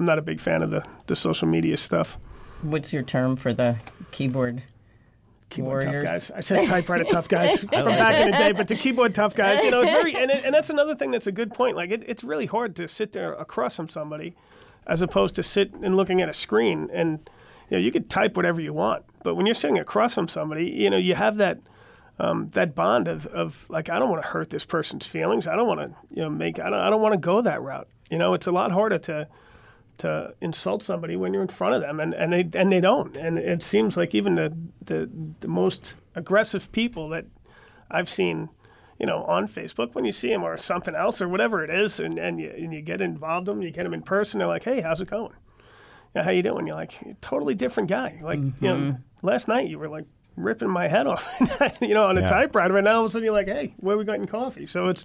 I'm 0.00 0.06
not 0.06 0.18
a 0.18 0.22
big 0.22 0.40
fan 0.40 0.62
of 0.62 0.70
the 0.70 0.82
the 1.06 1.14
social 1.14 1.46
media 1.46 1.76
stuff. 1.76 2.18
What's 2.62 2.90
your 2.90 3.02
term 3.02 3.36
for 3.36 3.52
the 3.52 3.76
keyboard 4.12 4.62
keyboard 5.50 5.84
Warriors. 5.84 6.04
tough 6.04 6.12
guys. 6.12 6.30
I 6.30 6.40
said 6.40 6.66
typewriter 6.66 7.04
tough 7.04 7.28
guys 7.36 7.58
from 7.58 7.68
back 7.68 8.24
in 8.24 8.30
the 8.30 8.36
day, 8.36 8.52
but 8.52 8.68
the 8.68 8.76
keyboard 8.76 9.14
tough 9.14 9.34
guys, 9.34 9.62
you 9.62 9.70
know, 9.70 9.82
it's 9.82 9.90
very, 9.90 10.14
and, 10.14 10.30
it, 10.30 10.44
and 10.44 10.54
that's 10.54 10.70
another 10.70 10.94
thing 10.94 11.10
that's 11.10 11.26
a 11.26 11.32
good 11.32 11.52
point. 11.52 11.76
Like, 11.76 11.90
it, 11.90 12.04
it's 12.06 12.24
really 12.24 12.46
hard 12.46 12.76
to 12.76 12.88
sit 12.88 13.12
there 13.12 13.34
across 13.34 13.76
from 13.76 13.88
somebody 13.88 14.34
as 14.86 15.02
opposed 15.02 15.34
to 15.34 15.42
sit 15.42 15.74
and 15.74 15.96
looking 15.96 16.22
at 16.22 16.28
a 16.28 16.32
screen. 16.32 16.88
And, 16.92 17.28
you 17.68 17.76
know, 17.76 17.82
you 17.82 17.90
could 17.92 18.08
type 18.08 18.36
whatever 18.36 18.60
you 18.60 18.72
want, 18.72 19.04
but 19.22 19.34
when 19.34 19.44
you're 19.44 19.54
sitting 19.54 19.78
across 19.78 20.14
from 20.14 20.28
somebody, 20.28 20.66
you 20.66 20.88
know, 20.88 20.96
you 20.96 21.14
have 21.14 21.36
that. 21.36 21.58
Um, 22.18 22.50
that 22.50 22.74
bond 22.74 23.08
of, 23.08 23.26
of 23.28 23.64
like 23.70 23.88
I 23.88 23.98
don't 23.98 24.10
want 24.10 24.22
to 24.22 24.28
hurt 24.28 24.50
this 24.50 24.66
person's 24.66 25.06
feelings. 25.06 25.46
I 25.46 25.56
don't 25.56 25.66
want 25.66 25.80
to 25.80 25.96
you 26.10 26.20
know 26.20 26.28
make 26.28 26.60
I 26.60 26.68
don't 26.68 26.78
I 26.78 26.90
don't 26.90 27.00
want 27.00 27.14
to 27.14 27.18
go 27.18 27.40
that 27.40 27.62
route. 27.62 27.88
You 28.10 28.18
know, 28.18 28.34
it's 28.34 28.46
a 28.46 28.52
lot 28.52 28.72
harder 28.72 28.98
to 28.98 29.26
to 30.00 30.34
insult 30.40 30.82
somebody 30.82 31.14
when 31.14 31.34
you're 31.34 31.42
in 31.42 31.48
front 31.48 31.74
of 31.74 31.82
them, 31.82 32.00
and, 32.00 32.14
and 32.14 32.32
they 32.32 32.58
and 32.58 32.72
they 32.72 32.80
don't. 32.80 33.16
And 33.16 33.38
it 33.38 33.62
seems 33.62 33.96
like 33.96 34.14
even 34.14 34.34
the, 34.34 34.56
the 34.82 35.10
the 35.40 35.48
most 35.48 35.94
aggressive 36.14 36.72
people 36.72 37.10
that 37.10 37.26
I've 37.90 38.08
seen, 38.08 38.48
you 38.98 39.04
know, 39.04 39.24
on 39.24 39.46
Facebook, 39.46 39.94
when 39.94 40.06
you 40.06 40.12
see 40.12 40.30
them 40.30 40.42
or 40.42 40.56
something 40.56 40.94
else 40.94 41.20
or 41.20 41.28
whatever 41.28 41.62
it 41.62 41.70
is, 41.70 42.00
and, 42.00 42.18
and 42.18 42.40
you 42.40 42.50
and 42.50 42.72
you 42.72 42.80
get 42.80 43.02
involved 43.02 43.48
with 43.48 43.56
them, 43.56 43.62
you 43.62 43.70
get 43.70 43.82
them 43.82 43.92
in 43.92 44.02
person, 44.02 44.38
they're 44.38 44.48
like, 44.48 44.64
hey, 44.64 44.80
how's 44.80 45.02
it 45.02 45.10
going? 45.10 45.34
Yeah, 46.16 46.22
how 46.22 46.30
you 46.30 46.42
doing? 46.42 46.66
You're 46.66 46.76
like, 46.76 47.20
totally 47.20 47.54
different 47.54 47.88
guy. 47.90 48.20
Like, 48.22 48.40
mm-hmm. 48.40 48.64
you 48.64 48.70
know, 48.70 48.76
mm-hmm. 48.76 49.26
last 49.26 49.48
night 49.48 49.68
you 49.68 49.78
were 49.78 49.88
like 49.88 50.06
ripping 50.36 50.70
my 50.70 50.88
head 50.88 51.06
off, 51.06 51.28
you 51.82 51.92
know, 51.92 52.06
on 52.06 52.16
a 52.16 52.22
yeah. 52.22 52.28
typewriter, 52.28 52.78
and 52.78 52.86
now 52.86 52.96
all 52.96 53.04
of 53.04 53.10
a 53.10 53.12
sudden 53.12 53.24
you're 53.24 53.34
like, 53.34 53.48
hey, 53.48 53.74
where 53.76 53.98
we 53.98 54.04
getting 54.06 54.26
coffee? 54.26 54.64
So 54.64 54.88
it's 54.88 55.04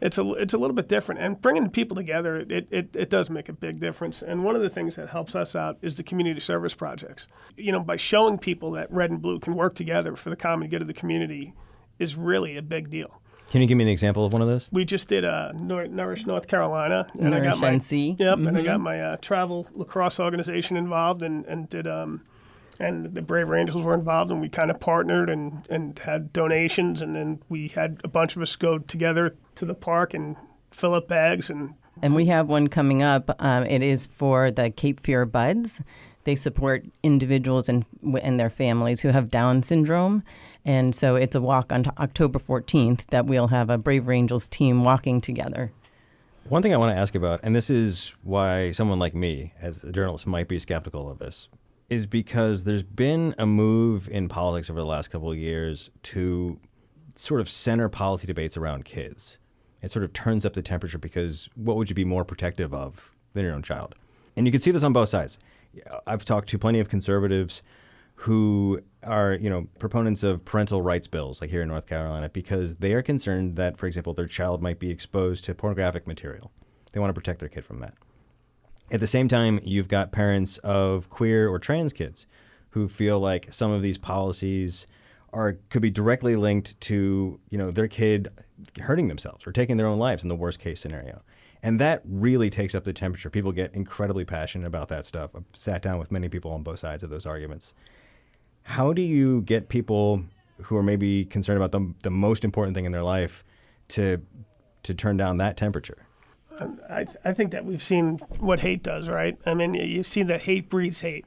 it's 0.00 0.18
a 0.18 0.32
it's 0.34 0.54
a 0.54 0.58
little 0.58 0.74
bit 0.74 0.88
different. 0.88 1.20
And 1.20 1.40
bringing 1.40 1.70
people 1.70 1.96
together, 1.96 2.36
it, 2.36 2.68
it, 2.70 2.94
it 2.94 3.10
does 3.10 3.30
make 3.30 3.48
a 3.48 3.52
big 3.52 3.80
difference. 3.80 4.22
And 4.22 4.44
one 4.44 4.56
of 4.56 4.62
the 4.62 4.70
things 4.70 4.96
that 4.96 5.08
helps 5.08 5.34
us 5.34 5.54
out 5.54 5.78
is 5.82 5.96
the 5.96 6.02
community 6.02 6.40
service 6.40 6.74
projects. 6.74 7.26
You 7.56 7.72
know, 7.72 7.80
by 7.80 7.96
showing 7.96 8.38
people 8.38 8.72
that 8.72 8.90
red 8.92 9.10
and 9.10 9.20
blue 9.20 9.40
can 9.40 9.54
work 9.54 9.74
together 9.74 10.16
for 10.16 10.30
the 10.30 10.36
common 10.36 10.68
good 10.68 10.82
of 10.82 10.88
the 10.88 10.94
community 10.94 11.54
is 11.98 12.16
really 12.16 12.56
a 12.56 12.62
big 12.62 12.90
deal. 12.90 13.20
Can 13.50 13.62
you 13.62 13.66
give 13.66 13.78
me 13.78 13.84
an 13.84 13.88
example 13.88 14.26
of 14.26 14.32
one 14.32 14.42
of 14.42 14.48
those? 14.48 14.68
We 14.72 14.84
just 14.84 15.08
did 15.08 15.24
uh, 15.24 15.52
Nourish 15.52 16.26
North 16.26 16.48
Carolina, 16.48 17.08
and 17.14 17.30
Nourish 17.30 17.46
I 17.46 17.50
got 17.50 17.60
my 17.60 17.70
NC. 17.70 18.18
yep, 18.18 18.36
mm-hmm. 18.36 18.46
and 18.46 18.58
I 18.58 18.62
got 18.62 18.74
mm-hmm. 18.74 18.82
my 18.82 19.02
uh, 19.02 19.16
travel 19.16 19.66
lacrosse 19.72 20.20
organization 20.20 20.76
involved, 20.76 21.22
and 21.22 21.46
and 21.46 21.66
did 21.68 21.86
um, 21.86 22.24
and 22.78 23.14
the 23.14 23.22
Braver 23.22 23.56
Angels 23.56 23.82
were 23.82 23.94
involved, 23.94 24.30
and 24.30 24.40
we 24.40 24.48
kind 24.48 24.70
of 24.70 24.78
partnered 24.80 25.28
and, 25.28 25.66
and 25.68 25.98
had 25.98 26.32
donations, 26.32 27.02
and 27.02 27.16
then 27.16 27.42
we 27.48 27.68
had 27.68 28.00
a 28.04 28.08
bunch 28.08 28.36
of 28.36 28.42
us 28.42 28.54
go 28.56 28.78
together 28.78 29.34
to 29.56 29.64
the 29.64 29.74
park 29.74 30.14
and 30.14 30.36
fill 30.70 30.94
up 30.94 31.08
bags 31.08 31.50
and. 31.50 31.74
And 32.00 32.14
we 32.14 32.26
have 32.26 32.46
one 32.46 32.68
coming 32.68 33.02
up. 33.02 33.28
Um, 33.40 33.66
it 33.66 33.82
is 33.82 34.06
for 34.06 34.52
the 34.52 34.70
Cape 34.70 35.00
Fear 35.00 35.26
Buds. 35.26 35.82
They 36.22 36.36
support 36.36 36.84
individuals 37.02 37.68
and 37.68 37.84
and 38.22 38.38
their 38.38 38.50
families 38.50 39.00
who 39.00 39.08
have 39.08 39.30
Down 39.30 39.62
syndrome, 39.62 40.22
and 40.64 40.94
so 40.94 41.16
it's 41.16 41.34
a 41.34 41.40
walk 41.40 41.72
on 41.72 41.86
October 41.98 42.38
14th 42.38 43.06
that 43.06 43.26
we'll 43.26 43.48
have 43.48 43.70
a 43.70 43.78
Braver 43.78 44.12
Angels 44.12 44.48
team 44.48 44.84
walking 44.84 45.20
together. 45.20 45.72
One 46.44 46.62
thing 46.62 46.72
I 46.72 46.76
want 46.76 46.94
to 46.94 47.00
ask 47.00 47.14
about, 47.14 47.40
and 47.42 47.54
this 47.54 47.68
is 47.68 48.14
why 48.22 48.70
someone 48.70 48.98
like 48.98 49.14
me, 49.14 49.52
as 49.60 49.84
a 49.84 49.92
journalist, 49.92 50.26
might 50.26 50.48
be 50.48 50.58
skeptical 50.58 51.10
of 51.10 51.18
this, 51.18 51.48
is 51.88 52.06
because 52.06 52.64
there's 52.64 52.82
been 52.82 53.34
a 53.38 53.46
move 53.46 54.08
in 54.08 54.28
politics 54.28 54.68
over 54.68 54.78
the 54.78 54.86
last 54.86 55.08
couple 55.08 55.30
of 55.30 55.38
years 55.38 55.90
to 56.02 56.60
sort 57.16 57.40
of 57.40 57.48
center 57.48 57.88
policy 57.88 58.26
debates 58.26 58.56
around 58.56 58.84
kids. 58.84 59.38
It 59.80 59.90
sort 59.90 60.04
of 60.04 60.12
turns 60.12 60.44
up 60.44 60.52
the 60.52 60.62
temperature 60.62 60.98
because 60.98 61.48
what 61.54 61.76
would 61.76 61.88
you 61.88 61.94
be 61.94 62.04
more 62.04 62.24
protective 62.24 62.74
of 62.74 63.12
than 63.32 63.44
your 63.44 63.54
own 63.54 63.62
child? 63.62 63.94
And 64.36 64.46
you 64.46 64.52
can 64.52 64.60
see 64.60 64.70
this 64.70 64.82
on 64.82 64.92
both 64.92 65.08
sides. 65.08 65.38
I've 66.06 66.24
talked 66.24 66.48
to 66.50 66.58
plenty 66.58 66.80
of 66.80 66.88
conservatives 66.88 67.62
who 68.22 68.80
are, 69.04 69.34
you 69.34 69.48
know, 69.48 69.68
proponents 69.78 70.22
of 70.24 70.44
parental 70.44 70.82
rights 70.82 71.06
bills, 71.06 71.40
like 71.40 71.50
here 71.50 71.62
in 71.62 71.68
North 71.68 71.86
Carolina, 71.86 72.28
because 72.28 72.76
they 72.76 72.92
are 72.94 73.02
concerned 73.02 73.54
that, 73.56 73.78
for 73.78 73.86
example, 73.86 74.12
their 74.12 74.26
child 74.26 74.60
might 74.60 74.80
be 74.80 74.90
exposed 74.90 75.44
to 75.44 75.54
pornographic 75.54 76.06
material. 76.06 76.50
They 76.92 77.00
want 77.00 77.10
to 77.10 77.14
protect 77.14 77.38
their 77.38 77.48
kid 77.48 77.64
from 77.64 77.78
that. 77.80 77.94
At 78.90 79.00
the 79.00 79.06
same 79.06 79.28
time, 79.28 79.60
you've 79.62 79.88
got 79.88 80.12
parents 80.12 80.58
of 80.58 81.10
queer 81.10 81.48
or 81.48 81.58
trans 81.58 81.92
kids 81.92 82.26
who 82.70 82.88
feel 82.88 83.20
like 83.20 83.52
some 83.52 83.70
of 83.70 83.82
these 83.82 83.98
policies 83.98 84.86
are 85.32 85.58
could 85.68 85.82
be 85.82 85.90
directly 85.90 86.36
linked 86.36 86.80
to 86.80 87.38
you 87.50 87.58
know 87.58 87.70
their 87.70 87.88
kid 87.88 88.28
hurting 88.80 89.08
themselves 89.08 89.46
or 89.46 89.52
taking 89.52 89.76
their 89.76 89.86
own 89.86 89.98
lives 89.98 90.22
in 90.22 90.28
the 90.28 90.36
worst 90.36 90.58
case 90.58 90.80
scenario. 90.80 91.20
And 91.62 91.78
that 91.80 92.02
really 92.04 92.50
takes 92.50 92.74
up 92.74 92.84
the 92.84 92.92
temperature. 92.92 93.28
People 93.28 93.52
get 93.52 93.74
incredibly 93.74 94.24
passionate 94.24 94.66
about 94.66 94.88
that 94.88 95.04
stuff. 95.04 95.34
I've 95.34 95.44
sat 95.52 95.82
down 95.82 95.98
with 95.98 96.12
many 96.12 96.28
people 96.28 96.52
on 96.52 96.62
both 96.62 96.78
sides 96.78 97.02
of 97.02 97.10
those 97.10 97.26
arguments. 97.26 97.74
How 98.62 98.92
do 98.92 99.02
you 99.02 99.42
get 99.42 99.68
people 99.68 100.24
who 100.64 100.76
are 100.76 100.82
maybe 100.82 101.24
concerned 101.24 101.56
about 101.62 101.72
the, 101.72 101.94
the 102.02 102.10
most 102.10 102.44
important 102.44 102.74
thing 102.74 102.84
in 102.84 102.92
their 102.92 103.02
life 103.02 103.44
to 103.88 104.22
to 104.84 104.94
turn 104.94 105.18
down 105.18 105.36
that 105.38 105.58
temperature? 105.58 106.07
I, 106.60 107.06
I 107.24 107.32
think 107.32 107.52
that 107.52 107.64
we've 107.64 107.82
seen 107.82 108.18
what 108.38 108.60
hate 108.60 108.82
does, 108.82 109.08
right? 109.08 109.38
I 109.46 109.54
mean, 109.54 109.74
you've 109.74 110.06
seen 110.06 110.26
that 110.28 110.42
hate 110.42 110.68
breeds 110.68 111.00
hate. 111.00 111.24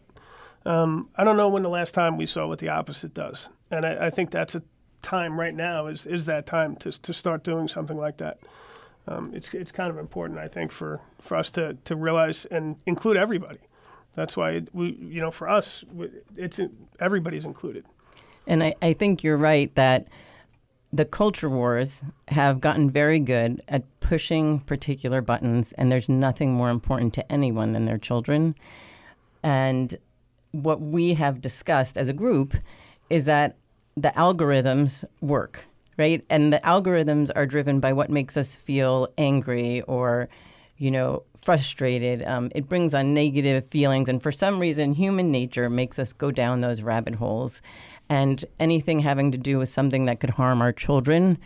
Um, 0.65 1.09
I 1.15 1.23
don't 1.23 1.37
know 1.37 1.49
when 1.49 1.63
the 1.63 1.69
last 1.69 1.93
time 1.93 2.17
we 2.17 2.25
saw 2.25 2.47
what 2.47 2.59
the 2.59 2.69
opposite 2.69 3.13
does, 3.13 3.49
and 3.71 3.85
I, 3.85 4.07
I, 4.07 4.09
think 4.11 4.29
that's 4.29 4.53
a 4.53 4.61
time 5.01 5.39
right 5.39 5.55
now 5.55 5.87
is 5.87 6.05
is 6.05 6.25
that 6.25 6.45
time 6.45 6.75
to 6.77 6.91
to 6.91 7.13
start 7.13 7.43
doing 7.43 7.67
something 7.67 7.97
like 7.97 8.17
that. 8.17 8.37
Um, 9.07 9.31
it's 9.33 9.53
it's 9.53 9.71
kind 9.71 9.89
of 9.89 9.97
important, 9.97 10.39
I 10.39 10.47
think, 10.47 10.71
for, 10.71 11.01
for 11.19 11.35
us 11.35 11.49
to, 11.51 11.77
to 11.85 11.95
realize 11.95 12.45
and 12.45 12.75
include 12.85 13.17
everybody. 13.17 13.59
That's 14.15 14.37
why 14.37 14.63
we, 14.73 14.91
you 14.91 15.21
know, 15.21 15.31
for 15.31 15.49
us, 15.49 15.83
it's 16.35 16.59
everybody's 16.99 17.45
included. 17.45 17.85
And 18.45 18.63
I, 18.63 18.75
I 18.81 18.93
think 18.93 19.23
you're 19.23 19.37
right 19.37 19.73
that 19.75 20.07
the 20.93 21.05
culture 21.05 21.49
wars 21.49 22.03
have 22.27 22.59
gotten 22.59 22.89
very 22.89 23.19
good 23.19 23.61
at 23.67 23.83
pushing 24.01 24.59
particular 24.59 25.21
buttons, 25.21 25.71
and 25.73 25.91
there's 25.91 26.09
nothing 26.09 26.53
more 26.53 26.69
important 26.69 27.13
to 27.13 27.31
anyone 27.31 27.71
than 27.71 27.85
their 27.85 27.97
children. 27.97 28.55
And 29.41 29.95
what 30.51 30.81
we 30.81 31.13
have 31.13 31.41
discussed 31.41 31.97
as 31.97 32.09
a 32.09 32.13
group 32.13 32.55
is 33.09 33.25
that 33.25 33.55
the 33.95 34.09
algorithms 34.09 35.05
work, 35.21 35.65
right? 35.97 36.25
And 36.29 36.51
the 36.51 36.59
algorithms 36.59 37.29
are 37.35 37.45
driven 37.45 37.79
by 37.79 37.93
what 37.93 38.09
makes 38.09 38.35
us 38.35 38.55
feel 38.55 39.07
angry 39.17 39.81
or, 39.83 40.27
you 40.77 40.91
know, 40.91 41.23
frustrated. 41.37 42.23
Um, 42.23 42.51
it 42.53 42.67
brings 42.67 42.93
on 42.93 43.13
negative 43.13 43.65
feelings. 43.65 44.09
And 44.09 44.21
for 44.21 44.31
some 44.31 44.59
reason, 44.59 44.93
human 44.93 45.31
nature 45.31 45.69
makes 45.69 45.99
us 45.99 46.13
go 46.13 46.31
down 46.31 46.61
those 46.61 46.81
rabbit 46.81 47.15
holes 47.15 47.61
and 48.11 48.43
anything 48.59 48.99
having 48.99 49.31
to 49.31 49.37
do 49.37 49.57
with 49.57 49.69
something 49.69 50.03
that 50.03 50.19
could 50.19 50.31
harm 50.31 50.61
our 50.61 50.73
children 50.73 51.37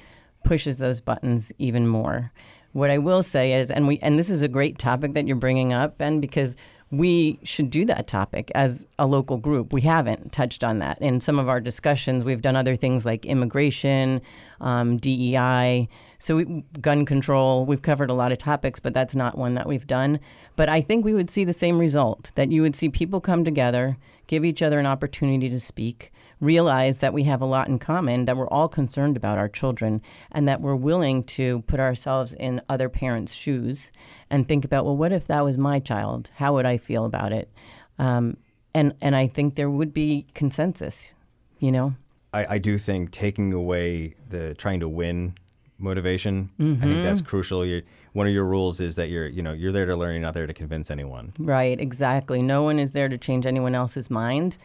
pushes 0.44 0.80
those 0.80 1.00
buttons 1.00 1.52
even 1.60 1.88
more. 1.88 2.32
What 2.72 2.90
I 2.90 2.98
will 2.98 3.22
say 3.22 3.54
is, 3.54 3.70
and 3.70 3.88
we, 3.88 4.00
and 4.00 4.18
this 4.18 4.32
is 4.32 4.42
a 4.42 4.48
great 4.48 4.80
topic 4.80 5.14
that 5.14 5.28
you're 5.28 5.36
bringing 5.36 5.74
up, 5.74 6.00
Ben, 6.00 6.20
because 6.20 6.56
we 6.90 7.40
should 7.44 7.70
do 7.70 7.86
that 7.86 8.08
topic 8.08 8.52
as 8.56 8.88
a 8.98 9.06
local 9.06 9.38
group. 9.38 9.74
We 9.74 9.82
haven't 9.82 10.32
touched 10.32 10.64
on 10.64 10.80
that 10.80 11.00
in 11.02 11.22
some 11.22 11.38
of 11.38 11.48
our 11.48 11.62
discussions. 11.62 12.26
We've 12.26 12.42
done 12.42 12.56
other 12.56 12.76
things 12.76 13.06
like 13.06 13.28
immigration, 13.28 14.24
um, 14.60 14.98
DEI, 14.98 15.88
so 16.18 16.38
we, 16.38 16.64
gun 16.82 17.06
control. 17.06 17.68
We've 17.68 17.84
covered 17.84 18.10
a 18.10 18.16
lot 18.16 18.32
of 18.32 18.40
topics, 18.40 18.80
but 18.80 18.96
that's 18.96 19.16
not 19.16 19.38
one 19.38 19.54
that 19.54 19.68
we've 19.68 19.86
done. 19.86 20.20
But 20.56 20.70
I 20.70 20.82
think 20.82 21.06
we 21.06 21.14
would 21.14 21.30
see 21.30 21.44
the 21.46 21.54
same 21.54 21.78
result 21.78 22.32
that 22.34 22.52
you 22.52 22.64
would 22.64 22.76
see 22.76 22.90
people 22.90 23.22
come 23.22 23.44
together, 23.44 23.98
give 24.26 24.44
each 24.44 24.64
other 24.64 24.80
an 24.80 24.88
opportunity 24.88 25.48
to 25.50 25.60
speak, 25.60 26.12
realize 26.46 27.00
that 27.00 27.14
we 27.14 27.24
have 27.24 27.42
a 27.42 27.46
lot 27.46 27.68
in 27.68 27.80
common, 27.80 28.26
that 28.26 28.38
we're 28.38 28.48
all 28.50 28.70
concerned 28.70 29.18
about 29.18 29.38
our 29.38 29.50
children, 29.50 30.02
and 30.32 30.48
that 30.48 30.62
we're 30.62 30.76
willing 30.76 31.24
to 31.24 31.62
put 31.64 31.80
ourselves 31.80 32.34
in 32.34 32.62
other 32.70 32.88
parents' 32.88 33.34
shoes 33.34 33.92
and 34.30 34.48
think 34.48 34.64
about, 34.64 34.86
well, 34.86 34.96
what 34.96 35.12
if 35.12 35.28
that 35.28 35.44
was 35.44 35.58
my 35.58 35.80
child? 35.80 36.30
How 36.36 36.54
would 36.54 36.66
I 36.66 36.78
feel 36.78 37.06
about 37.06 37.34
it? 37.34 37.52
Um, 37.98 38.38
and 38.74 38.94
and 39.02 39.16
I 39.16 39.28
think 39.28 39.56
there 39.56 39.70
would 39.70 39.94
be 39.94 40.28
consensus, 40.34 41.16
you 41.60 41.72
know. 41.72 41.96
I, 42.34 42.56
I 42.56 42.58
do 42.58 42.78
think 42.78 43.12
taking 43.12 43.54
away 43.54 44.14
the 44.30 44.54
trying 44.54 44.82
to 44.82 44.90
win 44.90 45.36
motivation, 45.78 46.52
mm-hmm. 46.60 46.84
I 46.84 46.86
think 46.86 47.04
that's 47.04 47.22
mm-hmm. 47.22 47.30
crucial. 47.30 47.66
You're, 47.66 47.82
one 48.14 48.28
of 48.28 48.34
your 48.34 48.46
rules 48.46 48.80
is 48.80 48.98
that 48.98 49.10
you're 49.10 49.28
you 49.28 49.42
know 49.42 49.54
you're 49.54 49.72
there 49.72 49.86
to 49.86 49.96
learn, 49.96 50.14
you're 50.14 50.22
not 50.22 50.34
there 50.34 50.48
to 50.48 50.54
convince 50.54 50.92
anyone. 50.92 51.34
Right, 51.40 51.80
exactly. 51.80 52.42
No 52.42 52.64
one 52.64 52.78
is 52.78 52.92
there 52.92 53.08
to 53.08 53.18
change 53.18 53.46
anyone 53.46 53.76
else's 53.76 54.10
mind. 54.12 54.58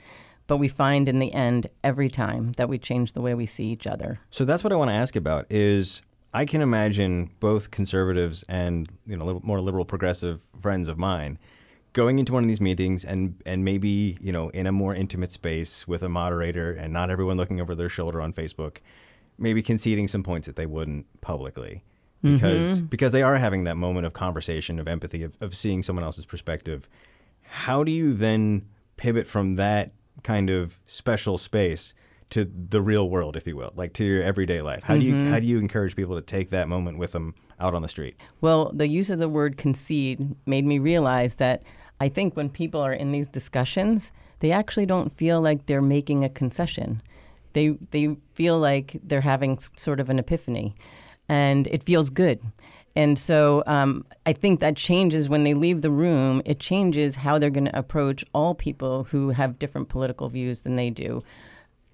But 0.50 0.56
we 0.56 0.66
find 0.66 1.08
in 1.08 1.20
the 1.20 1.32
end 1.32 1.68
every 1.84 2.08
time 2.08 2.54
that 2.54 2.68
we 2.68 2.76
change 2.76 3.12
the 3.12 3.20
way 3.20 3.34
we 3.34 3.46
see 3.46 3.66
each 3.66 3.86
other. 3.86 4.18
So 4.30 4.44
that's 4.44 4.64
what 4.64 4.72
I 4.72 4.76
want 4.76 4.90
to 4.90 4.94
ask 4.94 5.14
about 5.14 5.46
is 5.48 6.02
I 6.34 6.44
can 6.44 6.60
imagine 6.60 7.30
both 7.38 7.70
conservatives 7.70 8.42
and 8.48 8.88
you 9.06 9.16
know 9.16 9.24
little 9.24 9.42
more 9.44 9.60
liberal 9.60 9.84
progressive 9.84 10.40
friends 10.60 10.88
of 10.88 10.98
mine 10.98 11.38
going 11.92 12.18
into 12.18 12.32
one 12.32 12.42
of 12.42 12.48
these 12.48 12.60
meetings 12.60 13.04
and 13.04 13.40
and 13.46 13.64
maybe 13.64 14.18
you 14.20 14.32
know 14.32 14.48
in 14.48 14.66
a 14.66 14.72
more 14.72 14.92
intimate 14.92 15.30
space 15.30 15.86
with 15.86 16.02
a 16.02 16.08
moderator 16.08 16.72
and 16.72 16.92
not 16.92 17.10
everyone 17.10 17.36
looking 17.36 17.60
over 17.60 17.76
their 17.76 17.88
shoulder 17.88 18.20
on 18.20 18.32
Facebook, 18.32 18.78
maybe 19.38 19.62
conceding 19.62 20.08
some 20.08 20.24
points 20.24 20.48
that 20.48 20.56
they 20.56 20.66
wouldn't 20.66 21.06
publicly 21.20 21.84
because 22.22 22.78
mm-hmm. 22.78 22.86
because 22.86 23.12
they 23.12 23.22
are 23.22 23.36
having 23.36 23.62
that 23.62 23.76
moment 23.76 24.04
of 24.04 24.14
conversation 24.14 24.80
of 24.80 24.88
empathy 24.88 25.22
of, 25.22 25.36
of 25.40 25.54
seeing 25.54 25.84
someone 25.84 26.04
else's 26.04 26.26
perspective. 26.26 26.88
How 27.42 27.84
do 27.84 27.92
you 27.92 28.14
then 28.14 28.66
pivot 28.96 29.28
from 29.28 29.54
that 29.54 29.92
kind 30.22 30.50
of 30.50 30.80
special 30.86 31.38
space 31.38 31.94
to 32.30 32.44
the 32.44 32.80
real 32.80 33.10
world, 33.10 33.36
if 33.36 33.46
you 33.46 33.56
will, 33.56 33.72
like 33.74 33.92
to 33.94 34.04
your 34.04 34.22
everyday 34.22 34.62
life? 34.62 34.84
How 34.84 34.94
mm-hmm. 34.94 35.00
do 35.00 35.06
you 35.06 35.14
mm-hmm. 35.14 35.32
how 35.32 35.40
do 35.40 35.46
you 35.46 35.58
encourage 35.58 35.96
people 35.96 36.16
to 36.16 36.22
take 36.22 36.50
that 36.50 36.68
moment 36.68 36.98
with 36.98 37.12
them 37.12 37.34
out 37.58 37.74
on 37.74 37.82
the 37.82 37.88
street? 37.88 38.16
Well, 38.40 38.70
the 38.74 38.88
use 38.88 39.10
of 39.10 39.18
the 39.18 39.28
word 39.28 39.56
concede 39.56 40.34
made 40.46 40.64
me 40.64 40.78
realize 40.78 41.36
that 41.36 41.62
I 42.00 42.08
think 42.08 42.36
when 42.36 42.48
people 42.48 42.80
are 42.80 42.92
in 42.92 43.12
these 43.12 43.28
discussions, 43.28 44.12
they 44.38 44.52
actually 44.52 44.86
don't 44.86 45.12
feel 45.12 45.40
like 45.40 45.66
they're 45.66 45.82
making 45.82 46.24
a 46.24 46.28
concession. 46.28 47.02
They 47.52 47.70
they 47.90 48.16
feel 48.32 48.58
like 48.58 48.98
they're 49.02 49.20
having 49.20 49.58
sort 49.76 50.00
of 50.00 50.08
an 50.08 50.18
epiphany, 50.18 50.74
and 51.28 51.66
it 51.66 51.82
feels 51.82 52.10
good. 52.10 52.40
And 52.96 53.18
so 53.18 53.62
um, 53.66 54.04
I 54.26 54.32
think 54.32 54.60
that 54.60 54.76
changes 54.76 55.28
when 55.28 55.44
they 55.44 55.54
leave 55.54 55.82
the 55.82 55.90
room. 55.90 56.42
It 56.44 56.58
changes 56.58 57.16
how 57.16 57.38
they're 57.38 57.50
going 57.50 57.66
to 57.66 57.78
approach 57.78 58.24
all 58.34 58.54
people 58.54 59.04
who 59.04 59.30
have 59.30 59.58
different 59.58 59.88
political 59.88 60.28
views 60.28 60.62
than 60.62 60.76
they 60.76 60.90
do 60.90 61.22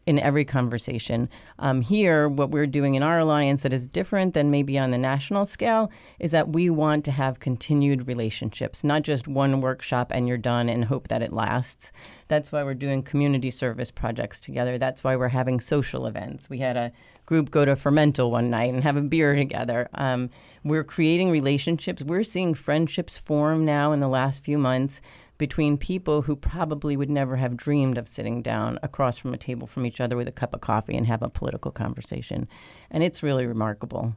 in 0.07 0.21
every 0.21 0.45
conversation. 0.45 1.29
Um, 1.59 1.81
here, 1.81 2.29
what 2.29 2.51
we're 2.51 2.67
doing 2.67 2.95
in 2.95 3.03
our 3.03 3.19
alliance 3.19 3.63
that 3.63 3.73
is 3.73 3.89
different 3.89 4.35
than 4.35 4.53
maybe 4.53 4.79
on 4.79 4.93
the 4.93 4.99
national 4.99 5.47
scale 5.47 5.91
is 6.21 6.31
that 6.31 6.51
we 6.51 6.71
want 6.71 7.05
to 7.07 7.13
have 7.13 7.41
continued 7.41 8.07
relationships, 8.07 8.85
not 8.85 9.03
just 9.03 9.27
one 9.27 9.61
workshop 9.61 10.13
and 10.15 10.29
you're 10.29 10.39
done 10.39 10.69
and 10.69 10.85
hope 10.85 11.09
that 11.09 11.23
it 11.23 11.33
lasts. 11.33 11.91
That's 12.29 12.53
why 12.53 12.63
we're 12.63 12.75
doing 12.75 13.03
community 13.03 13.51
service 13.51 13.91
projects 13.91 14.41
together. 14.41 14.79
That's 14.79 15.03
why 15.03 15.17
we're 15.17 15.29
having 15.29 15.59
social 15.59 16.07
events. 16.07 16.49
We 16.49 16.59
had 16.59 16.77
a 16.77 16.93
group 17.27 17.51
go 17.51 17.65
to 17.65 17.77
Fermental 17.77 18.31
one 18.31 18.49
night 18.49 18.73
and 18.73 18.83
have 18.85 18.97
a 18.97 19.03
beer 19.03 19.35
together. 19.35 19.89
Um, 19.95 20.31
we're 20.65 20.85
creating 20.85 21.31
relationships. 21.31 22.03
We're 22.03 22.23
seeing 22.23 22.55
friendships 22.55 23.19
form 23.19 23.65
now 23.65 23.93
in 23.93 24.01
the 24.01 24.09
last 24.09 24.43
few 24.43 24.59
months 24.59 25.01
between 25.39 25.77
people 25.77 26.23
who 26.23 26.35
probably 26.35 26.97
would 26.97 27.11
never 27.11 27.37
have 27.37 27.57
dreamed 27.57 27.99
of 27.99 28.09
sitting 28.09 28.41
down 28.43 28.79
across 28.83 29.19
from 29.19 29.35
a 29.35 29.39
table 29.39 29.67
from 29.67 29.85
each 29.85 30.01
other 30.01 30.17
with 30.17 30.29
a 30.29 30.33
cup 30.33 30.55
of 30.55 30.61
coffee 30.61 30.97
and 30.97 31.07
have 31.07 31.23
a 31.23 31.29
political 31.29 31.71
conversation. 31.71 32.49
And 32.91 33.03
it's 33.03 33.23
really 33.23 33.47
remarkable. 33.47 34.15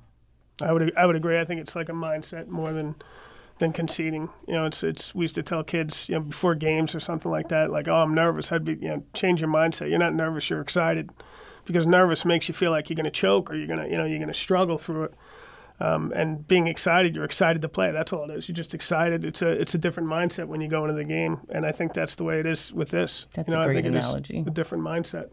I 0.62 0.72
would 0.72 0.96
I 0.98 1.06
would 1.06 1.16
agree. 1.16 1.40
I 1.40 1.46
think 1.46 1.62
it's 1.62 1.76
like 1.76 1.90
a 1.90 1.94
mindset 1.94 2.48
more 2.48 2.74
than 2.74 2.96
than 3.60 3.74
conceding. 3.74 4.30
You 4.48 4.56
know, 4.56 4.66
it's 4.66 4.84
it's 4.84 5.14
we 5.14 5.24
used 5.24 5.36
to 5.36 5.44
tell 5.44 5.64
kids, 5.64 6.10
you 6.10 6.16
know, 6.16 6.22
before 6.22 6.56
games 6.56 6.96
or 6.96 7.00
something 7.00 7.32
like 7.32 7.50
that, 7.50 7.72
like, 7.72 7.88
oh, 7.88 7.96
I'm 7.96 8.14
nervous. 8.14 8.52
I'd 8.52 8.66
be, 8.66 8.74
you 8.74 8.90
know, 8.90 9.04
change 9.14 9.42
your 9.42 9.50
mindset. 9.50 9.90
You're 9.90 10.00
not 10.00 10.14
nervous. 10.14 10.50
You're 10.50 10.62
excited, 10.62 11.10
because 11.70 11.86
nervous 11.86 12.26
makes 12.26 12.48
you 12.48 12.56
feel 12.56 12.72
like 12.72 12.90
you're 12.90 12.96
going 12.96 13.04
to 13.06 13.12
choke 13.12 13.52
or 13.52 13.56
you're 13.56 13.68
going 13.68 13.80
to, 13.80 13.88
you 13.88 13.96
know, 13.96 14.06
you're 14.06 14.18
going 14.18 14.28
to 14.28 14.34
struggle 14.34 14.80
through 14.80 15.04
it. 15.04 15.14
Um, 15.80 16.12
and 16.16 16.48
being 16.48 16.66
excited, 16.66 17.14
you're 17.14 17.24
excited 17.24 17.62
to 17.62 17.70
play. 17.70 17.92
That's 17.92 18.12
all 18.12 18.28
it 18.28 18.34
is. 18.36 18.50
You're 18.50 18.56
just 18.56 18.74
excited. 18.74 19.24
It's 19.24 19.44
a 19.44 19.52
it's 19.52 19.76
a 19.76 19.78
different 19.78 20.10
mindset 20.10 20.48
when 20.48 20.62
you 20.62 20.68
go 20.68 20.84
into 20.84 20.96
the 20.96 21.04
game, 21.04 21.42
and 21.50 21.64
I 21.64 21.72
think 21.72 21.94
that's 21.94 22.16
the 22.16 22.24
way 22.24 22.40
it 22.40 22.48
is 22.48 22.74
with 22.74 22.90
this. 22.90 23.28
That's 23.36 23.48
you 23.48 23.54
know, 23.54 23.62
a 23.62 23.66
great 23.66 23.78
I 23.78 23.82
think 23.84 23.96
analogy. 23.96 24.44
a 24.46 24.50
different 24.50 24.84
mindset. 24.84 25.30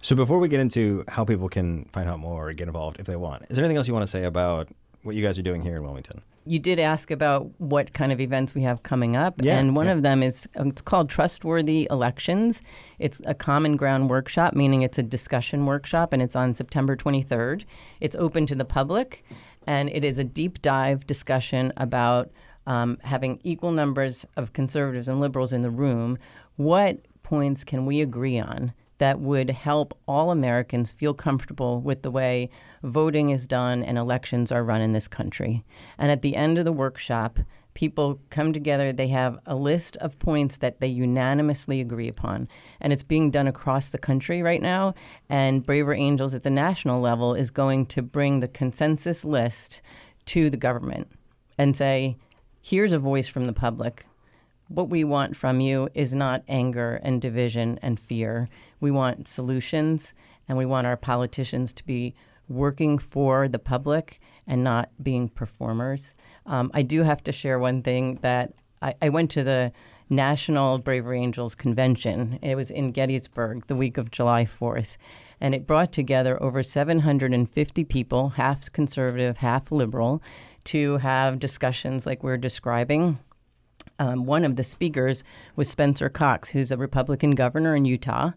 So 0.00 0.14
before 0.14 0.38
we 0.38 0.48
get 0.48 0.60
into 0.60 1.02
how 1.08 1.24
people 1.24 1.48
can 1.48 1.86
find 1.86 2.08
out 2.08 2.20
more 2.20 2.48
or 2.48 2.52
get 2.52 2.68
involved 2.68 3.00
if 3.00 3.06
they 3.06 3.16
want, 3.16 3.46
is 3.48 3.56
there 3.56 3.64
anything 3.64 3.76
else 3.76 3.88
you 3.88 3.94
want 3.94 4.04
to 4.04 4.10
say 4.10 4.22
about 4.24 4.68
what 5.02 5.16
you 5.16 5.22
guys 5.22 5.38
are 5.40 5.42
doing 5.42 5.60
here 5.60 5.76
in 5.76 5.82
Wilmington? 5.82 6.22
You 6.46 6.58
did 6.58 6.78
ask 6.78 7.10
about 7.10 7.50
what 7.58 7.94
kind 7.94 8.12
of 8.12 8.20
events 8.20 8.54
we 8.54 8.62
have 8.62 8.82
coming 8.82 9.16
up, 9.16 9.36
yeah, 9.42 9.58
and 9.58 9.74
one 9.74 9.86
yeah. 9.86 9.92
of 9.92 10.02
them 10.02 10.22
is 10.22 10.46
um, 10.56 10.68
it's 10.68 10.82
called 10.82 11.08
Trustworthy 11.08 11.88
Elections. 11.90 12.60
It's 12.98 13.22
a 13.24 13.34
common 13.34 13.76
ground 13.76 14.10
workshop, 14.10 14.54
meaning 14.54 14.82
it's 14.82 14.98
a 14.98 15.02
discussion 15.02 15.64
workshop, 15.64 16.12
and 16.12 16.20
it's 16.20 16.36
on 16.36 16.54
September 16.54 16.96
23rd. 16.96 17.64
It's 18.00 18.14
open 18.16 18.46
to 18.46 18.54
the 18.54 18.64
public, 18.64 19.24
and 19.66 19.88
it 19.88 20.04
is 20.04 20.18
a 20.18 20.24
deep 20.24 20.60
dive 20.60 21.06
discussion 21.06 21.72
about 21.78 22.30
um, 22.66 22.98
having 23.02 23.40
equal 23.42 23.72
numbers 23.72 24.26
of 24.36 24.52
conservatives 24.52 25.08
and 25.08 25.20
liberals 25.20 25.52
in 25.52 25.62
the 25.62 25.70
room. 25.70 26.18
What 26.56 27.06
points 27.22 27.64
can 27.64 27.86
we 27.86 28.00
agree 28.00 28.38
on 28.38 28.74
that 29.04 29.20
would 29.20 29.50
help 29.50 29.92
all 30.08 30.30
Americans 30.30 30.90
feel 30.90 31.12
comfortable 31.12 31.78
with 31.82 32.00
the 32.00 32.10
way 32.10 32.48
voting 32.82 33.28
is 33.28 33.46
done 33.46 33.82
and 33.82 33.98
elections 33.98 34.50
are 34.50 34.64
run 34.64 34.80
in 34.80 34.94
this 34.94 35.08
country? 35.08 35.62
And 35.98 36.10
at 36.10 36.22
the 36.22 36.34
end 36.34 36.56
of 36.56 36.64
the 36.64 36.72
workshop, 36.72 37.38
people 37.74 38.18
come 38.30 38.54
together, 38.54 38.94
they 38.94 39.08
have 39.08 39.38
a 39.44 39.54
list 39.56 39.98
of 39.98 40.18
points 40.18 40.56
that 40.56 40.80
they 40.80 40.86
unanimously 40.86 41.82
agree 41.82 42.08
upon. 42.08 42.48
And 42.80 42.94
it's 42.94 43.02
being 43.02 43.30
done 43.30 43.46
across 43.46 43.90
the 43.90 43.98
country 43.98 44.40
right 44.40 44.62
now. 44.62 44.94
And 45.28 45.66
Braver 45.66 45.92
Angels 45.92 46.32
at 46.32 46.42
the 46.42 46.48
national 46.48 46.98
level 46.98 47.34
is 47.34 47.50
going 47.50 47.84
to 47.88 48.00
bring 48.00 48.40
the 48.40 48.48
consensus 48.48 49.22
list 49.22 49.82
to 50.26 50.48
the 50.48 50.56
government 50.56 51.12
and 51.58 51.76
say, 51.76 52.16
here's 52.62 52.94
a 52.94 52.98
voice 52.98 53.28
from 53.28 53.46
the 53.46 53.52
public. 53.52 54.06
What 54.74 54.90
we 54.90 55.04
want 55.04 55.36
from 55.36 55.60
you 55.60 55.88
is 55.94 56.12
not 56.12 56.42
anger 56.48 56.98
and 57.04 57.22
division 57.22 57.78
and 57.80 58.00
fear. 58.00 58.48
We 58.80 58.90
want 58.90 59.28
solutions, 59.28 60.12
and 60.48 60.58
we 60.58 60.66
want 60.66 60.88
our 60.88 60.96
politicians 60.96 61.72
to 61.74 61.86
be 61.86 62.16
working 62.48 62.98
for 62.98 63.46
the 63.46 63.60
public 63.60 64.18
and 64.48 64.64
not 64.64 64.90
being 65.00 65.28
performers. 65.28 66.16
Um, 66.44 66.72
I 66.74 66.82
do 66.82 67.04
have 67.04 67.22
to 67.22 67.30
share 67.30 67.56
one 67.60 67.82
thing 67.82 68.18
that 68.22 68.52
I, 68.82 68.94
I 69.00 69.10
went 69.10 69.30
to 69.32 69.44
the 69.44 69.70
National 70.10 70.78
Braver 70.78 71.14
Angels 71.14 71.54
Convention. 71.54 72.40
It 72.42 72.56
was 72.56 72.72
in 72.72 72.90
Gettysburg 72.90 73.68
the 73.68 73.76
week 73.76 73.96
of 73.96 74.10
July 74.10 74.44
4th. 74.44 74.96
And 75.40 75.54
it 75.54 75.68
brought 75.68 75.92
together 75.92 76.42
over 76.42 76.64
750 76.64 77.84
people, 77.84 78.30
half 78.30 78.72
conservative, 78.72 79.36
half 79.36 79.70
liberal, 79.70 80.20
to 80.64 80.96
have 80.98 81.38
discussions 81.38 82.06
like 82.06 82.24
we're 82.24 82.38
describing. 82.38 83.20
Um, 83.98 84.26
one 84.26 84.44
of 84.44 84.56
the 84.56 84.64
speakers 84.64 85.22
was 85.56 85.68
Spencer 85.68 86.08
Cox, 86.08 86.50
who's 86.50 86.72
a 86.72 86.76
Republican 86.76 87.32
governor 87.32 87.76
in 87.76 87.84
Utah. 87.84 88.32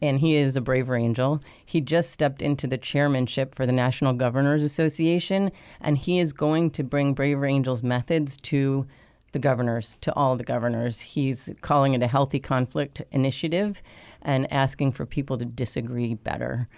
and 0.00 0.18
he 0.18 0.34
is 0.34 0.56
a 0.56 0.60
braver 0.60 0.96
angel. 0.96 1.40
He 1.64 1.80
just 1.80 2.10
stepped 2.10 2.42
into 2.42 2.66
the 2.66 2.76
chairmanship 2.76 3.54
for 3.54 3.66
the 3.66 3.72
National 3.72 4.12
Governors 4.12 4.64
Association, 4.64 5.52
and 5.80 5.96
he 5.96 6.18
is 6.18 6.32
going 6.32 6.72
to 6.72 6.82
bring 6.82 7.14
Braver 7.14 7.46
Angels 7.46 7.84
methods 7.84 8.36
to 8.38 8.86
the 9.30 9.38
governors, 9.38 9.96
to 10.00 10.12
all 10.14 10.36
the 10.36 10.44
governors. 10.44 11.00
He's 11.00 11.48
calling 11.60 11.94
it 11.94 12.02
a 12.02 12.08
healthy 12.08 12.40
conflict 12.40 13.00
initiative 13.12 13.80
and 14.20 14.52
asking 14.52 14.92
for 14.92 15.06
people 15.06 15.38
to 15.38 15.44
disagree 15.44 16.14
better. 16.14 16.68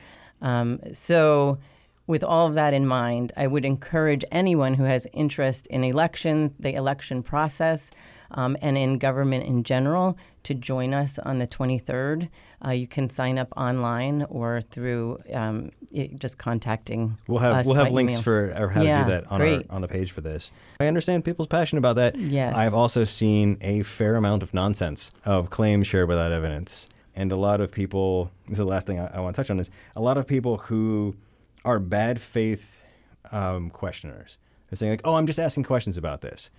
Um, 0.43 0.80
so, 0.93 1.59
with 2.07 2.22
all 2.22 2.47
of 2.47 2.55
that 2.55 2.74
in 2.74 2.87
mind, 2.87 3.32
I 3.35 3.47
would 3.47 3.64
encourage 3.64 4.26
anyone 4.30 4.74
who 4.74 4.85
has 4.85 5.07
interest 5.14 5.66
in 5.68 5.82
elections, 5.82 6.55
the 6.61 6.74
election 6.74 7.22
process, 7.22 7.91
um, 8.31 8.57
and 8.62 8.77
in 8.77 8.99
government 8.99 9.45
in 9.45 9.62
general 9.62 10.16
to 10.45 10.55
join 10.55 10.95
us 10.95 11.18
on 11.18 11.39
the 11.39 11.47
23rd. 11.47 12.29
Uh, 12.64 12.70
you 12.70 12.87
can 12.87 13.11
sign 13.11 13.39
up 13.39 13.53
online 13.57 14.22
or 14.31 14.61
through 14.61 15.18
um, 15.33 15.70
it, 15.93 16.18
just 16.18 16.39
contacting. 16.39 17.16
We'll 17.27 17.39
have 17.39 17.66
we'll 17.66 17.75
have 17.75 17.87
by 17.89 17.93
links 17.93 18.14
email. 18.14 18.22
for 18.22 18.68
how 18.68 18.83
Yeah, 18.83 18.99
to 18.99 19.05
do 19.05 19.11
that 19.11 19.31
on 19.31 19.43
our 19.43 19.62
on 19.70 19.81
the 19.81 19.89
page 19.89 20.12
for 20.12 20.20
this. 20.20 20.53
I 20.81 20.87
understand 20.87 21.25
people's 21.25 21.49
passion 21.49 21.79
about 21.79 21.97
that. 21.97 22.16
Yes. 22.16 22.57
I've 22.57 22.75
also 22.75 23.05
seen 23.05 23.59
a 23.61 23.83
fair 23.83 24.16
amount 24.16 24.43
of 24.43 24.55
nonsense 24.55 25.12
of 25.25 25.51
claims 25.51 25.87
shared 25.87 26.09
without 26.09 26.33
evidence, 26.33 26.89
and 27.14 27.33
a 27.33 27.37
lot 27.37 27.61
of 27.61 27.70
people. 27.70 28.31
This 28.47 28.59
is 28.59 28.64
the 28.64 28.70
last 28.70 28.87
thing 28.87 28.99
I, 29.01 29.07
I 29.16 29.20
want 29.20 29.37
to 29.37 29.43
touch 29.43 29.51
on. 29.51 29.61
Is 29.61 29.70
a 29.95 30.01
lot 30.01 30.16
of 30.18 30.27
people 30.27 30.59
who 30.59 31.16
are 31.64 31.79
bad 31.79 32.20
faith 32.20 32.85
um, 33.33 33.70
questioners. 33.70 34.39
They're 34.68 34.77
saying 34.77 34.93
like, 34.93 35.01
"Oh, 35.05 35.16
I'm 35.16 35.27
just 35.27 35.39
asking 35.39 35.64
questions 35.64 35.97
about 35.97 36.22
this." 36.22 36.51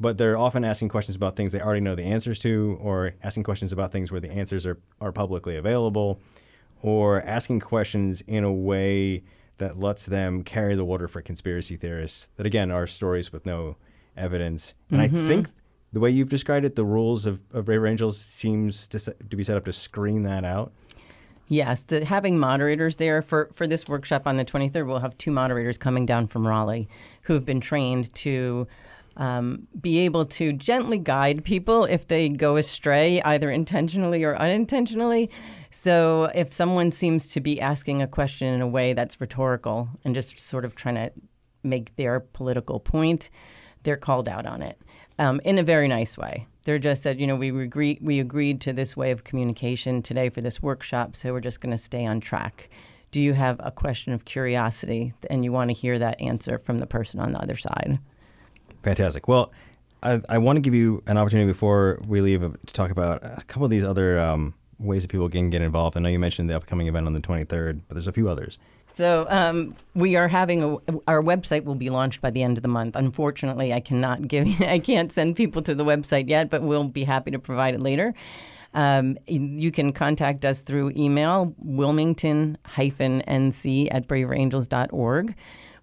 But 0.00 0.18
they're 0.18 0.36
often 0.36 0.64
asking 0.64 0.88
questions 0.88 1.14
about 1.14 1.36
things 1.36 1.52
they 1.52 1.60
already 1.60 1.80
know 1.80 1.94
the 1.94 2.04
answers 2.04 2.38
to, 2.40 2.78
or 2.80 3.14
asking 3.22 3.44
questions 3.44 3.72
about 3.72 3.92
things 3.92 4.10
where 4.10 4.20
the 4.20 4.30
answers 4.30 4.66
are, 4.66 4.78
are 5.00 5.12
publicly 5.12 5.56
available, 5.56 6.20
or 6.82 7.22
asking 7.22 7.60
questions 7.60 8.20
in 8.22 8.42
a 8.42 8.52
way 8.52 9.22
that 9.58 9.78
lets 9.78 10.06
them 10.06 10.42
carry 10.42 10.74
the 10.74 10.84
water 10.84 11.06
for 11.06 11.22
conspiracy 11.22 11.76
theorists 11.76 12.28
that, 12.36 12.44
again, 12.44 12.70
are 12.70 12.86
stories 12.86 13.32
with 13.32 13.46
no 13.46 13.76
evidence. 14.16 14.74
And 14.90 15.00
I 15.00 15.06
mm-hmm. 15.06 15.28
think 15.28 15.48
the 15.92 16.00
way 16.00 16.10
you've 16.10 16.28
described 16.28 16.66
it, 16.66 16.74
the 16.74 16.84
rules 16.84 17.24
of, 17.24 17.40
of 17.52 17.66
Braver 17.66 17.86
Angels 17.86 18.18
seems 18.18 18.88
to, 18.88 18.98
to 18.98 19.36
be 19.36 19.44
set 19.44 19.56
up 19.56 19.64
to 19.66 19.72
screen 19.72 20.24
that 20.24 20.44
out. 20.44 20.72
Yes, 21.48 21.82
the, 21.82 22.04
having 22.04 22.38
moderators 22.38 22.96
there 22.96 23.22
for, 23.22 23.48
for 23.52 23.66
this 23.66 23.86
workshop 23.86 24.26
on 24.26 24.36
the 24.36 24.44
23rd, 24.44 24.86
we'll 24.86 24.98
have 24.98 25.16
two 25.18 25.30
moderators 25.30 25.78
coming 25.78 26.06
down 26.06 26.26
from 26.26 26.46
Raleigh 26.46 26.88
who 27.24 27.34
have 27.34 27.44
been 27.44 27.60
trained 27.60 28.12
to 28.16 28.66
um, 29.16 29.66
be 29.80 29.98
able 30.00 30.24
to 30.26 30.52
gently 30.52 30.98
guide 30.98 31.44
people 31.44 31.84
if 31.84 32.06
they 32.08 32.28
go 32.28 32.56
astray, 32.56 33.22
either 33.22 33.50
intentionally 33.50 34.24
or 34.24 34.36
unintentionally. 34.36 35.30
So 35.70 36.30
if 36.34 36.52
someone 36.52 36.90
seems 36.90 37.28
to 37.28 37.40
be 37.40 37.60
asking 37.60 38.02
a 38.02 38.06
question 38.06 38.48
in 38.48 38.60
a 38.60 38.68
way 38.68 38.92
that's 38.92 39.20
rhetorical 39.20 39.88
and 40.04 40.14
just 40.14 40.38
sort 40.38 40.64
of 40.64 40.74
trying 40.74 40.96
to 40.96 41.12
make 41.62 41.96
their 41.96 42.20
political 42.20 42.80
point, 42.80 43.30
they're 43.82 43.96
called 43.96 44.28
out 44.28 44.46
on 44.46 44.62
it 44.62 44.80
um, 45.18 45.40
in 45.44 45.58
a 45.58 45.62
very 45.62 45.88
nice 45.88 46.16
way. 46.18 46.46
They're 46.64 46.78
just 46.78 47.02
said, 47.02 47.20
you 47.20 47.26
know, 47.26 47.36
we 47.36 47.50
agree, 47.62 47.98
we 48.00 48.20
agreed 48.20 48.60
to 48.62 48.72
this 48.72 48.96
way 48.96 49.10
of 49.10 49.24
communication 49.24 50.02
today 50.02 50.30
for 50.30 50.40
this 50.40 50.62
workshop, 50.62 51.14
so 51.14 51.32
we're 51.32 51.40
just 51.40 51.60
going 51.60 51.72
to 51.72 51.78
stay 51.78 52.06
on 52.06 52.20
track. 52.20 52.70
Do 53.10 53.20
you 53.20 53.34
have 53.34 53.60
a 53.62 53.70
question 53.70 54.12
of 54.12 54.24
curiosity 54.24 55.12
and 55.30 55.44
you 55.44 55.52
want 55.52 55.70
to 55.70 55.76
hear 55.76 55.98
that 55.98 56.20
answer 56.20 56.58
from 56.58 56.78
the 56.78 56.86
person 56.86 57.20
on 57.20 57.32
the 57.32 57.40
other 57.40 57.56
side? 57.56 57.98
Fantastic. 58.84 59.26
Well, 59.26 59.50
I, 60.02 60.20
I 60.28 60.38
want 60.38 60.58
to 60.58 60.60
give 60.60 60.74
you 60.74 61.02
an 61.06 61.16
opportunity 61.16 61.50
before 61.50 61.98
we 62.06 62.20
leave 62.20 62.40
to 62.40 62.72
talk 62.72 62.90
about 62.90 63.24
a 63.24 63.42
couple 63.46 63.64
of 63.64 63.70
these 63.70 63.82
other 63.82 64.20
um, 64.20 64.54
ways 64.78 65.02
that 65.02 65.10
people 65.10 65.28
can 65.30 65.48
get 65.50 65.62
involved. 65.62 65.96
I 65.96 66.00
know 66.00 66.10
you 66.10 66.18
mentioned 66.18 66.50
the 66.50 66.56
upcoming 66.56 66.86
event 66.86 67.06
on 67.06 67.14
the 67.14 67.20
23rd, 67.20 67.80
but 67.88 67.94
there's 67.94 68.06
a 68.06 68.12
few 68.12 68.28
others. 68.28 68.58
So 68.86 69.26
um, 69.30 69.74
we 69.94 70.16
are 70.16 70.28
having 70.28 70.62
a, 70.62 70.76
our 71.08 71.22
website 71.22 71.64
will 71.64 71.74
be 71.74 71.88
launched 71.88 72.20
by 72.20 72.30
the 72.30 72.42
end 72.42 72.58
of 72.58 72.62
the 72.62 72.68
month. 72.68 72.94
Unfortunately, 72.94 73.72
I 73.72 73.80
cannot 73.80 74.28
give 74.28 74.60
I 74.60 74.78
can't 74.78 75.10
send 75.10 75.36
people 75.36 75.62
to 75.62 75.74
the 75.74 75.84
website 75.84 76.28
yet, 76.28 76.50
but 76.50 76.62
we'll 76.62 76.84
be 76.84 77.04
happy 77.04 77.30
to 77.30 77.38
provide 77.38 77.74
it 77.74 77.80
later. 77.80 78.14
Um, 78.74 79.16
you 79.26 79.70
can 79.70 79.92
contact 79.92 80.44
us 80.44 80.60
through 80.60 80.92
email 80.96 81.54
wilmington-nc 81.58 83.88
at 83.90 84.08
braverangels.org. 84.08 85.34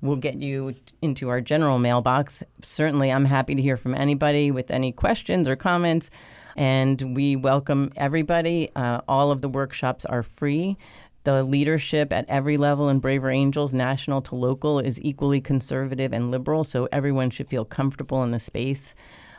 We'll 0.01 0.17
get 0.17 0.35
you 0.35 0.75
into 1.01 1.29
our 1.29 1.41
general 1.41 1.77
mailbox. 1.77 2.43
Certainly, 2.63 3.11
I'm 3.11 3.25
happy 3.25 3.55
to 3.55 3.61
hear 3.61 3.77
from 3.77 3.95
anybody 3.95 4.51
with 4.51 4.71
any 4.71 4.91
questions 4.91 5.47
or 5.47 5.55
comments. 5.55 6.09
And 6.57 7.15
we 7.15 7.35
welcome 7.35 7.93
everybody. 7.95 8.71
Uh, 8.75 9.01
all 9.07 9.31
of 9.31 9.41
the 9.41 9.49
workshops 9.49 10.05
are 10.05 10.23
free. 10.23 10.77
The 11.23 11.43
leadership 11.43 12.11
at 12.11 12.25
every 12.27 12.57
level 12.57 12.89
in 12.89 12.99
Braver 12.99 13.29
Angels, 13.29 13.73
national 13.73 14.23
to 14.23 14.35
local, 14.35 14.79
is 14.79 14.99
equally 15.01 15.39
conservative 15.39 16.13
and 16.13 16.31
liberal, 16.31 16.63
so 16.63 16.89
everyone 16.91 17.29
should 17.29 17.47
feel 17.47 17.63
comfortable 17.63 18.23
in 18.23 18.31
the 18.31 18.39
space. 18.39 18.95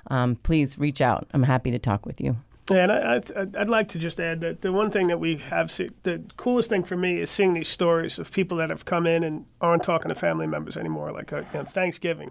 Um, 0.09 0.37
please 0.37 0.79
reach 0.79 1.01
out. 1.01 1.27
I'm 1.35 1.43
happy 1.43 1.73
to 1.73 1.81
talk 1.81 2.07
with 2.07 2.21
you. 2.21 2.37
Yeah, 2.71 2.85
and 2.85 2.93
I, 2.93 3.61
I'd 3.61 3.69
like 3.69 3.89
to 3.89 3.99
just 3.99 4.21
add 4.21 4.41
that 4.43 4.63
the 4.63 4.73
one 4.73 4.91
thing 4.91 5.09
that 5.09 5.19
we 5.19 5.37
have, 5.37 5.69
the 6.05 6.23
coolest 6.37 6.69
thing 6.69 6.85
for 6.85 6.97
me 6.97 7.21
is 7.21 7.31
seeing 7.31 7.55
these 7.55 7.69
stories 7.69 8.19
of 8.19 8.31
people 8.31 8.57
that 8.59 8.71
have 8.71 8.85
come 8.85 9.07
in 9.07 9.25
and 9.25 9.47
aren't 9.61 9.83
talking 9.83 10.09
to 10.11 10.15
family 10.15 10.47
members 10.47 10.77
anymore, 10.77 11.11
like 11.13 11.33
uh, 11.33 11.39
you 11.39 11.59
know, 11.59 11.65
Thanksgiving, 11.65 12.31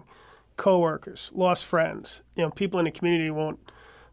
coworkers, 0.56 1.30
lost 1.34 1.66
friends, 1.66 2.22
you 2.34 2.42
know, 2.42 2.50
people 2.50 2.80
in 2.80 2.86
the 2.86 2.90
community 2.90 3.30
won't 3.30 3.60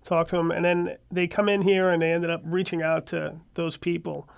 talk 0.04 0.28
to 0.28 0.36
them, 0.36 0.52
and 0.52 0.66
then 0.66 0.98
they 1.10 1.26
come 1.28 1.48
in 1.48 1.62
here 1.62 1.90
and 1.90 2.02
they 2.02 2.12
ended 2.12 2.30
up 2.30 2.42
reaching 2.44 2.82
out 2.82 3.06
to 3.08 3.40
those 3.54 3.78
people. 3.78 4.30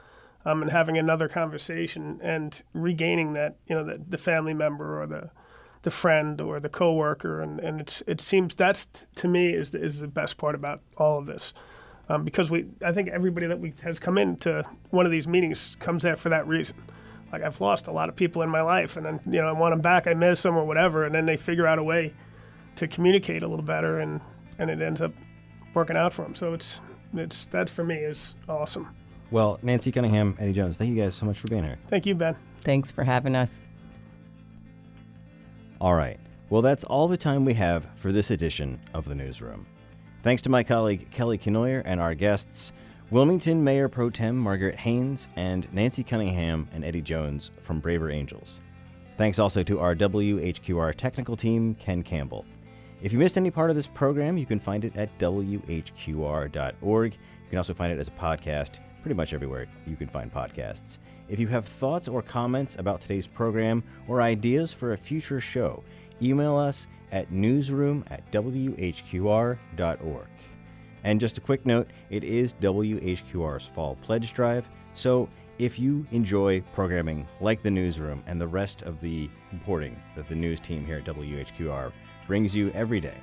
Um, 0.43 0.63
and 0.63 0.71
having 0.71 0.97
another 0.97 1.29
conversation 1.29 2.19
and 2.23 2.63
regaining 2.73 3.33
that, 3.33 3.57
you 3.67 3.75
know, 3.75 3.83
the, 3.83 4.01
the 4.09 4.17
family 4.17 4.55
member 4.55 4.99
or 4.99 5.05
the, 5.05 5.29
the 5.83 5.91
friend 5.91 6.41
or 6.41 6.59
the 6.59 6.67
coworker, 6.67 7.41
and, 7.41 7.59
and 7.59 7.79
it's 7.79 8.01
it 8.07 8.19
seems 8.19 8.55
that's 8.55 8.87
to 9.17 9.27
me 9.27 9.53
is 9.53 9.69
the, 9.69 9.79
is 9.83 9.99
the 9.99 10.07
best 10.07 10.39
part 10.39 10.55
about 10.55 10.81
all 10.97 11.19
of 11.19 11.27
this, 11.27 11.53
um, 12.11 12.23
because 12.23 12.51
we 12.51 12.65
I 12.83 12.91
think 12.91 13.07
everybody 13.07 13.47
that 13.47 13.59
we 13.59 13.73
has 13.83 13.99
come 13.99 14.17
into 14.17 14.63
one 14.89 15.05
of 15.05 15.11
these 15.11 15.27
meetings 15.27 15.77
comes 15.79 16.03
there 16.03 16.15
for 16.15 16.29
that 16.29 16.47
reason. 16.47 16.75
Like 17.31 17.43
I've 17.43 17.61
lost 17.61 17.87
a 17.87 17.91
lot 17.91 18.09
of 18.09 18.15
people 18.15 18.41
in 18.41 18.49
my 18.49 18.61
life, 18.61 18.97
and 18.97 19.05
then 19.05 19.19
you 19.25 19.41
know 19.41 19.47
I 19.47 19.53
want 19.53 19.71
them 19.71 19.81
back, 19.81 20.07
I 20.07 20.13
miss 20.13 20.43
them 20.43 20.57
or 20.57 20.65
whatever, 20.65 21.05
and 21.05 21.15
then 21.15 21.25
they 21.25 21.37
figure 21.37 21.65
out 21.65 21.79
a 21.79 21.83
way 21.83 22.13
to 22.75 22.87
communicate 22.87 23.43
a 23.43 23.47
little 23.47 23.63
better, 23.63 23.99
and 23.99 24.19
and 24.59 24.69
it 24.69 24.81
ends 24.81 25.01
up 25.01 25.13
working 25.73 25.95
out 25.95 26.11
for 26.11 26.23
them. 26.23 26.35
So 26.35 26.53
it's 26.53 26.81
it's 27.13 27.45
that 27.47 27.69
for 27.69 27.83
me 27.83 27.95
is 27.95 28.35
awesome. 28.49 28.89
Well, 29.31 29.59
Nancy 29.61 29.93
Cunningham, 29.93 30.35
Eddie 30.39 30.51
Jones, 30.51 30.77
thank 30.77 30.89
you 30.93 31.01
guys 31.01 31.15
so 31.15 31.25
much 31.25 31.39
for 31.39 31.47
being 31.47 31.63
here. 31.63 31.77
Thank 31.87 32.05
you, 32.05 32.15
Ben. 32.15 32.35
Thanks 32.61 32.91
for 32.91 33.05
having 33.05 33.33
us. 33.33 33.61
All 35.79 35.95
right. 35.95 36.19
Well, 36.49 36.61
that's 36.61 36.83
all 36.83 37.07
the 37.07 37.15
time 37.15 37.45
we 37.45 37.53
have 37.53 37.87
for 37.95 38.11
this 38.11 38.29
edition 38.29 38.81
of 38.93 39.05
the 39.05 39.15
Newsroom. 39.15 39.65
Thanks 40.23 40.43
to 40.43 40.49
my 40.49 40.63
colleague 40.63 41.09
Kelly 41.09 41.39
Kenoyer 41.39 41.81
and 41.83 41.99
our 41.99 42.13
guests, 42.13 42.73
Wilmington 43.09 43.63
Mayor 43.63 43.89
Pro 43.89 44.11
Tem 44.11 44.37
Margaret 44.37 44.75
Haynes 44.75 45.27
and 45.35 45.71
Nancy 45.73 46.03
Cunningham 46.03 46.67
and 46.71 46.85
Eddie 46.85 47.01
Jones 47.01 47.49
from 47.61 47.79
Braver 47.79 48.11
Angels. 48.11 48.59
Thanks 49.17 49.39
also 49.39 49.63
to 49.63 49.79
our 49.79 49.95
WHQR 49.95 50.93
technical 50.93 51.35
team, 51.35 51.73
Ken 51.73 52.03
Campbell. 52.03 52.45
If 53.01 53.11
you 53.11 53.17
missed 53.17 53.35
any 53.35 53.49
part 53.49 53.71
of 53.71 53.75
this 53.75 53.87
program, 53.87 54.37
you 54.37 54.45
can 54.45 54.59
find 54.59 54.85
it 54.85 54.95
at 54.95 55.17
WHQR.org. 55.17 57.13
You 57.13 57.49
can 57.49 57.57
also 57.57 57.73
find 57.73 57.91
it 57.91 57.97
as 57.97 58.07
a 58.07 58.11
podcast 58.11 58.77
pretty 59.01 59.15
much 59.15 59.33
everywhere 59.33 59.65
you 59.87 59.95
can 59.95 60.07
find 60.07 60.31
podcasts. 60.31 60.99
If 61.27 61.39
you 61.39 61.47
have 61.47 61.65
thoughts 61.65 62.07
or 62.07 62.21
comments 62.21 62.75
about 62.77 63.01
today's 63.01 63.25
program 63.25 63.83
or 64.07 64.21
ideas 64.21 64.71
for 64.71 64.93
a 64.93 64.97
future 64.97 65.41
show, 65.41 65.83
email 66.21 66.55
us 66.57 66.87
at 67.11 67.31
newsroom 67.31 68.05
at 68.09 68.29
WHQR.org. 68.31 69.57
And 71.03 71.19
just 71.19 71.37
a 71.37 71.41
quick 71.41 71.65
note 71.65 71.87
it 72.09 72.23
is 72.23 72.53
WHQR's 72.53 73.65
Fall 73.65 73.97
Pledge 74.01 74.33
Drive, 74.33 74.69
so 74.93 75.29
if 75.57 75.77
you 75.77 76.05
enjoy 76.11 76.61
programming 76.73 77.27
like 77.39 77.61
the 77.61 77.71
newsroom 77.71 78.23
and 78.25 78.41
the 78.41 78.47
rest 78.47 78.81
of 78.81 78.99
the 79.01 79.29
reporting 79.51 80.01
that 80.15 80.27
the 80.27 80.35
news 80.35 80.59
team 80.59 80.85
here 80.85 80.97
at 80.97 81.05
WHQR 81.05 81.91
brings 82.27 82.55
you 82.55 82.71
every 82.71 82.99
day, 82.99 83.17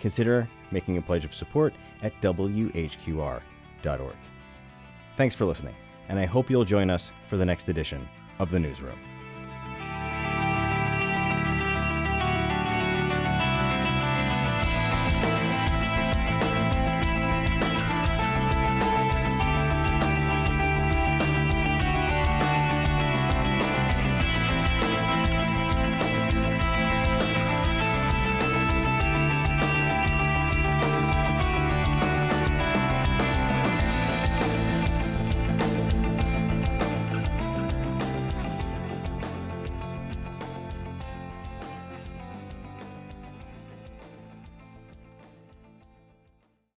consider 0.00 0.48
making 0.70 0.96
a 0.96 1.02
pledge 1.02 1.24
of 1.24 1.34
support 1.34 1.72
at 2.02 2.12
WHQR.org. 2.20 3.42
Thanks 5.16 5.34
for 5.34 5.44
listening, 5.44 5.74
and 6.08 6.18
I 6.18 6.24
hope 6.24 6.50
you'll 6.50 6.64
join 6.64 6.90
us 6.90 7.12
for 7.26 7.36
the 7.36 7.46
next 7.46 7.68
edition 7.68 8.08
of 8.40 8.50
the 8.50 8.58
newsroom. 8.58 8.98